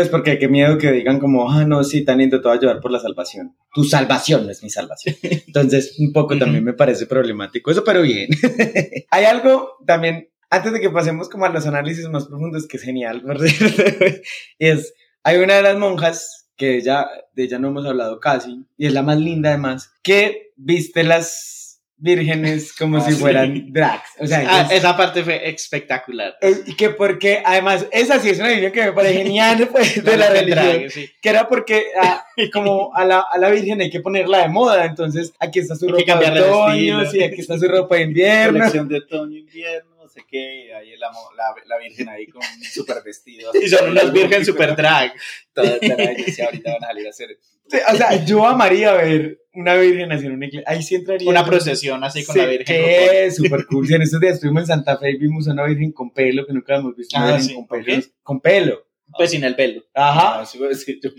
Pues 0.00 0.08
porque 0.08 0.38
qué 0.38 0.48
miedo 0.48 0.78
que 0.78 0.92
digan 0.92 1.18
como, 1.18 1.50
ah, 1.50 1.66
no, 1.66 1.84
sí, 1.84 2.06
tan 2.06 2.16
lindo, 2.16 2.40
te 2.40 2.48
a 2.48 2.52
ayudar 2.52 2.80
por 2.80 2.90
la 2.90 2.98
salvación. 2.98 3.54
Tu 3.74 3.84
salvación 3.84 4.46
no 4.46 4.50
es 4.50 4.62
mi 4.62 4.70
salvación. 4.70 5.14
Entonces, 5.22 5.94
un 5.98 6.14
poco 6.14 6.38
también 6.38 6.64
me 6.64 6.72
parece 6.72 7.04
problemático 7.04 7.70
eso, 7.70 7.84
pero 7.84 8.00
bien. 8.00 8.30
Hay 9.10 9.26
algo 9.26 9.76
también, 9.86 10.30
antes 10.48 10.72
de 10.72 10.80
que 10.80 10.88
pasemos 10.88 11.28
como 11.28 11.44
a 11.44 11.50
los 11.50 11.66
análisis 11.66 12.08
más 12.08 12.28
profundos, 12.28 12.66
que 12.66 12.78
es 12.78 12.82
genial, 12.82 13.20
por 13.20 13.46
y 13.46 14.66
es, 14.66 14.94
hay 15.22 15.36
una 15.36 15.56
de 15.56 15.62
las 15.64 15.76
monjas, 15.76 16.48
que 16.56 16.78
ella, 16.78 17.06
de 17.34 17.42
ella 17.42 17.58
no 17.58 17.68
hemos 17.68 17.84
hablado 17.84 18.20
casi, 18.20 18.64
y 18.78 18.86
es 18.86 18.94
la 18.94 19.02
más 19.02 19.18
linda 19.18 19.50
además, 19.50 19.92
que 20.02 20.54
viste 20.56 21.04
las 21.04 21.59
vírgenes 22.00 22.72
como 22.72 22.96
Ah, 22.96 23.00
si 23.02 23.12
sí. 23.12 23.18
fueran 23.20 23.72
drags. 23.72 24.10
O 24.18 24.26
sea, 24.26 24.42
Ah, 24.48 24.62
es- 24.62 24.78
esa 24.78 24.96
parte 24.96 25.22
fue 25.22 25.48
espectacular. 25.48 26.36
es- 26.40 26.62
y 26.66 26.74
que 26.74 26.90
porque, 26.90 27.42
además, 27.44 27.86
esa 27.92 28.18
sí 28.18 28.30
es 28.30 28.38
una 28.38 28.48
visión 28.48 28.72
que 28.72 28.84
me 28.86 28.92
parece 28.92 29.14
genial 29.18 29.68
pues, 29.72 30.02
de 30.02 30.16
la 30.16 30.30
religión, 30.30 30.64
Drag, 30.78 30.90
sí. 30.90 31.10
que 31.20 31.28
era 31.28 31.48
porque 31.48 31.84
ah, 32.00 32.24
como 32.52 32.94
a 32.94 33.04
la, 33.04 33.20
a 33.30 33.38
la 33.38 33.50
Virgen 33.50 33.80
hay 33.80 33.90
que 33.90 34.00
ponerla 34.00 34.38
de 34.38 34.48
moda, 34.48 34.84
entonces 34.86 35.32
aquí 35.38 35.58
está 35.60 35.76
su 35.76 35.86
Hay 35.86 36.04
ropa 36.04 36.30
de 36.30 36.40
otoño, 36.40 37.10
sí, 37.10 37.22
aquí 37.22 37.40
está 37.40 37.58
su 37.58 37.68
ropa 37.68 37.96
de 37.96 38.02
invierno, 38.02 38.58
Colección 38.58 38.88
de 38.88 38.96
otoño, 38.98 39.36
invierno, 39.38 40.08
sé 40.08 40.22
qué, 40.28 40.66
y 40.66 40.70
ahí 40.72 40.96
la, 40.96 41.08
la, 41.36 41.54
la 41.66 41.78
virgen 41.78 42.08
ahí 42.08 42.26
con 42.26 42.42
un 42.42 42.64
super 42.64 42.96
vestido. 43.04 43.52
Y 43.62 43.68
son 43.68 43.90
unas 43.90 44.10
virgen 44.12 44.44
super 44.44 44.74
drag. 44.74 45.12
Todas 45.52 45.78
drag, 45.80 46.16
y 46.36 46.40
ahorita 46.40 46.72
van 46.72 46.84
a 46.84 46.86
salir 46.88 47.06
a 47.06 47.10
hacer 47.10 47.28
Sí, 47.59 47.59
O 47.92 47.96
sea, 47.96 48.24
yo 48.24 48.46
amaría 48.46 48.92
ver 48.92 49.38
una 49.52 49.74
virgen 49.74 50.12
así 50.12 50.26
en 50.26 50.32
una 50.32 50.46
iglesia. 50.46 50.68
Ahí 50.70 50.82
sí 50.82 50.94
entraría. 50.94 51.28
Una 51.28 51.44
procesión 51.44 52.02
así 52.04 52.24
con 52.24 52.34
Sí, 52.34 52.40
la 52.40 52.46
virgen. 52.46 52.64
que 52.66 53.26
es 53.26 53.36
súper 53.36 53.66
cool. 53.66 53.86
Sí, 53.86 53.94
en 53.94 54.02
estos 54.02 54.20
días 54.20 54.34
estuvimos 54.34 54.62
en 54.62 54.66
Santa 54.68 54.96
Fe 54.98 55.10
y 55.10 55.18
vimos 55.18 55.48
a 55.48 55.52
una 55.52 55.64
virgen 55.64 55.92
con 55.92 56.12
pelo 56.12 56.46
que 56.46 56.52
nunca 56.52 56.76
hemos 56.76 56.94
visto. 56.96 57.16
Una 57.16 57.26
Ah, 57.26 57.30
virgen 57.32 57.48
sí, 57.48 57.54
con 57.54 57.66
¿con 57.66 57.78
pelo. 57.84 58.02
Con 58.22 58.40
pelo. 58.40 58.86
Pues 59.16 59.30
sin 59.32 59.42
el 59.44 59.56
pelo. 59.56 59.82
Ajá. 59.94 60.40
Ah, 60.40 60.46
sí, 60.46 60.58
voy 60.58 60.66
a 60.66 60.70
decir 60.70 61.00
yo. 61.02 61.10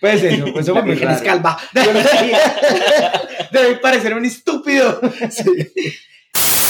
Pues 0.00 0.22
eso, 0.22 0.44
pues 0.52 0.64
eso 0.66 0.74
La 0.74 0.80
fue 0.80 0.88
muy 0.88 0.90
virgen 0.96 1.10
es 1.10 1.22
calva. 1.22 1.56
Debe 3.52 3.76
parecer 3.76 4.14
un 4.14 4.24
estúpido. 4.24 5.00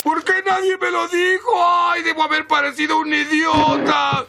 ¿Por 0.05 0.23
qué 0.23 0.33
nadie 0.47 0.77
me 0.81 0.91
lo 0.91 1.09
dijo? 1.09 1.51
¡Ay, 1.91 2.03
debo 2.05 2.23
haber 2.23 2.47
parecido 2.47 3.01
un 3.01 3.13
idiota! 3.13 4.25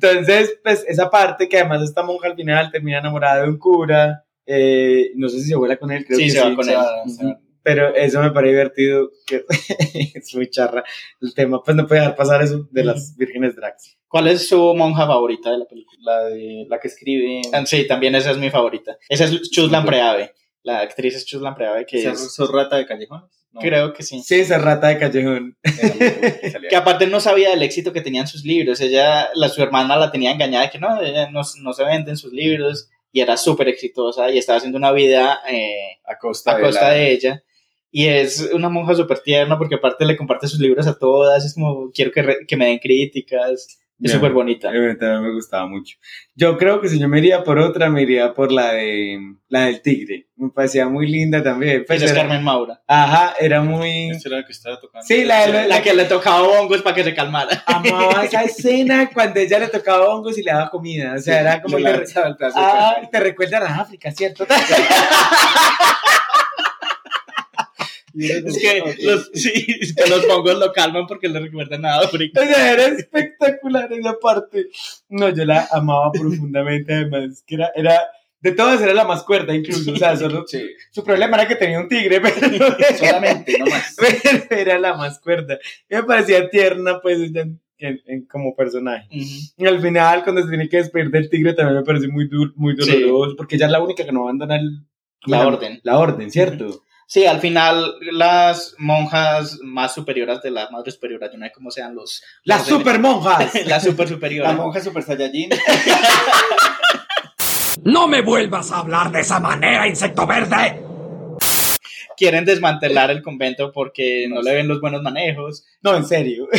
Entonces, 0.00 0.58
pues 0.62 0.84
esa 0.88 1.10
parte 1.10 1.48
que 1.48 1.58
además 1.58 1.82
esta 1.82 2.02
monja 2.02 2.28
al 2.28 2.36
final 2.36 2.70
termina 2.70 2.98
enamorada 2.98 3.42
de 3.42 3.48
un 3.48 3.58
cura. 3.58 4.24
eh, 4.46 5.10
no 5.16 5.28
sé 5.28 5.40
si 5.40 5.48
se 5.48 5.56
vuela 5.56 5.76
con 5.76 5.90
él, 5.90 6.04
creo 6.06 6.18
Sí, 6.18 6.24
que 6.26 6.30
se 6.30 6.40
sí. 6.40 6.48
va 6.48 6.54
con 6.54 6.68
él. 6.68 7.36
Pero 7.62 7.92
eso 7.96 8.22
me 8.22 8.30
parece 8.30 8.52
divertido, 8.52 9.10
que 9.26 9.44
es 10.14 10.34
muy 10.36 10.48
charra 10.50 10.84
el 11.20 11.34
tema. 11.34 11.60
Pues 11.64 11.76
no 11.76 11.84
puede 11.88 12.00
dejar 12.02 12.14
pasar 12.14 12.40
eso 12.42 12.68
de 12.70 12.84
las 12.84 13.16
vírgenes 13.16 13.56
drags. 13.56 13.98
¿Cuál 14.06 14.28
es 14.28 14.48
su 14.48 14.72
monja 14.76 15.04
favorita 15.04 15.50
de 15.50 15.58
la 15.58 15.64
película? 15.64 15.98
La, 16.00 16.24
de, 16.26 16.64
la 16.68 16.78
que 16.78 16.86
escribe. 16.86 17.40
Ah, 17.52 17.66
Sí, 17.66 17.84
también 17.88 18.14
esa 18.14 18.30
es 18.30 18.38
mi 18.38 18.50
favorita. 18.50 18.96
Esa 19.08 19.24
es 19.24 19.50
Chus 19.50 19.72
Lampreave. 19.72 20.32
La 20.66 20.80
actriz 20.80 21.14
es 21.14 21.24
Chus 21.24 21.40
Lampreave, 21.40 21.86
que 21.86 21.98
¿Esa 22.00 22.10
es... 22.12 22.34
Zorrata 22.34 22.76
de 22.76 22.86
Callejones? 22.86 23.30
No, 23.52 23.60
Creo 23.60 23.92
que 23.92 24.02
sí. 24.02 24.20
Sí, 24.22 24.40
esa 24.40 24.58
rata 24.58 24.88
de 24.88 24.98
callejón. 24.98 25.56
que 26.68 26.76
aparte 26.76 27.06
no 27.06 27.20
sabía 27.20 27.50
del 27.50 27.62
éxito 27.62 27.92
que 27.92 28.02
tenían 28.02 28.26
sus 28.26 28.44
libros. 28.44 28.80
Ella, 28.80 29.30
la, 29.34 29.48
su 29.48 29.62
hermana 29.62 29.96
la 29.96 30.10
tenía 30.10 30.30
engañada 30.32 30.64
de 30.64 30.70
que 30.70 30.78
no, 30.78 31.00
ella 31.00 31.30
no, 31.30 31.40
no 31.62 31.72
se 31.72 31.84
venden 31.84 32.16
sus 32.16 32.32
libros. 32.32 32.90
Y 33.12 33.20
era 33.20 33.36
súper 33.38 33.68
exitosa 33.68 34.30
y 34.30 34.36
estaba 34.36 34.58
haciendo 34.58 34.76
una 34.76 34.92
vida 34.92 35.40
eh, 35.48 36.00
a 36.04 36.18
costa, 36.18 36.56
a 36.56 36.60
costa 36.60 36.88
la- 36.88 36.94
de 36.94 37.12
ella. 37.12 37.42
Y 37.90 38.08
es 38.08 38.50
una 38.52 38.68
monja 38.68 38.94
súper 38.94 39.20
tierna 39.20 39.56
porque 39.56 39.76
aparte 39.76 40.04
le 40.04 40.16
comparte 40.18 40.48
sus 40.48 40.60
libros 40.60 40.86
a 40.86 40.98
todas. 40.98 41.42
Es 41.46 41.54
como, 41.54 41.90
quiero 41.94 42.10
que, 42.12 42.20
re- 42.22 42.38
que 42.46 42.56
me 42.58 42.66
den 42.66 42.78
críticas. 42.78 43.78
Es 44.02 44.12
súper 44.12 44.32
bonita. 44.32 44.68
También 44.68 45.22
me 45.22 45.32
gustaba 45.32 45.66
mucho. 45.66 45.96
Yo 46.34 46.58
creo 46.58 46.80
que 46.80 46.88
si 46.88 46.98
yo 46.98 47.08
me 47.08 47.18
iría 47.18 47.42
por 47.42 47.58
otra, 47.58 47.88
me 47.88 48.02
iría 48.02 48.34
por 48.34 48.52
la 48.52 48.72
de 48.72 49.18
la 49.48 49.66
del 49.66 49.80
tigre. 49.80 50.28
Me 50.36 50.50
parecía 50.50 50.86
muy 50.88 51.06
linda 51.06 51.42
también. 51.42 51.84
Pues 51.86 52.02
Esa 52.02 52.12
es 52.12 52.18
Carmen 52.18 52.42
Maura. 52.42 52.82
Ajá, 52.86 53.34
era 53.40 53.62
muy... 53.62 54.10
Esa 54.10 54.28
era 54.28 54.38
la 54.38 54.44
que 54.44 54.52
estaba 54.52 54.78
tocando. 54.78 55.06
Sí, 55.06 55.24
la 55.24 55.46
de 55.46 55.68
La 55.68 55.82
que 55.82 55.94
le 55.94 56.04
tocaba 56.04 56.46
bongos 56.46 56.82
para 56.82 56.94
que 56.94 57.04
se 57.04 57.14
calmara. 57.14 57.62
Amaba 57.66 58.24
esa 58.24 58.42
escena 58.44 59.08
cuando 59.12 59.40
ella 59.40 59.58
le 59.60 59.68
tocaba 59.68 60.08
hongos 60.08 60.36
y 60.36 60.42
le 60.42 60.52
daba 60.52 60.68
comida. 60.68 61.14
O 61.14 61.18
sea, 61.18 61.40
era 61.40 61.62
como... 61.62 61.78
Le 61.78 61.92
te, 61.92 62.20
de 62.20 62.34
ah, 62.54 62.96
te 63.10 63.20
recuerda 63.20 63.58
a 63.58 63.80
África, 63.80 64.10
¿cierto? 64.10 64.46
Es 68.18 68.58
que 68.58 68.96
los, 69.04 69.30
sí, 69.34 69.52
es 69.80 69.94
que 69.94 70.08
los 70.08 70.24
lo 70.26 70.72
calman 70.72 71.06
porque 71.06 71.28
le 71.28 71.40
recuerdan 71.40 71.84
a 71.84 71.98
África. 71.98 72.40
O 72.40 72.44
sea, 72.44 72.72
era 72.72 72.86
espectacular 72.86 73.92
esa 73.92 74.18
parte. 74.18 74.66
No, 75.08 75.28
yo 75.28 75.44
la 75.44 75.68
amaba 75.72 76.10
profundamente, 76.12 76.94
además, 76.94 77.42
que 77.46 77.56
era, 77.56 77.70
era, 77.74 78.00
de 78.40 78.52
todas 78.52 78.80
era 78.80 78.94
la 78.94 79.04
más 79.04 79.22
cuerda 79.22 79.54
incluso, 79.54 79.92
o 79.92 79.96
sea, 79.96 80.16
solo, 80.16 80.44
Sí, 80.46 80.62
su 80.90 81.02
problema 81.04 81.36
era 81.36 81.48
que 81.48 81.56
tenía 81.56 81.80
un 81.80 81.88
tigre, 81.88 82.20
pero, 82.20 82.36
solamente, 82.98 83.58
no 83.58 83.66
más. 83.66 83.96
era 84.50 84.78
la 84.78 84.94
más 84.94 85.18
cuerda. 85.20 85.58
Me 85.88 86.02
parecía 86.04 86.48
tierna, 86.48 87.00
pues, 87.00 87.18
ella 87.20 87.42
en- 87.78 88.00
en- 88.06 88.24
como 88.26 88.54
personaje. 88.56 89.06
Y 89.10 89.66
al 89.66 89.80
final, 89.82 90.22
cuando 90.24 90.42
se 90.42 90.48
tiene 90.48 90.68
que 90.68 90.78
despedir 90.78 91.10
del 91.10 91.28
tigre, 91.28 91.52
también 91.52 91.78
me 91.78 91.84
parece 91.84 92.08
muy, 92.08 92.28
dur- 92.28 92.52
muy 92.56 92.74
Sí. 92.80 93.02
doloroso, 93.02 93.36
porque 93.36 93.56
ella 93.56 93.66
es 93.66 93.72
la 93.72 93.82
única 93.82 94.04
que 94.04 94.12
no 94.12 94.22
abandona 94.22 94.56
el- 94.56 94.80
La 95.26 95.46
orden. 95.46 95.80
La 95.82 95.98
orden, 95.98 96.30
¿cierto? 96.30 96.84
Sí, 97.08 97.24
al 97.24 97.40
final 97.40 97.94
las 98.12 98.74
monjas 98.78 99.58
más 99.62 99.94
superiores 99.94 100.42
de 100.42 100.50
la 100.50 100.68
madre 100.70 100.90
superiora, 100.90 101.30
yo 101.30 101.38
no 101.38 101.46
sé 101.46 101.52
cómo 101.52 101.70
sean 101.70 101.94
los... 101.94 102.22
Las 102.42 102.68
los 102.68 102.68
super 102.78 102.98
monjas. 102.98 103.54
La 103.66 103.78
super 103.78 104.06
La 104.08 104.14
superiora. 104.14 104.52
monja 104.52 104.80
Super 104.80 105.02
Saiyajin. 105.04 105.50
¡No 107.84 108.08
me 108.08 108.22
vuelvas 108.22 108.72
a 108.72 108.78
hablar 108.78 109.12
de 109.12 109.20
esa 109.20 109.38
manera, 109.38 109.86
insecto 109.86 110.26
verde! 110.26 110.82
Quieren 112.16 112.44
desmantelar 112.44 113.10
el 113.10 113.22
convento 113.22 113.70
porque 113.70 114.26
no 114.28 114.42
le 114.42 114.54
ven 114.54 114.66
los 114.66 114.80
buenos 114.80 115.02
manejos. 115.02 115.64
No, 115.82 115.94
en 115.96 116.04
serio. 116.06 116.48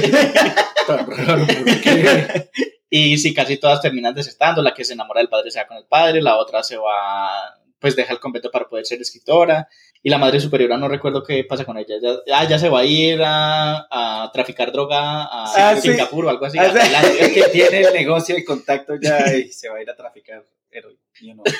Y 2.89 3.17
sí, 3.17 3.33
casi 3.33 3.57
todas 3.57 3.81
terminan 3.81 4.13
desertando. 4.13 4.61
La 4.61 4.73
que 4.73 4.85
se 4.85 4.93
enamora 4.93 5.19
del 5.19 5.27
padre 5.27 5.51
se 5.51 5.59
va 5.59 5.67
con 5.67 5.75
el 5.75 5.85
padre, 5.85 6.21
la 6.21 6.37
otra 6.37 6.63
se 6.63 6.77
va, 6.77 7.59
pues 7.79 7.97
deja 7.97 8.13
el 8.13 8.19
convento 8.19 8.49
para 8.49 8.69
poder 8.69 8.85
ser 8.85 9.01
escritora. 9.01 9.67
Y 10.07 10.09
la 10.09 10.17
madre 10.17 10.39
superiora, 10.39 10.77
no 10.77 10.87
recuerdo 10.87 11.21
qué 11.21 11.43
pasa 11.43 11.65
con 11.65 11.77
ella. 11.77 11.95
Ya, 12.01 12.37
ah, 12.37 12.47
ya 12.47 12.57
se 12.57 12.69
va 12.69 12.79
a 12.79 12.85
ir 12.85 13.21
a, 13.21 13.87
a 13.91 14.31
traficar 14.31 14.71
droga 14.71 15.23
a 15.23 15.71
Ah, 15.71 15.75
sí. 15.75 15.89
Singapur 15.89 16.23
o 16.23 16.29
algo 16.29 16.45
así. 16.45 16.57
Ah, 16.57 16.61
a 16.61 16.69
sí. 16.69 16.77
Tailandia. 16.77 17.25
El 17.25 17.33
que 17.33 17.43
tiene 17.49 17.81
el 17.81 17.93
negocio 17.93 18.37
y 18.37 18.45
contacto 18.45 18.93
ya 19.01 19.35
y 19.35 19.51
se 19.51 19.67
va 19.67 19.79
a 19.79 19.81
ir 19.81 19.89
a 19.89 19.97
traficar 19.97 20.45
heroína. 20.71 21.01
Yo 21.19 21.35
no, 21.35 21.41
ok. 21.41 21.53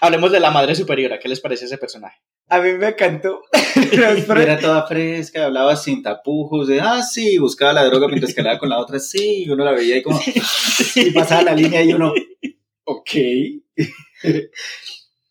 Hablemos 0.00 0.32
de 0.32 0.40
la 0.40 0.50
madre 0.50 0.74
superiora. 0.74 1.20
¿Qué 1.20 1.28
les 1.28 1.38
parece 1.38 1.66
ese 1.66 1.78
personaje? 1.78 2.18
A 2.48 2.60
mí 2.60 2.72
me 2.72 2.88
encantó. 2.88 3.42
Era 4.36 4.58
toda 4.58 4.88
fresca, 4.88 5.44
hablaba 5.44 5.76
sin 5.76 6.02
tapujos, 6.02 6.66
de, 6.66 6.80
ah, 6.80 7.00
sí, 7.00 7.38
buscaba 7.38 7.72
la 7.74 7.84
droga 7.84 8.08
mientras 8.08 8.34
que 8.34 8.40
hablaba 8.40 8.58
con 8.58 8.70
la 8.70 8.80
otra, 8.80 8.98
sí, 8.98 9.44
y 9.44 9.50
uno 9.50 9.64
la 9.64 9.70
veía 9.70 9.98
y 9.98 10.02
como, 10.02 10.20
y 10.96 11.10
pasaba 11.12 11.42
la 11.42 11.54
línea 11.54 11.80
y 11.80 11.92
uno, 11.92 12.12
ok. 12.84 13.10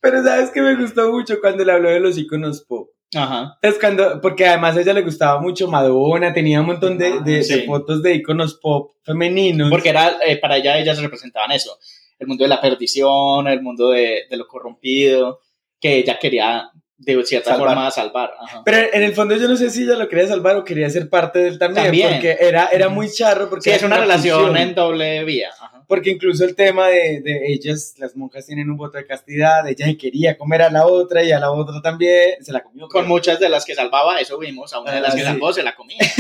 Pero 0.04 0.22
sabes 0.22 0.52
que 0.52 0.62
me 0.62 0.76
gustó 0.76 1.12
mucho 1.14 1.40
cuando 1.40 1.64
le 1.64 1.72
habló 1.72 1.90
de 1.90 2.02
los 2.02 2.18
iconos 2.18 2.62
pop. 2.62 2.90
Ajá. 3.16 3.58
Es 3.62 3.80
cuando, 3.80 4.20
porque 4.20 4.46
además 4.46 4.76
a 4.76 4.82
ella 4.82 4.92
le 4.94 5.02
gustaba 5.02 5.40
mucho 5.40 5.70
Madonna, 5.70 6.34
tenía 6.34 6.60
un 6.60 6.66
montón 6.68 6.98
de, 6.98 7.22
de- 7.22 7.38
de 7.38 7.44
Sí. 7.44 7.62
fotos 7.66 8.04
de 8.04 8.16
iconos 8.16 8.56
pop 8.56 8.92
femeninos. 9.04 9.70
Porque 9.70 9.90
era, 9.90 10.18
eh, 10.28 10.38
para 10.38 10.58
ella 10.58 10.78
ellas 10.78 11.02
representaban 11.02 11.52
eso. 11.54 11.78
El 12.20 12.28
mundo 12.28 12.44
de 12.44 12.50
la 12.50 12.60
perdición, 12.60 13.48
el 13.48 13.62
mundo 13.62 13.92
de, 13.92 14.24
de 14.30 14.36
lo 14.38 14.46
corrompido, 14.46 15.40
que 15.80 15.98
ella 16.00 16.20
quería 16.20 16.70
de 16.98 17.24
cierta 17.26 17.52
Salvar. 17.52 17.70
forma 17.70 17.92
salvar. 17.92 18.32
Ajá. 18.42 18.62
Pero 18.66 18.78
en 18.94 19.04
el 19.04 19.14
fondo 19.14 19.36
yo 19.38 19.48
no 19.48 19.56
sé 19.58 19.70
si 19.70 19.84
ella 19.84 19.96
lo 19.96 20.08
quería 20.10 20.28
salvar 20.28 20.56
o 20.58 20.64
quería 20.66 20.90
ser 20.90 21.10
parte 21.10 21.40
de 21.40 21.48
él 21.50 21.60
también, 21.60 21.86
También. 21.86 22.10
porque 22.14 22.38
era, 22.40 22.68
era 22.74 22.90
muy 22.90 23.10
charro. 23.10 23.50
Porque 23.50 23.70
Sí, 23.70 23.76
es 23.76 23.84
una 23.84 23.98
relación 24.00 24.58
en 24.58 24.74
doble 24.76 25.24
vía. 25.24 25.50
Ajá. 25.60 25.73
Porque 25.88 26.10
incluso 26.12 26.44
el 26.46 26.56
tema 26.56 26.88
de, 26.88 27.22
de 27.22 27.52
ellas, 27.52 27.96
las 27.98 28.16
monjas 28.16 28.46
tienen 28.46 28.70
un 28.70 28.78
voto 28.78 28.98
de 28.98 29.06
castidad, 29.06 29.68
ella 29.68 29.86
quería 30.00 30.38
comer 30.38 30.62
a 30.64 30.70
la 30.70 30.86
otra 30.86 31.24
y 31.24 31.32
a 31.32 31.40
la 31.40 31.52
otra 31.52 31.82
también, 31.82 32.44
se 32.44 32.52
la 32.52 32.64
comió. 32.64 32.88
Con 32.88 33.08
muchas 33.08 33.40
de 33.40 33.50
las 33.50 33.66
que 33.66 33.76
salvaba, 33.76 34.20
eso 34.20 34.38
vimos, 34.38 34.74
a 34.74 34.80
una 34.80 34.94
de 34.94 35.02
las 35.02 35.14
Ah, 35.14 35.16
que 35.16 35.22
sí. 35.22 35.28
salvó 35.28 35.54
se 35.54 35.64
la 35.64 35.76
comía. 35.76 35.98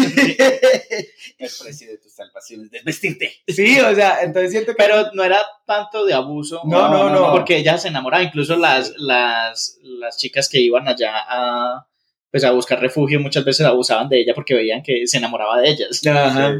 El 1.37 1.49
precio 1.61 1.89
de 1.89 1.97
tus 1.97 2.13
salvaciones, 2.13 2.71
desvestirte. 2.71 3.31
Sí, 3.47 3.79
o 3.79 3.95
sea, 3.95 4.21
entonces 4.21 4.51
siento 4.51 4.71
que... 4.73 4.83
Pero 4.83 5.11
no 5.13 5.23
era 5.23 5.39
tanto 5.65 6.05
de 6.05 6.13
abuso. 6.13 6.61
No, 6.65 6.89
no, 6.89 7.09
no. 7.09 7.31
Porque 7.31 7.57
ella 7.57 7.77
se 7.77 7.87
enamoraba. 7.89 8.23
Incluso 8.23 8.55
las, 8.55 8.93
las, 8.97 9.77
las 9.81 10.17
chicas 10.17 10.49
que 10.49 10.59
iban 10.59 10.87
allá 10.87 11.13
a, 11.27 11.87
pues 12.31 12.43
a 12.43 12.51
buscar 12.51 12.79
refugio 12.79 13.19
muchas 13.19 13.43
veces 13.45 13.65
abusaban 13.65 14.09
de 14.09 14.21
ella 14.21 14.33
porque 14.33 14.53
veían 14.53 14.81
que 14.83 15.07
se 15.07 15.17
enamoraba 15.17 15.59
de 15.61 15.69
ellas. 15.69 16.01
Ajá. 16.07 16.55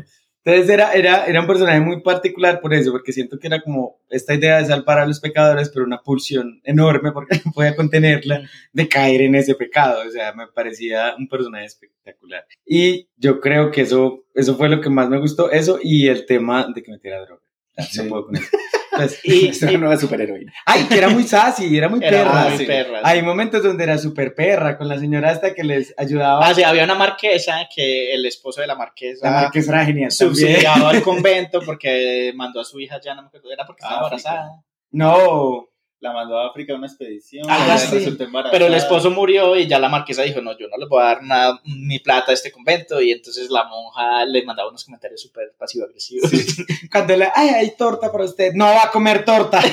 Entonces 0.45 0.69
era, 0.69 0.91
era, 0.93 1.25
era 1.25 1.39
un 1.39 1.47
personaje 1.47 1.79
muy 1.79 2.01
particular 2.01 2.59
por 2.59 2.73
eso, 2.73 2.91
porque 2.91 3.13
siento 3.13 3.39
que 3.39 3.47
era 3.47 3.61
como 3.61 4.01
esta 4.09 4.33
idea 4.33 4.57
de 4.57 4.65
salvar 4.65 4.99
a 4.99 5.05
los 5.05 5.21
pecadores, 5.21 5.69
pero 5.69 5.85
una 5.85 6.01
pulsión 6.01 6.59
enorme, 6.65 7.13
porque 7.13 7.41
no 7.45 7.51
podía 7.53 7.75
contenerla, 7.75 8.41
de 8.73 8.87
caer 8.89 9.21
en 9.21 9.35
ese 9.35 9.55
pecado. 9.55 10.01
O 10.05 10.11
sea, 10.11 10.33
me 10.33 10.47
parecía 10.47 11.15
un 11.17 11.29
personaje 11.29 11.65
espectacular. 11.65 12.45
Y 12.65 13.07
yo 13.15 13.39
creo 13.39 13.71
que 13.71 13.81
eso, 13.81 14.25
eso 14.35 14.57
fue 14.57 14.67
lo 14.67 14.81
que 14.81 14.89
más 14.89 15.09
me 15.09 15.19
gustó, 15.19 15.49
eso 15.49 15.79
y 15.81 16.07
el 16.07 16.25
tema 16.25 16.67
de 16.73 16.83
que 16.83 16.91
metiera 16.91 17.21
droga. 17.25 17.41
Sí. 17.89 18.03
No 18.03 18.09
puedo 18.09 18.25
con 18.25 18.35
eso. 18.35 18.47
Pues, 18.95 19.19
Y, 19.23 19.47
Es 19.49 19.61
una 19.61 19.77
nueva 19.77 19.97
superheroína. 19.97 20.53
ay, 20.65 20.83
que 20.85 20.97
era 20.97 21.09
muy 21.09 21.23
sassy, 21.23 21.77
era 21.77 21.89
muy 21.89 21.99
era 22.03 22.09
perra. 22.23 22.49
muy 22.49 22.57
sí. 22.57 22.65
perra. 22.65 23.01
Hay 23.03 23.21
momentos 23.21 23.63
donde 23.63 23.83
era 23.83 23.97
súper 23.97 24.33
perra, 24.35 24.77
con 24.77 24.87
la 24.87 24.99
señora 24.99 25.31
hasta 25.31 25.53
que 25.53 25.63
les 25.63 25.93
ayudaba. 25.97 26.47
Ah, 26.47 26.53
sí, 26.53 26.63
había 26.63 26.83
una 26.83 26.95
marquesa 26.95 27.67
que 27.73 28.13
el 28.13 28.25
esposo 28.25 28.61
de 28.61 28.67
la 28.67 28.75
marquesa 28.75 29.29
la 29.29 29.41
marquesa 29.43 29.71
era 29.73 29.85
genial 29.85 30.11
subsidiaba 30.11 30.91
el 30.91 31.01
convento 31.03 31.61
porque 31.65 32.31
mandó 32.35 32.61
a 32.61 32.65
su 32.65 32.79
hija 32.79 32.99
ya, 33.03 33.15
no 33.15 33.23
me 33.23 33.27
acuerdo, 33.27 33.51
era 33.51 33.65
porque 33.65 33.81
estaba 33.83 34.07
África. 34.07 34.29
embarazada. 34.29 34.63
No, 34.91 35.69
La 36.03 36.11
mandó 36.11 36.37
a 36.37 36.49
África 36.49 36.73
a 36.73 36.75
una 36.75 36.87
expedición. 36.87 37.45
Ah, 37.47 37.77
sí. 37.77 38.17
Pero 38.51 38.65
el 38.65 38.73
esposo 38.73 39.09
murió 39.09 39.55
y 39.55 39.67
ya 39.67 39.79
la 39.79 39.87
marquesa 39.87 40.23
dijo, 40.23 40.41
no, 40.41 40.51
yo 40.57 40.67
no 40.67 40.75
le 40.75 40.85
voy 40.85 41.01
a 41.01 41.05
dar 41.05 41.23
nada, 41.23 41.61
mi 41.63 41.99
plata 41.99 42.31
a 42.31 42.33
este 42.33 42.51
convento. 42.51 43.01
Y 43.01 43.13
entonces 43.13 43.49
la 43.49 43.63
monja 43.63 44.25
le 44.25 44.43
mandaba 44.43 44.67
unos 44.67 44.83
comentarios 44.83 45.21
súper 45.21 45.53
pasivo-agresivos. 45.57 46.29
cuando 46.91 47.15
le, 47.15 47.29
ay, 47.33 47.47
hay 47.51 47.71
torta 47.77 48.11
para 48.11 48.25
usted, 48.25 48.51
no 48.53 48.65
va 48.65 48.83
a 48.83 48.91
comer 48.91 49.23
torta. 49.23 49.61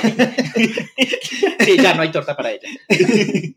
Sí, 1.59 1.77
ya 1.77 1.93
no 1.93 2.01
hay 2.01 2.11
torta 2.11 2.35
para 2.35 2.51
ella. 2.51 2.69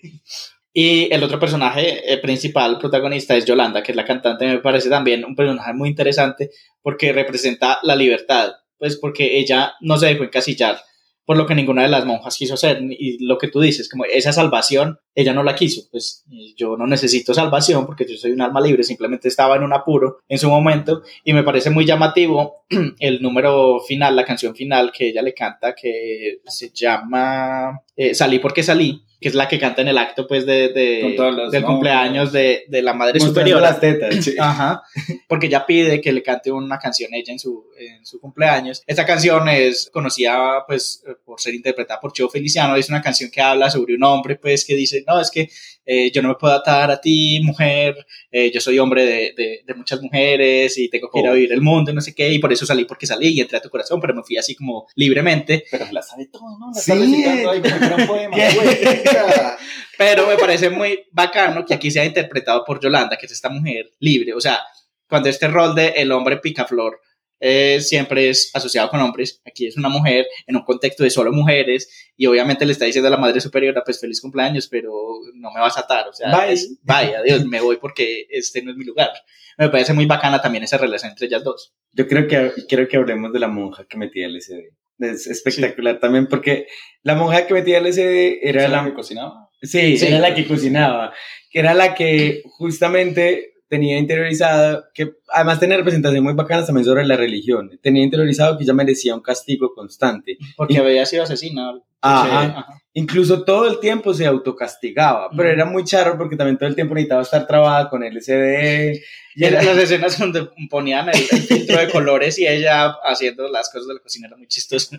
Y 0.76 1.14
el 1.14 1.22
otro 1.22 1.38
personaje 1.38 2.12
eh, 2.12 2.18
principal, 2.18 2.78
protagonista, 2.80 3.36
es 3.36 3.44
Yolanda, 3.44 3.80
que 3.84 3.92
es 3.92 3.96
la 3.96 4.04
cantante. 4.04 4.44
Me 4.44 4.58
parece 4.58 4.90
también 4.90 5.24
un 5.24 5.36
personaje 5.36 5.72
muy 5.72 5.88
interesante 5.88 6.50
porque 6.82 7.12
representa 7.12 7.78
la 7.84 7.94
libertad, 7.94 8.54
pues 8.76 8.96
porque 8.96 9.38
ella 9.38 9.74
no 9.80 9.96
se 9.96 10.06
dejó 10.06 10.24
encasillar 10.24 10.82
por 11.24 11.36
lo 11.36 11.46
que 11.46 11.54
ninguna 11.54 11.82
de 11.82 11.88
las 11.88 12.04
monjas 12.04 12.36
quiso 12.36 12.54
hacer. 12.54 12.80
Y 12.82 13.24
lo 13.24 13.38
que 13.38 13.48
tú 13.48 13.60
dices, 13.60 13.88
como 13.88 14.04
esa 14.04 14.32
salvación, 14.32 14.98
ella 15.14 15.32
no 15.32 15.42
la 15.42 15.54
quiso. 15.54 15.82
Pues 15.90 16.24
yo 16.56 16.76
no 16.76 16.86
necesito 16.86 17.32
salvación 17.34 17.86
porque 17.86 18.06
yo 18.08 18.16
soy 18.16 18.32
un 18.32 18.42
alma 18.42 18.60
libre, 18.60 18.82
simplemente 18.82 19.28
estaba 19.28 19.56
en 19.56 19.62
un 19.62 19.72
apuro 19.72 20.18
en 20.28 20.38
su 20.38 20.48
momento. 20.48 21.02
Y 21.24 21.32
me 21.32 21.42
parece 21.42 21.70
muy 21.70 21.84
llamativo 21.84 22.64
el 22.98 23.22
número 23.22 23.80
final, 23.80 24.16
la 24.16 24.24
canción 24.24 24.54
final 24.54 24.92
que 24.92 25.08
ella 25.08 25.22
le 25.22 25.34
canta, 25.34 25.74
que 25.74 26.40
se 26.46 26.70
llama 26.70 27.80
eh, 27.96 28.14
Salí 28.14 28.38
porque 28.38 28.62
salí 28.62 29.03
que 29.20 29.28
es 29.28 29.34
la 29.34 29.48
que 29.48 29.58
canta 29.58 29.80
en 29.82 29.88
el 29.88 29.96
acto 29.98 30.26
pues 30.26 30.44
de, 30.44 30.68
de- 30.68 31.14
los 31.16 31.50
del 31.50 31.62
nombres. 31.62 31.64
cumpleaños 31.64 32.32
de, 32.32 32.64
de 32.68 32.82
la 32.82 32.92
madre 32.94 33.20
superior. 33.20 33.60
las 33.62 33.80
tetas. 33.80 34.24
sí. 34.24 34.34
Ajá, 34.40 34.82
porque 35.28 35.46
ella 35.46 35.64
pide 35.66 36.00
que 36.00 36.12
le 36.12 36.22
cante 36.22 36.50
una 36.52 36.78
canción 36.78 37.12
ella 37.14 37.32
en 37.32 37.38
su, 37.38 37.64
en 37.78 38.04
su 38.04 38.20
cumpleaños. 38.20 38.82
Esta 38.86 39.06
canción 39.06 39.48
es 39.48 39.88
conocida 39.92 40.64
pues 40.66 41.02
eh, 41.06 41.12
por 41.24 41.40
ser 41.40 41.54
interpretada 41.54 42.00
por 42.00 42.12
Cheo 42.12 42.28
Feliciano, 42.28 42.76
es 42.76 42.88
una 42.88 43.00
canción 43.02 43.30
que 43.30 43.40
habla 43.40 43.70
sobre 43.70 43.94
un 43.94 44.02
hombre 44.04 44.36
pues 44.36 44.64
que 44.64 44.74
dice, 44.74 45.04
no, 45.06 45.20
es 45.20 45.30
que 45.30 45.48
eh, 45.86 46.10
yo 46.12 46.22
no 46.22 46.28
me 46.30 46.34
puedo 46.36 46.54
atar 46.54 46.90
a 46.90 47.00
ti, 47.00 47.40
mujer, 47.42 47.94
eh, 48.30 48.50
yo 48.52 48.60
soy 48.60 48.78
hombre 48.78 49.04
de, 49.04 49.34
de, 49.36 49.60
de 49.66 49.74
muchas 49.74 50.00
mujeres 50.02 50.76
y 50.78 50.88
tengo 50.88 51.08
que 51.12 51.20
ir 51.20 51.26
a 51.26 51.30
Oh. 51.30 51.34
vivir 51.34 51.52
el 51.52 51.60
mundo 51.60 51.90
y 51.90 51.94
no 51.94 52.00
sé 52.00 52.14
qué, 52.14 52.30
y 52.32 52.38
por 52.38 52.52
eso 52.52 52.64
salí 52.66 52.84
porque 52.84 53.06
salí 53.06 53.28
y 53.28 53.40
entré 53.40 53.58
a 53.58 53.60
tu 53.62 53.68
corazón, 53.70 54.00
pero 54.00 54.14
me 54.14 54.22
fui 54.22 54.36
así 54.36 54.54
como 54.54 54.86
libremente. 54.96 55.64
Pero 55.70 55.86
la 55.92 56.02
sabe 56.02 56.26
todo, 56.32 56.58
¿no? 56.58 56.68
La 56.74 56.80
Sí. 56.80 56.92
está 56.92 57.04
recitando 57.04 57.50
ahí 57.50 57.62
un 58.00 58.06
poema. 58.06 58.36
Pero 59.98 60.26
me 60.26 60.36
parece 60.36 60.70
muy 60.70 61.04
bacano 61.12 61.64
que 61.64 61.74
aquí 61.74 61.90
sea 61.90 62.04
interpretado 62.04 62.64
por 62.64 62.80
Yolanda, 62.80 63.16
que 63.16 63.26
es 63.26 63.32
esta 63.32 63.48
mujer 63.48 63.90
libre. 64.00 64.34
O 64.34 64.40
sea, 64.40 64.60
cuando 65.08 65.28
este 65.28 65.46
rol 65.48 65.74
de 65.74 65.88
el 65.96 66.10
hombre 66.12 66.38
picaflor 66.38 67.00
eh, 67.46 67.78
siempre 67.82 68.30
es 68.30 68.50
asociado 68.54 68.88
con 68.88 69.00
hombres, 69.02 69.42
aquí 69.44 69.66
es 69.66 69.76
una 69.76 69.90
mujer 69.90 70.26
en 70.46 70.56
un 70.56 70.62
contexto 70.64 71.04
de 71.04 71.10
solo 71.10 71.30
mujeres 71.30 71.90
y 72.16 72.24
obviamente 72.24 72.64
le 72.64 72.72
está 72.72 72.86
diciendo 72.86 73.08
a 73.08 73.10
la 73.10 73.18
madre 73.18 73.38
superiora, 73.42 73.82
pues 73.84 74.00
feliz 74.00 74.18
cumpleaños, 74.22 74.66
pero 74.66 74.90
no 75.34 75.50
me 75.52 75.60
vas 75.60 75.76
a 75.76 75.80
atar. 75.80 76.08
O 76.08 76.12
sea, 76.14 76.34
Bye. 76.34 76.54
es- 76.54 76.78
bye, 76.82 77.14
adiós, 77.16 77.44
me 77.44 77.60
voy 77.60 77.76
porque 77.76 78.26
este 78.30 78.62
no 78.62 78.70
es 78.70 78.76
mi 78.78 78.84
lugar. 78.86 79.10
Me 79.58 79.68
parece 79.68 79.92
muy 79.92 80.06
bacana 80.06 80.40
también 80.40 80.64
esa 80.64 80.78
relación 80.78 81.10
entre 81.10 81.26
ellas 81.26 81.44
dos. 81.44 81.74
Yo 81.92 82.08
creo 82.08 82.26
que 82.26 82.50
quiero 82.66 82.88
que 82.88 82.96
hablemos 82.96 83.30
de 83.32 83.38
la 83.40 83.48
monja 83.48 83.84
que 83.88 83.98
metía 83.98 84.26
LSD. 84.26 84.70
Es 85.00 85.26
espectacular 85.26 85.98
también 86.00 86.26
porque 86.28 86.66
la 87.02 87.14
monja 87.14 87.46
que 87.46 87.52
metía 87.54 87.78
LSD 87.80 88.38
era 88.42 88.62
¿Era 88.64 88.68
la 88.68 88.82
la 88.82 88.84
que 88.88 88.94
cocinaba? 88.94 89.50
Sí, 89.60 89.98
Sí. 89.98 90.06
era 90.06 90.18
la 90.18 90.34
que 90.34 90.46
cocinaba, 90.46 91.12
que 91.50 91.58
era 91.58 91.74
la 91.74 91.94
que 91.94 92.42
justamente 92.78 93.53
tenía 93.74 93.98
interiorizado, 93.98 94.84
que 94.94 95.14
además 95.32 95.58
tenía 95.60 95.76
representación 95.76 96.22
muy 96.22 96.34
bacana 96.34 96.64
también 96.64 96.84
sobre 96.84 97.04
la 97.04 97.16
religión, 97.16 97.70
tenía 97.82 98.02
interiorizado 98.04 98.56
que 98.56 98.64
ella 98.64 98.72
merecía 98.74 99.14
un 99.14 99.20
castigo 99.20 99.74
constante. 99.74 100.36
Porque 100.56 100.74
Y- 100.74 100.76
había 100.76 101.04
sido 101.06 101.24
asesina. 101.24 101.72
Ajá. 102.00 102.24
Sí, 102.24 102.30
ajá. 102.50 102.66
Incluso 102.96 103.42
todo 103.44 103.66
el 103.66 103.80
tiempo 103.80 104.14
se 104.14 104.24
autocastigaba, 104.26 105.28
pero 105.36 105.48
era 105.50 105.64
muy 105.64 105.82
charro 105.84 106.16
porque 106.16 106.36
también 106.36 106.56
todo 106.58 106.68
el 106.68 106.74
tiempo 106.76 106.94
necesitaba 106.94 107.22
estar 107.22 107.44
trabada 107.46 107.88
con 107.90 108.02
LSD. 108.04 109.00
Y 109.34 109.42
Y 109.42 109.44
era, 109.44 109.62
las 109.62 109.76
escenas 109.78 110.16
donde 110.18 110.48
ponían 110.70 111.08
el, 111.08 111.16
el 111.16 111.40
filtro 111.40 111.78
de 111.78 111.90
colores 111.90 112.38
y 112.38 112.46
ella 112.46 112.94
haciendo 113.04 113.48
las 113.48 113.68
cosas 113.72 113.88
de 113.88 113.94
la 113.94 114.00
cocina 114.00 114.28
era 114.28 114.36
muy 114.36 114.46
chistoso. 114.46 114.96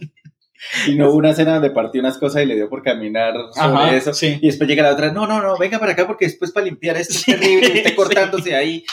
Y 0.87 0.95
no 0.95 1.09
hubo 1.09 1.17
una 1.17 1.31
escena 1.31 1.55
donde 1.55 1.69
partió 1.71 1.99
unas 2.01 2.17
cosas 2.17 2.43
y 2.43 2.45
le 2.45 2.55
dio 2.55 2.69
por 2.69 2.81
caminar 2.81 3.33
sobre 3.53 3.67
Ajá, 3.75 3.95
eso. 3.95 4.13
sí. 4.13 4.37
Y 4.41 4.47
después 4.47 4.67
llega 4.69 4.83
la 4.83 4.93
otra, 4.93 5.11
no, 5.11 5.27
no, 5.27 5.41
no, 5.41 5.57
venga 5.57 5.79
para 5.79 5.91
acá 5.91 6.07
porque 6.07 6.25
después 6.25 6.51
para 6.51 6.65
limpiar 6.65 6.95
esto 6.97 7.13
es 7.13 7.25
terrible, 7.25 7.71
y 7.73 7.77
esté 7.79 7.95
cortándose 7.95 8.55
ahí. 8.55 8.83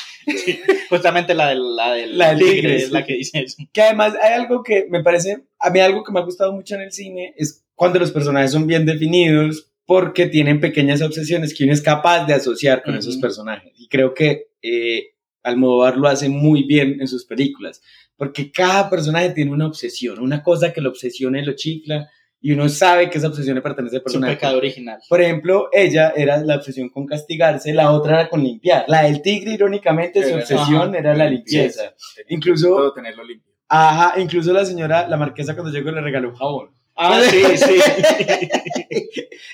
Justamente 0.89 1.35
la 1.35 1.49
del, 1.49 1.75
la 1.77 1.93
del 1.95 2.19
La 2.19 2.37
tigre, 2.37 2.77
es 2.77 2.87
sí. 2.87 2.91
la 2.93 3.05
que 3.05 3.15
dice 3.15 3.41
eso. 3.41 3.57
que 3.73 3.83
además 3.83 4.15
hay 4.23 4.33
algo 4.35 4.63
que 4.63 4.87
me 4.91 5.03
parece, 5.03 5.43
a 5.59 5.71
mí 5.71 5.81
algo 5.81 6.05
que 6.05 6.13
me 6.13 6.21
ha 6.21 6.25
gustado 6.25 6.53
mucho 6.53 6.75
en 6.75 6.83
el 6.83 6.93
cine 6.93 7.35
es 7.37 7.65
cuando 7.75 7.99
los 7.99 8.13
personajes 8.13 8.51
son 8.53 8.67
bien 8.67 8.87
definidos 8.87 9.69
porque 9.87 10.27
tienen 10.27 10.61
pequeñas 10.61 11.03
obsesiones 11.03 11.55
que 11.55 11.65
uno 11.65 11.73
es 11.73 11.83
capaz 11.83 12.25
de 12.27 12.35
asociar 12.35 12.83
con 12.83 12.95
Ujú. 12.95 13.01
esos 13.01 13.17
personajes. 13.19 13.73
Y 13.77 13.89
creo 13.89 14.15
que 14.15 14.49
eh, 14.63 15.09
Almodóvar 15.43 15.97
lo 15.97 16.07
hace 16.07 16.29
muy 16.29 16.63
bien 16.63 17.01
en 17.01 17.09
sus 17.09 17.25
películas, 17.25 17.83
porque 18.17 18.51
cada 18.53 18.89
personaje 18.91 19.31
tiene 19.31 19.51
una 19.53 19.67
obsesión, 19.67 20.21
una 20.21 20.43
cosa 20.43 20.73
que 20.73 20.81
lo 20.81 20.91
obsesiona 20.91 21.41
y 21.41 21.45
lo 21.45 21.53
chifla, 21.55 22.09
y 22.45 22.51
uno 22.53 22.69
sabe 22.69 23.09
que 23.09 23.19
esa 23.19 23.29
obsesión 23.29 23.55
le 23.55 23.63
pertenece 23.63 23.97
al 23.97 24.01
Es 24.01 24.07
un 24.07 24.13
personaje. 24.21 24.35
pecado 24.35 24.59
original. 24.59 24.99
Por 25.09 25.21
ejemplo, 25.21 25.69
ella 25.73 26.13
era 26.17 26.39
la 26.39 26.57
obsesión 26.57 26.89
con 26.89 27.07
castigarse, 27.07 27.73
la 27.73 27.93
otra 27.93 28.21
era 28.21 28.29
con 28.29 28.43
limpiar. 28.43 28.85
La 28.89 29.05
del 29.05 29.23
tigre, 29.23 29.53
irónicamente, 29.53 30.29
su 30.29 30.35
obsesión 30.35 30.89
ajá, 30.91 30.99
era 30.99 31.13
la 31.13 31.25
la 31.25 31.31
limpieza. 31.31 31.95
Incluso 32.29 32.69
Todo 32.69 32.93
tenerlo 32.95 33.25
limpio. 33.25 33.53
Ajá, 33.69 34.21
incluso 34.21 34.53
la 34.53 34.65
señora, 34.65 35.07
la 35.09 35.17
marquesa 35.17 35.55
cuando 35.55 35.73
llegó 35.73 35.93
le 35.93 36.01
regaló 36.01 36.31
un 36.31 36.35
jabón. 36.35 36.71
Ah, 36.97 37.23
sí, 37.31 37.43
sí. 37.57 37.81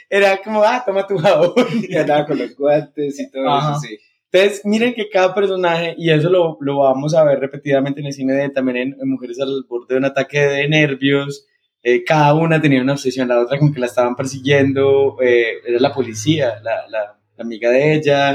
Era 0.09 0.39
como, 0.43 0.63
ah, 0.63 0.83
toma 0.85 1.07
tu 1.07 1.19
jabón. 1.19 1.55
Y 1.89 1.95
andaba 1.97 2.27
con 2.27 2.39
los 2.39 2.57
guantes 2.57 3.21
y 3.21 3.31
todo 3.31 3.49
Ajá. 3.49 3.73
eso, 3.73 3.81
sí. 3.81 3.99
Entonces, 4.31 4.61
miren 4.65 4.95
que 4.95 5.09
cada 5.09 5.35
personaje, 5.35 5.95
y 5.97 6.11
eso 6.11 6.29
lo, 6.29 6.59
lo 6.61 6.79
vamos 6.79 7.15
a 7.15 7.25
ver 7.25 7.41
repetidamente 7.41 8.01
en 8.01 8.07
el 8.07 8.13
cine, 8.13 8.35
de, 8.35 8.51
también 8.51 8.77
en, 8.77 8.97
en 9.01 9.09
Mujeres 9.11 9.41
al 9.41 9.65
borde 9.69 9.95
de 9.95 9.99
un 9.99 10.05
ataque 10.05 10.39
de 10.41 10.69
nervios, 10.69 11.47
eh, 11.83 12.05
cada 12.05 12.35
una 12.35 12.61
tenía 12.61 12.83
una 12.83 12.93
obsesión, 12.93 13.29
la 13.29 13.41
otra 13.41 13.59
como 13.59 13.73
que 13.73 13.81
la 13.81 13.87
estaban 13.87 14.17
persiguiendo, 14.17 15.17
eh, 15.23 15.55
era 15.67 15.81
la 15.81 15.93
policía, 15.95 16.61
la, 16.63 16.87
la- 16.89 17.15
la 17.37 17.45
amiga 17.45 17.71
de 17.71 17.95
ella, 17.95 18.33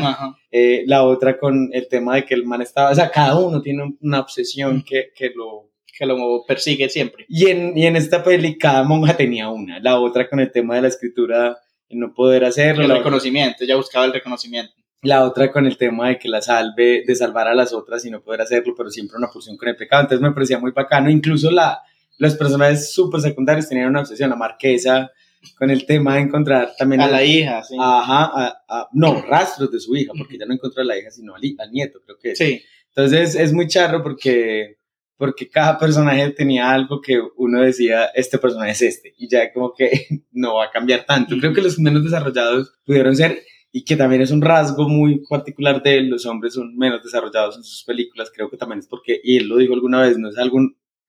eh, 0.49 0.83
la 0.87 1.03
otra 1.03 1.37
con 1.37 1.69
el 1.73 1.89
tema 1.89 2.15
de 2.15 2.23
que 2.23 2.33
el 2.35 2.45
man 2.45 2.61
estaba, 2.61 2.89
o 2.91 2.95
sea, 2.95 3.11
cada 3.11 3.37
uno 3.37 3.61
tiene 3.61 3.83
un- 3.83 3.97
una 4.01 4.21
obsesión 4.21 4.81
que, 4.81 5.11
que 5.13 5.31
lo, 5.35 5.69
Que 5.99 6.05
lo 6.07 6.43
persigue 6.47 6.87
siempre. 6.89 7.25
Y 7.29 7.49
en, 7.49 7.77
y 7.77 7.85
en 7.85 7.95
esta 7.97 8.23
peli 8.23 8.57
cada 8.57 8.81
monja 8.83 9.15
tenía 9.17 9.49
una, 9.49 9.79
la 9.81 9.99
otra 9.99 10.27
con 10.29 10.39
el 10.39 10.51
tema 10.51 10.75
de 10.75 10.83
la 10.83 10.87
escritura, 10.87 11.57
no 11.89 12.13
poder 12.13 12.45
hacerlo, 12.45 12.81
El 12.83 12.87
la, 12.87 12.93
otra, 12.95 13.03
reconocimiento, 13.03 13.63
ella 13.65 13.75
buscaba 13.75 14.05
el 14.05 14.13
reconocimiento. 14.13 14.73
La 15.03 15.23
otra 15.23 15.51
con 15.51 15.65
el 15.67 15.77
tema 15.77 16.09
de 16.09 16.17
que 16.17 16.27
la 16.29 16.41
salve, 16.41 17.03
de 17.05 17.15
salvar 17.15 17.47
a 17.47 17.53
las 17.53 17.73
otras 17.73 18.03
y 18.05 18.09
no 18.09 18.21
poder 18.21 18.41
hacerlo, 18.41 18.73
pero 18.75 18.89
siempre 18.89 19.17
una 19.17 19.27
porción 19.27 19.57
con 19.57 19.67
el 19.69 19.75
pecado, 19.75 20.03
entonces 20.03 20.21
me 20.21 20.31
parecía 20.33 20.57
muy 20.59 20.71
bacano, 20.71 21.09
incluso 21.09 21.51
la, 21.51 21.79
los 22.17 22.35
personajes 22.35 22.91
súper 22.93 23.21
secundarios 23.21 23.67
tenían 23.69 23.89
una 23.89 23.99
obsesión, 24.01 24.29
la 24.29 24.35
marquesa 24.35 25.11
con 25.57 25.69
el 25.69 25.85
tema 25.85 26.15
de 26.15 26.21
encontrar 26.21 26.71
también 26.77 27.01
A 27.01 27.05
al- 27.05 27.11
la 27.11 27.23
hija, 27.23 27.63
sí. 27.63 27.75
Ajá, 27.79 28.31
a- 28.33 28.63
a- 28.69 28.87
no, 28.93 29.21
rastros 29.23 29.69
de 29.71 29.79
su 29.79 29.95
hija, 29.95 30.13
porque 30.17 30.37
ya 30.37 30.45
no 30.45 30.53
encontró 30.53 30.81
a 30.81 30.85
la 30.85 30.97
hija, 30.97 31.11
sino 31.11 31.35
al, 31.35 31.41
al 31.59 31.71
nieto, 31.71 31.99
creo 32.05 32.17
que. 32.17 32.33
Sí. 32.35 32.61
Entonces 32.95 33.35
es 33.35 33.51
muy 33.51 33.67
charro 33.67 34.01
porque, 34.03 34.77
porque 35.17 35.49
cada 35.49 35.77
personaje 35.77 36.29
tenía 36.29 36.71
algo 36.71 37.01
que 37.01 37.19
uno 37.35 37.61
decía, 37.61 38.05
este 38.15 38.37
personaje 38.37 38.71
es 38.71 38.81
este, 38.83 39.13
y 39.17 39.27
ya 39.27 39.51
como 39.51 39.73
que 39.73 39.89
no 40.31 40.55
va 40.55 40.65
a 40.65 40.71
cambiar 40.71 41.03
tanto. 41.05 41.35
Creo 41.37 41.53
que 41.53 41.61
los 41.61 41.77
menos 41.77 42.03
desarrollados 42.05 42.71
pudieron 42.85 43.13
ser, 43.15 43.41
y 43.75 43.83
que 43.83 43.95
también 43.97 44.21
es 44.21 44.31
un 44.31 44.41
rasgo 44.41 44.87
muy 44.87 45.19
particular 45.27 45.81
de 45.83 45.97
él, 45.97 46.07
los 46.09 46.25
hombres 46.27 46.53
son 46.53 46.77
menos 46.77 47.03
desarrollados 47.03 47.57
en 47.57 47.63
sus 47.63 47.83
películas, 47.83 48.31
creo 48.33 48.49
que 48.49 48.55
también 48.55 48.79
es 48.79 48.87
porque, 48.87 49.19
y 49.23 49.37
él 49.37 49.47
lo 49.49 49.57
dijo 49.57 49.73
alguna 49.73 50.01
vez, 50.01 50.17
no 50.17 50.29
es 50.29 50.37
algo 50.37 50.59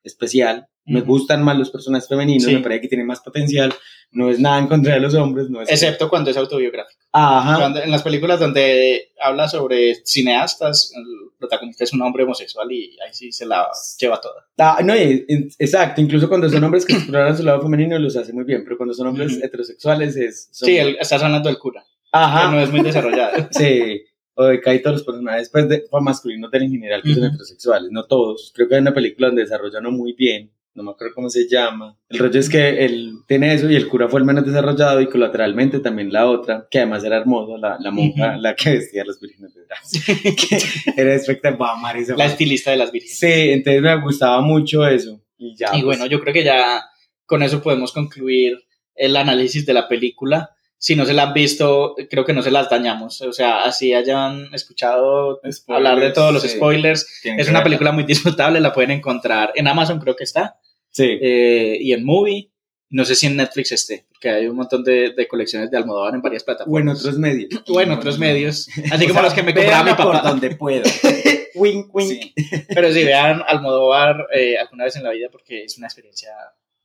especial, 0.03 0.67
me 0.87 1.01
Ujú. 1.01 1.13
gustan 1.13 1.43
más 1.43 1.57
los 1.59 1.71
personajes 1.71 2.09
femeninos, 2.09 2.45
Sí. 2.45 2.55
me 2.55 2.61
parece 2.61 2.83
que 2.83 2.89
tienen 2.89 3.07
más 3.07 3.21
potencial, 3.21 3.73
no 4.11 4.29
es 4.31 4.39
nada 4.39 4.59
en 4.59 4.67
contra 4.69 4.95
de 4.95 5.01
los 5.01 5.15
hombres, 5.15 5.49
no 5.51 5.63
es... 5.63 5.71
Excepto 5.71 6.09
cuando 6.11 6.31
es 6.31 6.37
autobiográfico. 6.37 7.01
Ajá. 7.13 7.57
Cuando- 7.59 7.83
en 7.83 7.91
las 7.91 8.03
películas 8.03 8.39
donde 8.41 9.13
habla 9.21 9.49
sobre 9.49 9.95
cineastas, 10.05 10.93
el 10.95 11.05
protagonista 11.39 11.85
es 11.85 11.93
un 11.93 12.03
hombre 12.03 12.25
homosexual 12.25 12.71
y 12.71 12.99
ahí 13.01 13.13
sí 13.13 13.33
se 13.33 13.47
la 13.47 13.67
lleva 13.99 14.21
toda. 14.21 14.47
Ah, 14.59 14.81
no, 14.85 14.95
y- 14.95 15.25
y- 15.29 15.49
exacto, 15.59 16.01
incluso 16.01 16.29
cuando 16.29 16.49
son 16.51 16.63
hombres 16.65 16.85
que 16.85 16.93
exploran 16.95 17.37
su 17.37 17.43
lado 17.45 17.63
femenino 17.63 17.99
los 17.99 18.17
hace 18.17 18.33
muy 18.33 18.45
bien, 18.45 18.63
pero 18.65 18.77
cuando 18.77 18.95
son 18.95 19.07
hombres 19.09 19.37
Ujú. 19.37 19.45
heterosexuales 19.45 20.17
es... 20.17 20.49
son- 20.53 20.67
Sí, 20.67 20.77
él, 20.77 20.97
estás 21.01 21.23
hablando 21.23 21.49
del 21.49 21.59
cura, 21.59 21.83
Ajá, 22.15 22.51
que 22.51 22.57
no 22.57 22.63
es 22.63 22.71
muy 22.71 22.83
desarrollado. 22.83 23.49
sí, 23.51 24.03
o 24.35 24.45
de 24.45 24.61
casi 24.61 24.81
todos 24.81 24.97
los 24.97 25.05
personajes 25.05 25.51
pues, 25.51 25.69
de, 25.69 25.85
masculinos 26.01 26.51
del 26.51 26.63
en 26.63 26.71
general 26.71 27.03
que 27.03 27.15
son 27.15 27.25
heterosexuales, 27.25 27.91
no 27.91 28.05
todos, 28.05 28.53
creo 28.55 28.69
que 28.69 28.77
hay 28.77 28.81
una 28.81 28.95
película 28.95 29.29
donde 29.29 29.43
desarrollan 29.43 29.85
muy 29.93 30.13
bien, 30.13 30.51
no 30.75 30.83
me 30.83 30.91
acuerdo 30.91 31.15
cómo 31.15 31.31
se 31.31 31.49
llama, 31.49 31.97
el 32.09 32.19
rollo 32.19 32.41
es 32.41 32.49
que 32.49 32.85
él 32.85 33.15
tiene 33.29 33.55
eso 33.55 33.71
y 33.71 33.77
el 33.77 33.89
cura 33.89 34.09
fue 34.09 34.19
el 34.21 34.27
menos 34.27 34.45
desarrollado 34.45 35.01
y 35.01 35.09
colateralmente 35.09 35.79
también 35.79 36.13
la 36.13 36.29
otra, 36.29 36.67
que 36.69 36.79
además 36.79 37.05
era 37.05 37.17
hermosa, 37.17 37.59
la, 37.59 37.79
la 37.79 37.91
monja, 37.91 38.37
la 38.37 38.55
que 38.55 38.71
vestía 38.71 39.03
a 39.03 39.05
los 39.05 39.21
vírgenes 39.21 39.55
de 39.55 40.37
que 40.37 40.59
era 41.01 41.15
espectacular, 41.15 41.79
Marisa, 41.81 42.17
la 42.17 42.27
estilista 42.27 42.71
de 42.73 42.77
las 42.77 42.91
vírgenes. 42.91 43.19
Sí, 43.19 43.51
entonces 43.51 43.83
me 43.83 44.01
gustaba 44.01 44.41
mucho 44.41 44.87
eso. 44.87 45.21
Y 45.37 45.57
ya. 45.57 45.69
Y 45.69 45.83
pues, 45.83 45.85
bueno, 45.85 46.07
yo 46.07 46.21
creo 46.21 46.33
que 46.33 46.45
ya 46.45 46.85
con 47.27 47.43
eso 47.43 47.63
podemos 47.63 47.93
concluir 47.93 48.59
el 48.95 49.17
análisis 49.17 49.67
de 49.67 49.75
la 49.75 49.89
película. 49.89 50.51
Si 50.79 50.97
no 50.97 51.07
se 51.07 51.15
la 51.15 51.23
han 51.25 51.33
visto, 51.33 51.95
creo 52.11 52.25
que 52.27 52.33
no 52.35 52.43
se 52.43 52.51
las 52.51 52.69
dañamos. 52.69 53.21
O 53.23 53.33
sea, 53.33 53.65
así 53.65 53.95
hayan 53.95 54.53
escuchado 54.55 55.41
hablar 55.69 55.99
de 56.01 56.11
todos 56.11 56.33
los 56.33 56.43
sí. 56.43 56.49
spoilers. 56.51 57.21
Tienen 57.23 57.41
Es 57.41 57.47
una 57.49 57.61
verla. 57.61 57.65
película 57.65 57.93
muy 57.93 58.05
disfrutable, 58.05 58.61
la 58.61 58.73
pueden 58.75 58.91
encontrar 58.91 59.53
en 59.55 59.67
Amazon, 59.67 59.99
creo 59.99 60.15
que 60.15 60.25
está, 60.25 60.59
sí. 60.91 61.19
eh, 61.23 61.79
y 61.81 61.93
en 61.93 62.05
Movie. 62.05 62.51
No 62.91 63.05
sé 63.05 63.15
si 63.17 63.27
en 63.27 63.37
Netflix 63.37 63.73
esté, 63.73 64.05
porque 64.11 64.29
hay 64.29 64.47
un 64.47 64.55
montón 64.55 64.85
de, 64.85 65.15
de 65.17 65.27
colecciones 65.27 65.69
de 65.71 65.77
Almodóvar 65.79 66.15
en 66.15 66.23
varias 66.23 66.43
O 66.43 66.47
plataformas. 66.47 66.83
en 66.83 66.89
otros 67.01 67.19
medios. 67.19 67.51
O 67.67 67.81
en 67.81 67.91
otros 67.91 68.19
medios. 68.21 68.69
Así 68.93 69.05
O 69.05 69.09
como 69.09 69.15
sea, 69.15 69.23
los 69.23 69.35
que 69.35 69.43
me 69.43 69.53
compraba 69.55 69.79
mi 69.83 69.85
véanla 69.87 69.97
por 70.05 70.13
papá. 70.15 70.29
donde 70.29 70.55
puedo. 70.55 70.83
wink, 71.57 71.93
wink. 71.93 72.09
Sí. 72.11 72.35
Pero 72.69 72.93
sí, 72.93 73.03
vean 73.05 73.43
Almodóvar 73.49 74.27
eh, 74.33 74.59
alguna 74.59 74.85
vez 74.85 74.95
en 74.97 75.03
la 75.03 75.11
vida 75.11 75.29
porque 75.33 75.65
es 75.65 75.77
una 75.79 75.89
experiencia 75.89 76.31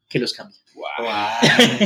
que 0.08 0.18
los 0.20 0.34
cambia. 0.34 0.58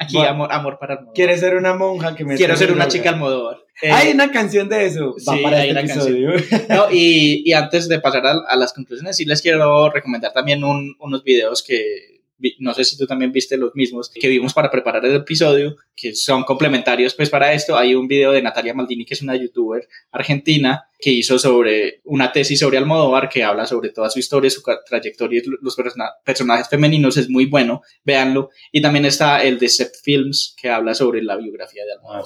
Aquí, 0.00 0.14
Bueno. 0.16 0.30
amor, 0.30 0.52
amor 0.52 0.78
para 0.78 0.94
Almodóvar. 0.94 1.14
¿Quieres 1.14 1.40
ser 1.40 1.56
una 1.56 1.74
monja 1.74 2.14
que 2.14 2.24
me 2.24 2.36
Quiero 2.36 2.56
ser 2.56 2.68
una 2.70 2.84
droga? 2.84 2.88
chica 2.90 3.10
Almodóvar. 3.10 3.58
Eh, 3.82 3.90
Hay 3.92 4.12
una 4.12 4.30
canción 4.30 4.68
de 4.68 4.86
eso. 4.86 5.14
Va 5.28 5.34
sí, 5.36 5.42
para 5.42 5.58
hay 5.58 5.70
este 5.70 5.82
una 5.82 5.92
episodio. 5.92 6.30
No, 6.68 6.86
y, 6.92 7.42
y 7.44 7.52
antes 7.52 7.88
de 7.88 8.00
pasar 8.00 8.26
a, 8.26 8.32
a 8.48 8.56
las 8.56 8.72
conclusiones, 8.72 9.16
sí 9.16 9.24
les 9.24 9.42
quiero 9.42 9.90
recomendar 9.90 10.32
también 10.32 10.62
un- 10.64 10.94
unos 11.00 11.22
videos 11.24 11.62
que 11.62 12.17
no 12.58 12.74
sé 12.74 12.84
si 12.84 12.96
tú 12.96 13.06
también 13.06 13.32
viste 13.32 13.56
los 13.56 13.74
mismos 13.74 14.10
que 14.14 14.28
vimos 14.28 14.54
para 14.54 14.70
preparar 14.70 15.04
el 15.04 15.16
episodio, 15.16 15.76
que 15.96 16.14
son 16.14 16.44
complementarios 16.44 17.14
pues 17.14 17.30
para 17.30 17.52
esto. 17.52 17.76
Hay 17.76 17.94
un 17.94 18.06
video 18.08 18.32
de 18.32 18.42
Natalia 18.42 18.74
Maldini, 18.74 19.04
que 19.04 19.14
es 19.14 19.22
una 19.22 19.36
youtuber 19.36 19.88
argentina, 20.12 20.84
que 20.98 21.10
hizo 21.10 21.38
sobre 21.38 22.00
una 22.04 22.32
tesis 22.32 22.58
sobre 22.60 22.78
Almodóvar, 22.78 23.28
que 23.28 23.44
habla 23.44 23.66
sobre 23.66 23.90
toda 23.90 24.10
su 24.10 24.18
historia, 24.18 24.50
su 24.50 24.62
trayectoria 24.88 25.40
y 25.44 25.50
los 25.60 25.76
persona- 25.76 26.10
personajes 26.24 26.68
femeninos. 26.68 27.16
Es 27.16 27.28
muy 27.28 27.46
bueno, 27.46 27.82
véanlo. 28.04 28.50
Y 28.72 28.80
también 28.82 29.04
está 29.04 29.42
el 29.42 29.58
de 29.58 29.68
Sept 29.68 29.96
Films, 30.02 30.54
que 30.60 30.68
habla 30.68 30.94
sobre 30.94 31.22
la 31.22 31.36
biografía 31.36 31.84
de 31.84 31.92
Almodóvar. 31.92 32.24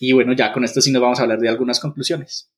Y 0.00 0.12
bueno, 0.12 0.32
ya 0.34 0.52
con 0.52 0.64
esto 0.64 0.80
sí 0.80 0.90
nos 0.90 1.02
vamos 1.02 1.20
a 1.20 1.22
hablar 1.22 1.38
de 1.38 1.48
algunas 1.48 1.80
conclusiones. 1.80 2.50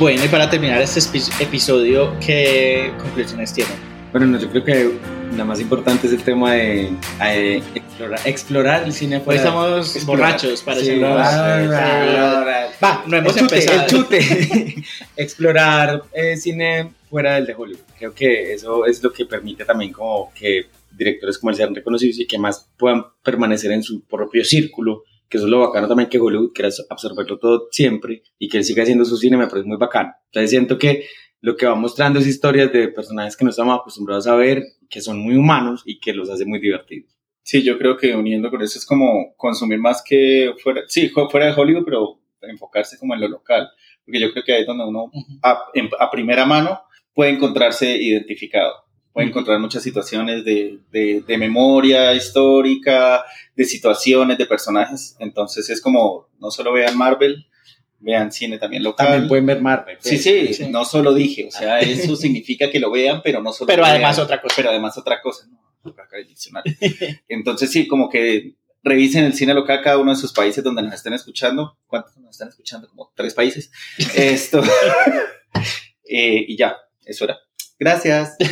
Bueno, 0.00 0.24
y 0.24 0.28
para 0.28 0.48
terminar 0.48 0.80
este 0.80 0.98
episodio, 1.40 2.16
¿qué 2.24 2.90
conclusiones 2.98 3.52
tienen? 3.52 3.74
Bueno, 4.12 4.28
no, 4.28 4.40
yo 4.40 4.48
creo 4.48 4.64
que 4.64 4.92
la 5.36 5.44
más 5.44 5.60
importante 5.60 6.06
es 6.06 6.14
el 6.14 6.22
tema 6.22 6.54
de 6.54 6.88
eh, 7.22 7.62
explorar, 7.74 8.20
explorar 8.24 8.84
el 8.84 8.94
cine 8.94 9.16
Hoy 9.16 9.22
fuera. 9.24 9.40
estamos 9.42 9.94
explorar. 9.94 10.26
borrachos, 10.26 10.62
parece. 10.62 10.94
Sí. 10.94 11.00
Va, 11.00 13.04
no 13.06 13.14
hemos 13.14 13.36
el 13.36 13.42
chute, 13.42 13.54
empezado. 13.56 13.82
el 13.82 13.86
chute. 13.88 14.74
explorar 15.18 16.02
eh, 16.14 16.34
cine 16.38 16.92
fuera 17.10 17.34
del 17.34 17.44
de 17.44 17.54
Hollywood. 17.54 17.80
Creo 17.98 18.14
que 18.14 18.54
eso 18.54 18.86
es 18.86 19.02
lo 19.02 19.12
que 19.12 19.26
permite 19.26 19.66
también 19.66 19.92
como 19.92 20.32
que 20.32 20.64
directores 20.90 21.36
comerciales 21.36 21.74
reconocidos 21.74 22.18
y 22.20 22.26
que 22.26 22.38
más 22.38 22.70
puedan 22.78 23.04
permanecer 23.22 23.70
en 23.72 23.82
su 23.82 24.00
propio 24.04 24.46
círculo, 24.46 25.04
que 25.30 25.36
eso 25.38 25.46
es 25.46 25.50
lo 25.50 25.60
bacano 25.60 25.86
también 25.86 26.10
que 26.10 26.18
Hollywood 26.18 26.52
quiera 26.52 26.70
absorberlo 26.90 27.38
todo 27.38 27.68
siempre 27.70 28.24
y 28.36 28.48
que 28.48 28.58
él 28.58 28.64
siga 28.64 28.82
haciendo 28.82 29.04
su 29.04 29.16
cine, 29.16 29.36
me 29.36 29.46
parece 29.46 29.66
muy 29.66 29.76
bacano. 29.76 30.12
Entonces 30.26 30.50
siento 30.50 30.76
que 30.76 31.06
lo 31.40 31.56
que 31.56 31.66
va 31.66 31.76
mostrando 31.76 32.18
es 32.18 32.26
historias 32.26 32.72
de 32.72 32.88
personajes 32.88 33.36
que 33.36 33.44
no 33.44 33.50
estamos 33.50 33.78
acostumbrados 33.78 34.26
a 34.26 34.34
ver, 34.34 34.64
que 34.90 35.00
son 35.00 35.20
muy 35.20 35.36
humanos 35.36 35.82
y 35.86 36.00
que 36.00 36.12
los 36.12 36.28
hace 36.28 36.44
muy 36.44 36.58
divertidos. 36.58 37.16
Sí, 37.42 37.62
yo 37.62 37.78
creo 37.78 37.96
que 37.96 38.14
uniendo 38.14 38.50
con 38.50 38.60
eso 38.60 38.78
es 38.78 38.84
como 38.84 39.34
consumir 39.36 39.78
más 39.78 40.02
que 40.02 40.52
fuera, 40.62 40.82
sí, 40.88 41.08
fuera 41.08 41.46
de 41.46 41.60
Hollywood, 41.60 41.84
pero 41.84 42.20
enfocarse 42.42 42.98
como 42.98 43.14
en 43.14 43.20
lo 43.20 43.28
local, 43.28 43.70
porque 44.04 44.20
yo 44.20 44.32
creo 44.32 44.44
que 44.44 44.52
ahí 44.52 44.60
es 44.62 44.66
donde 44.66 44.84
uno 44.84 45.10
a, 45.42 45.64
a 45.98 46.10
primera 46.10 46.44
mano 46.44 46.82
puede 47.14 47.30
encontrarse 47.30 47.96
identificado, 47.96 48.72
puede 49.12 49.28
encontrar 49.28 49.58
muchas 49.58 49.82
situaciones 49.82 50.44
de, 50.44 50.78
de, 50.92 51.22
de 51.26 51.38
memoria 51.38 52.14
histórica, 52.14 53.24
de 53.56 53.64
situaciones, 53.64 54.38
de 54.38 54.46
personajes, 54.46 55.16
entonces 55.18 55.68
es 55.70 55.80
como, 55.80 56.28
no 56.38 56.50
solo 56.50 56.72
vean 56.72 56.96
Marvel, 56.96 57.46
vean 57.98 58.32
cine 58.32 58.58
también 58.58 58.82
local. 58.82 59.06
También 59.06 59.28
pueden 59.28 59.46
ver 59.46 59.60
Marvel. 59.60 59.96
Sí, 60.00 60.16
sí, 60.18 60.54
Sí. 60.54 60.68
no 60.68 60.84
solo 60.84 61.12
dije, 61.12 61.46
o 61.46 61.50
sea, 61.50 61.80
eso 61.80 62.16
significa 62.16 62.70
que 62.70 62.80
lo 62.80 62.90
vean, 62.90 63.20
pero 63.22 63.42
no 63.42 63.52
solo 63.52 63.66
Pero 63.66 63.84
además 63.84 64.16
vean, 64.16 64.24
otra 64.24 64.40
cosa. 64.40 64.54
Pero 64.56 64.70
además 64.70 64.96
otra 64.96 65.20
cosa, 65.20 65.46
¿no? 65.48 65.90
Acá 65.90 66.16
el 66.18 66.26
diccionario. 66.26 66.74
Entonces 67.28 67.70
sí, 67.70 67.86
como 67.86 68.08
que 68.08 68.54
revisen 68.82 69.24
el 69.24 69.34
cine 69.34 69.52
local 69.54 69.80
cada 69.82 69.98
uno 69.98 70.12
de 70.12 70.16
sus 70.16 70.32
países 70.32 70.62
donde 70.64 70.82
nos 70.82 70.94
estén 70.94 71.12
escuchando. 71.12 71.76
¿Cuántos 71.86 72.16
nos 72.18 72.30
están 72.30 72.48
escuchando? 72.48 72.88
Como 72.88 73.12
tres 73.14 73.34
países. 73.34 73.70
Esto. 74.14 74.62
Eh, 76.12 76.44
y 76.48 76.56
ya, 76.56 76.76
eso 77.04 77.24
era. 77.24 77.38
Gracias. 77.80 78.36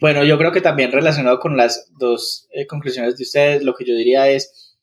Bueno, 0.00 0.22
yo 0.22 0.38
creo 0.38 0.52
que 0.52 0.60
también 0.60 0.92
relacionado 0.92 1.40
con 1.40 1.56
las 1.56 1.90
dos 1.98 2.46
eh, 2.52 2.68
conclusiones 2.68 3.16
de 3.16 3.24
ustedes, 3.24 3.62
lo 3.64 3.74
que 3.74 3.84
yo 3.84 3.96
diría 3.96 4.28
es, 4.28 4.76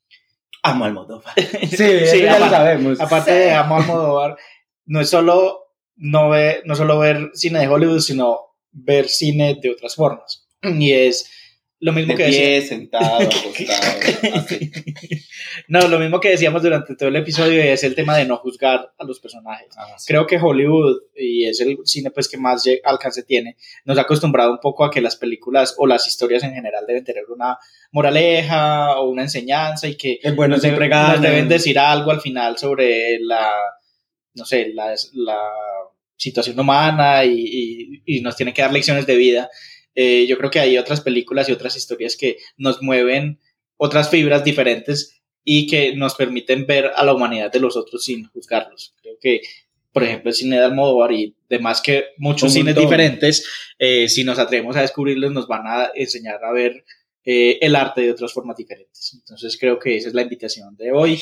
Amo 0.61 0.83
Almodóvar. 0.83 1.33
Sí, 1.69 1.83
eso 1.83 2.17
ya 2.17 2.37
lo 2.37 2.49
sabemos. 2.49 2.99
aparte 2.99 3.31
de 3.31 3.51
amo 3.53 3.77
Almodóvar, 3.77 4.35
no 4.85 4.99
es 4.99 5.09
solo 5.09 5.67
no 5.95 6.29
ver, 6.29 6.63
no 6.65 6.75
solo 6.75 6.99
ver 6.99 7.29
cine 7.33 7.59
de 7.59 7.67
Hollywood, 7.69 7.99
sino 7.99 8.39
ver 8.71 9.07
cine 9.07 9.57
de 9.61 9.69
otras 9.69 9.95
formas. 9.95 10.47
Y 10.61 10.91
es 10.91 11.31
lo 11.85 11.93
mismo 11.93 12.13
De 12.13 12.17
que 12.17 12.23
decía- 12.25 12.39
pie, 12.41 12.61
sentado, 12.63 13.17
acostado. 13.29 13.99
así. 14.35 14.71
No, 15.67 15.87
lo 15.87 15.99
mismo 15.99 16.19
que 16.19 16.29
decíamos 16.29 16.61
durante 16.63 16.95
todo 16.95 17.09
el 17.09 17.15
episodio 17.15 17.61
es 17.61 17.83
el 17.83 17.95
tema 17.95 18.15
de 18.17 18.25
no 18.25 18.37
juzgar 18.37 18.93
a 18.97 19.03
los 19.03 19.19
personajes. 19.19 19.67
Ah, 19.77 19.95
sí. 19.97 20.05
Creo 20.07 20.27
que 20.27 20.37
Hollywood, 20.37 20.97
y 21.15 21.45
es 21.47 21.59
el 21.61 21.77
cine 21.85 22.11
pues 22.11 22.27
que 22.27 22.37
más 22.37 22.63
alcance 22.83 23.23
tiene, 23.23 23.55
nos 23.85 23.97
ha 23.97 24.01
acostumbrado 24.01 24.51
un 24.51 24.59
poco 24.59 24.83
a 24.83 24.91
que 24.91 25.01
las 25.01 25.15
películas 25.15 25.75
o 25.77 25.87
las 25.87 26.07
historias 26.07 26.43
en 26.43 26.53
general 26.53 26.85
deben 26.87 27.03
tener 27.03 27.23
una 27.29 27.57
moraleja 27.91 28.99
o 28.99 29.09
una 29.09 29.23
enseñanza 29.23 29.87
y 29.87 29.95
que 29.95 30.19
bueno 30.35 30.55
nos, 30.55 30.63
deben- 30.63 30.79
nos 30.79 30.89
gana. 30.89 31.17
deben 31.19 31.47
decir 31.47 31.79
algo 31.79 32.11
al 32.11 32.21
final 32.21 32.57
sobre 32.57 33.19
la, 33.19 33.49
no 34.35 34.45
sé, 34.45 34.71
la, 34.73 34.93
la 35.13 35.39
situación 36.17 36.59
humana 36.59 37.25
y, 37.25 37.31
y- 38.05 38.17
y 38.17 38.21
nos 38.21 38.35
tiene 38.35 38.53
que 38.53 38.61
dar 38.61 38.71
lecciones 38.73 39.05
de 39.05 39.15
vida. 39.15 39.49
Eh, 39.95 40.27
yo 40.27 40.37
creo 40.37 40.51
que 40.51 40.59
hay 40.59 40.77
otras 40.77 41.01
películas 41.01 41.49
y 41.49 41.53
otras 41.53 41.75
historias 41.77 42.15
que 42.17 42.37
nos 42.57 42.81
mueven 42.81 43.39
otras 43.77 44.09
fibras 44.09 44.43
diferentes 44.43 45.21
y 45.43 45.67
que 45.67 45.95
nos 45.95 46.15
permiten 46.15 46.65
ver 46.65 46.91
a 46.95 47.03
la 47.03 47.13
humanidad 47.13 47.51
de 47.51 47.59
los 47.59 47.77
otros 47.77 48.03
sin 48.03 48.25
juzgarlos. 48.25 48.93
Creo 49.01 49.17
que, 49.21 49.41
por 49.93 50.03
ejemplo, 50.03 50.29
el 50.29 50.35
cine 50.35 50.57
de 50.57 50.65
Almodóvar 50.65 51.11
y 51.11 51.35
demás 51.47 51.81
que 51.81 52.05
muchos 52.17 52.51
cines 52.51 52.75
montón. 52.75 52.83
diferentes, 52.83 53.47
eh, 53.77 54.09
si 54.09 54.23
nos 54.23 54.39
atrevemos 54.39 54.75
a 54.75 54.81
descubrirlos, 54.81 55.31
nos 55.31 55.47
van 55.47 55.67
a 55.67 55.91
enseñar 55.93 56.43
a 56.43 56.51
ver 56.51 56.83
eh, 57.23 57.59
el 57.61 57.75
arte 57.75 58.01
de 58.01 58.11
otras 58.11 58.33
formas 58.33 58.57
diferentes. 58.57 59.13
Entonces 59.13 59.57
creo 59.59 59.77
que 59.79 59.95
esa 59.95 60.09
es 60.09 60.13
la 60.13 60.23
invitación 60.23 60.75
de 60.75 60.91
hoy, 60.91 61.19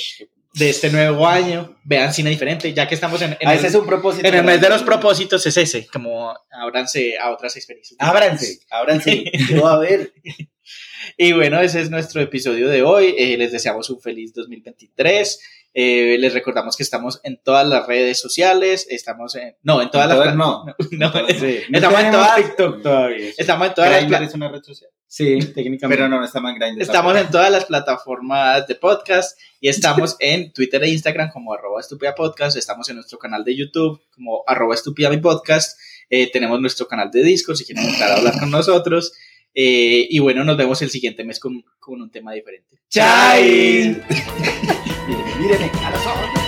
de 0.54 0.70
este 0.70 0.90
nuevo 0.92 1.28
año. 1.28 1.76
Vean 1.84 2.14
cine 2.14 2.30
diferente, 2.30 2.74
ya 2.74 2.88
que 2.88 2.96
estamos 2.96 3.22
en, 3.22 3.32
en 3.40 3.48
Ah, 3.48 3.54
el, 3.54 3.58
ese 3.60 3.68
es 3.68 3.76
un 3.76 3.86
propósito. 3.86 4.28
en 4.28 4.34
el 4.36 4.44
mes 4.44 4.62
de 4.62 4.70
los 4.70 4.84
propósitos, 4.84 5.46
es 5.46 5.58
ese, 5.58 5.88
como 5.88 6.34
ábranse 6.52 7.18
a 7.18 7.32
otras 7.32 7.56
experiencias. 7.58 7.98
Ábranse. 8.00 8.60
Ábranse. 8.70 9.24
Yo 9.50 9.68
a 9.68 9.80
ver. 9.80 10.14
Y 11.18 11.34
bueno, 11.34 11.60
ese 11.60 11.82
es 11.82 11.90
nuestro 11.90 12.22
episodio 12.22 12.70
de 12.70 12.82
hoy. 12.82 13.14
Eh, 13.18 13.38
les 13.38 13.52
deseamos 13.52 13.90
un 13.90 14.00
feliz 14.00 14.34
2023. 14.34 15.40
Eh, 15.74 16.16
les 16.18 16.34
recordamos 16.34 16.78
que 16.78 16.84
estamos 16.84 17.20
en 17.26 17.42
todas 17.44 17.68
las 17.68 17.86
redes 17.88 18.20
sociales. 18.22 18.88
Estamos 18.90 19.36
en. 19.36 19.58
No, 19.64 19.82
en 19.82 19.92
todas 19.92 20.10
En 20.12 20.18
las. 20.18 20.20
todas 20.20 20.36
no. 20.38 20.66
no, 20.92 21.12
Sí. 21.38 21.60
No 21.70 21.78
Estamos 21.78 22.00
en 22.00 22.12
todas- 22.12 22.36
TikTok 22.38 22.82
todavía. 22.82 23.30
Estamos 23.38 23.68
en 23.68 23.74
todas 23.74 24.10
las. 24.10 24.22
Es 24.22 24.34
una 24.34 24.48
red 24.50 24.64
social. 24.64 24.90
Sí, 25.16 25.38
técnicamente. 25.54 25.96
Pero 25.96 26.10
no, 26.10 26.18
no 26.18 26.26
estamos 26.26 26.50
en 26.50 26.58
Grindr. 26.58 26.82
Estamos 26.82 27.16
en 27.16 27.30
todas 27.30 27.52
las 27.52 27.66
plataformas 27.66 28.66
de 28.66 28.74
podcast 28.74 29.40
y 29.62 29.68
estamos 29.68 30.16
en 30.20 30.52
Twitter 30.52 30.82
e 30.84 30.90
Instagram 30.90 31.30
como 31.30 31.54
arroba 31.54 31.80
estúpida 31.82 32.16
podcast, 32.16 32.58
estamos 32.58 32.90
en 32.90 32.96
nuestro 32.96 33.20
canal 33.20 33.44
de 33.44 33.56
YouTube 33.56 34.02
como 34.10 34.44
arroba 34.48 34.74
estúpida 34.74 35.12
mi 35.12 35.18
podcast, 35.18 35.80
Eh, 36.10 36.32
tenemos 36.32 36.60
nuestro 36.60 36.88
canal 36.88 37.12
de 37.12 37.22
Discord 37.22 37.58
si 37.58 37.64
quieren 37.64 37.86
entrar 37.86 38.10
a 38.10 38.16
hablar 38.16 38.40
con 38.40 38.50
nosotros 38.50 39.14
Eh, 39.54 40.08
y 40.10 40.18
bueno, 40.18 40.44
nos 40.44 40.58
vemos 40.58 40.82
el 40.82 40.90
siguiente 40.90 41.24
mes 41.24 41.40
con, 41.40 41.64
con 41.80 42.02
un 42.02 42.10
tema 42.10 42.34
diferente. 42.34 42.80
¡Chai! 42.90 44.02
Mírenme 45.40 45.72
a 45.86 45.92
los 45.92 46.06
ojos. 46.08 46.43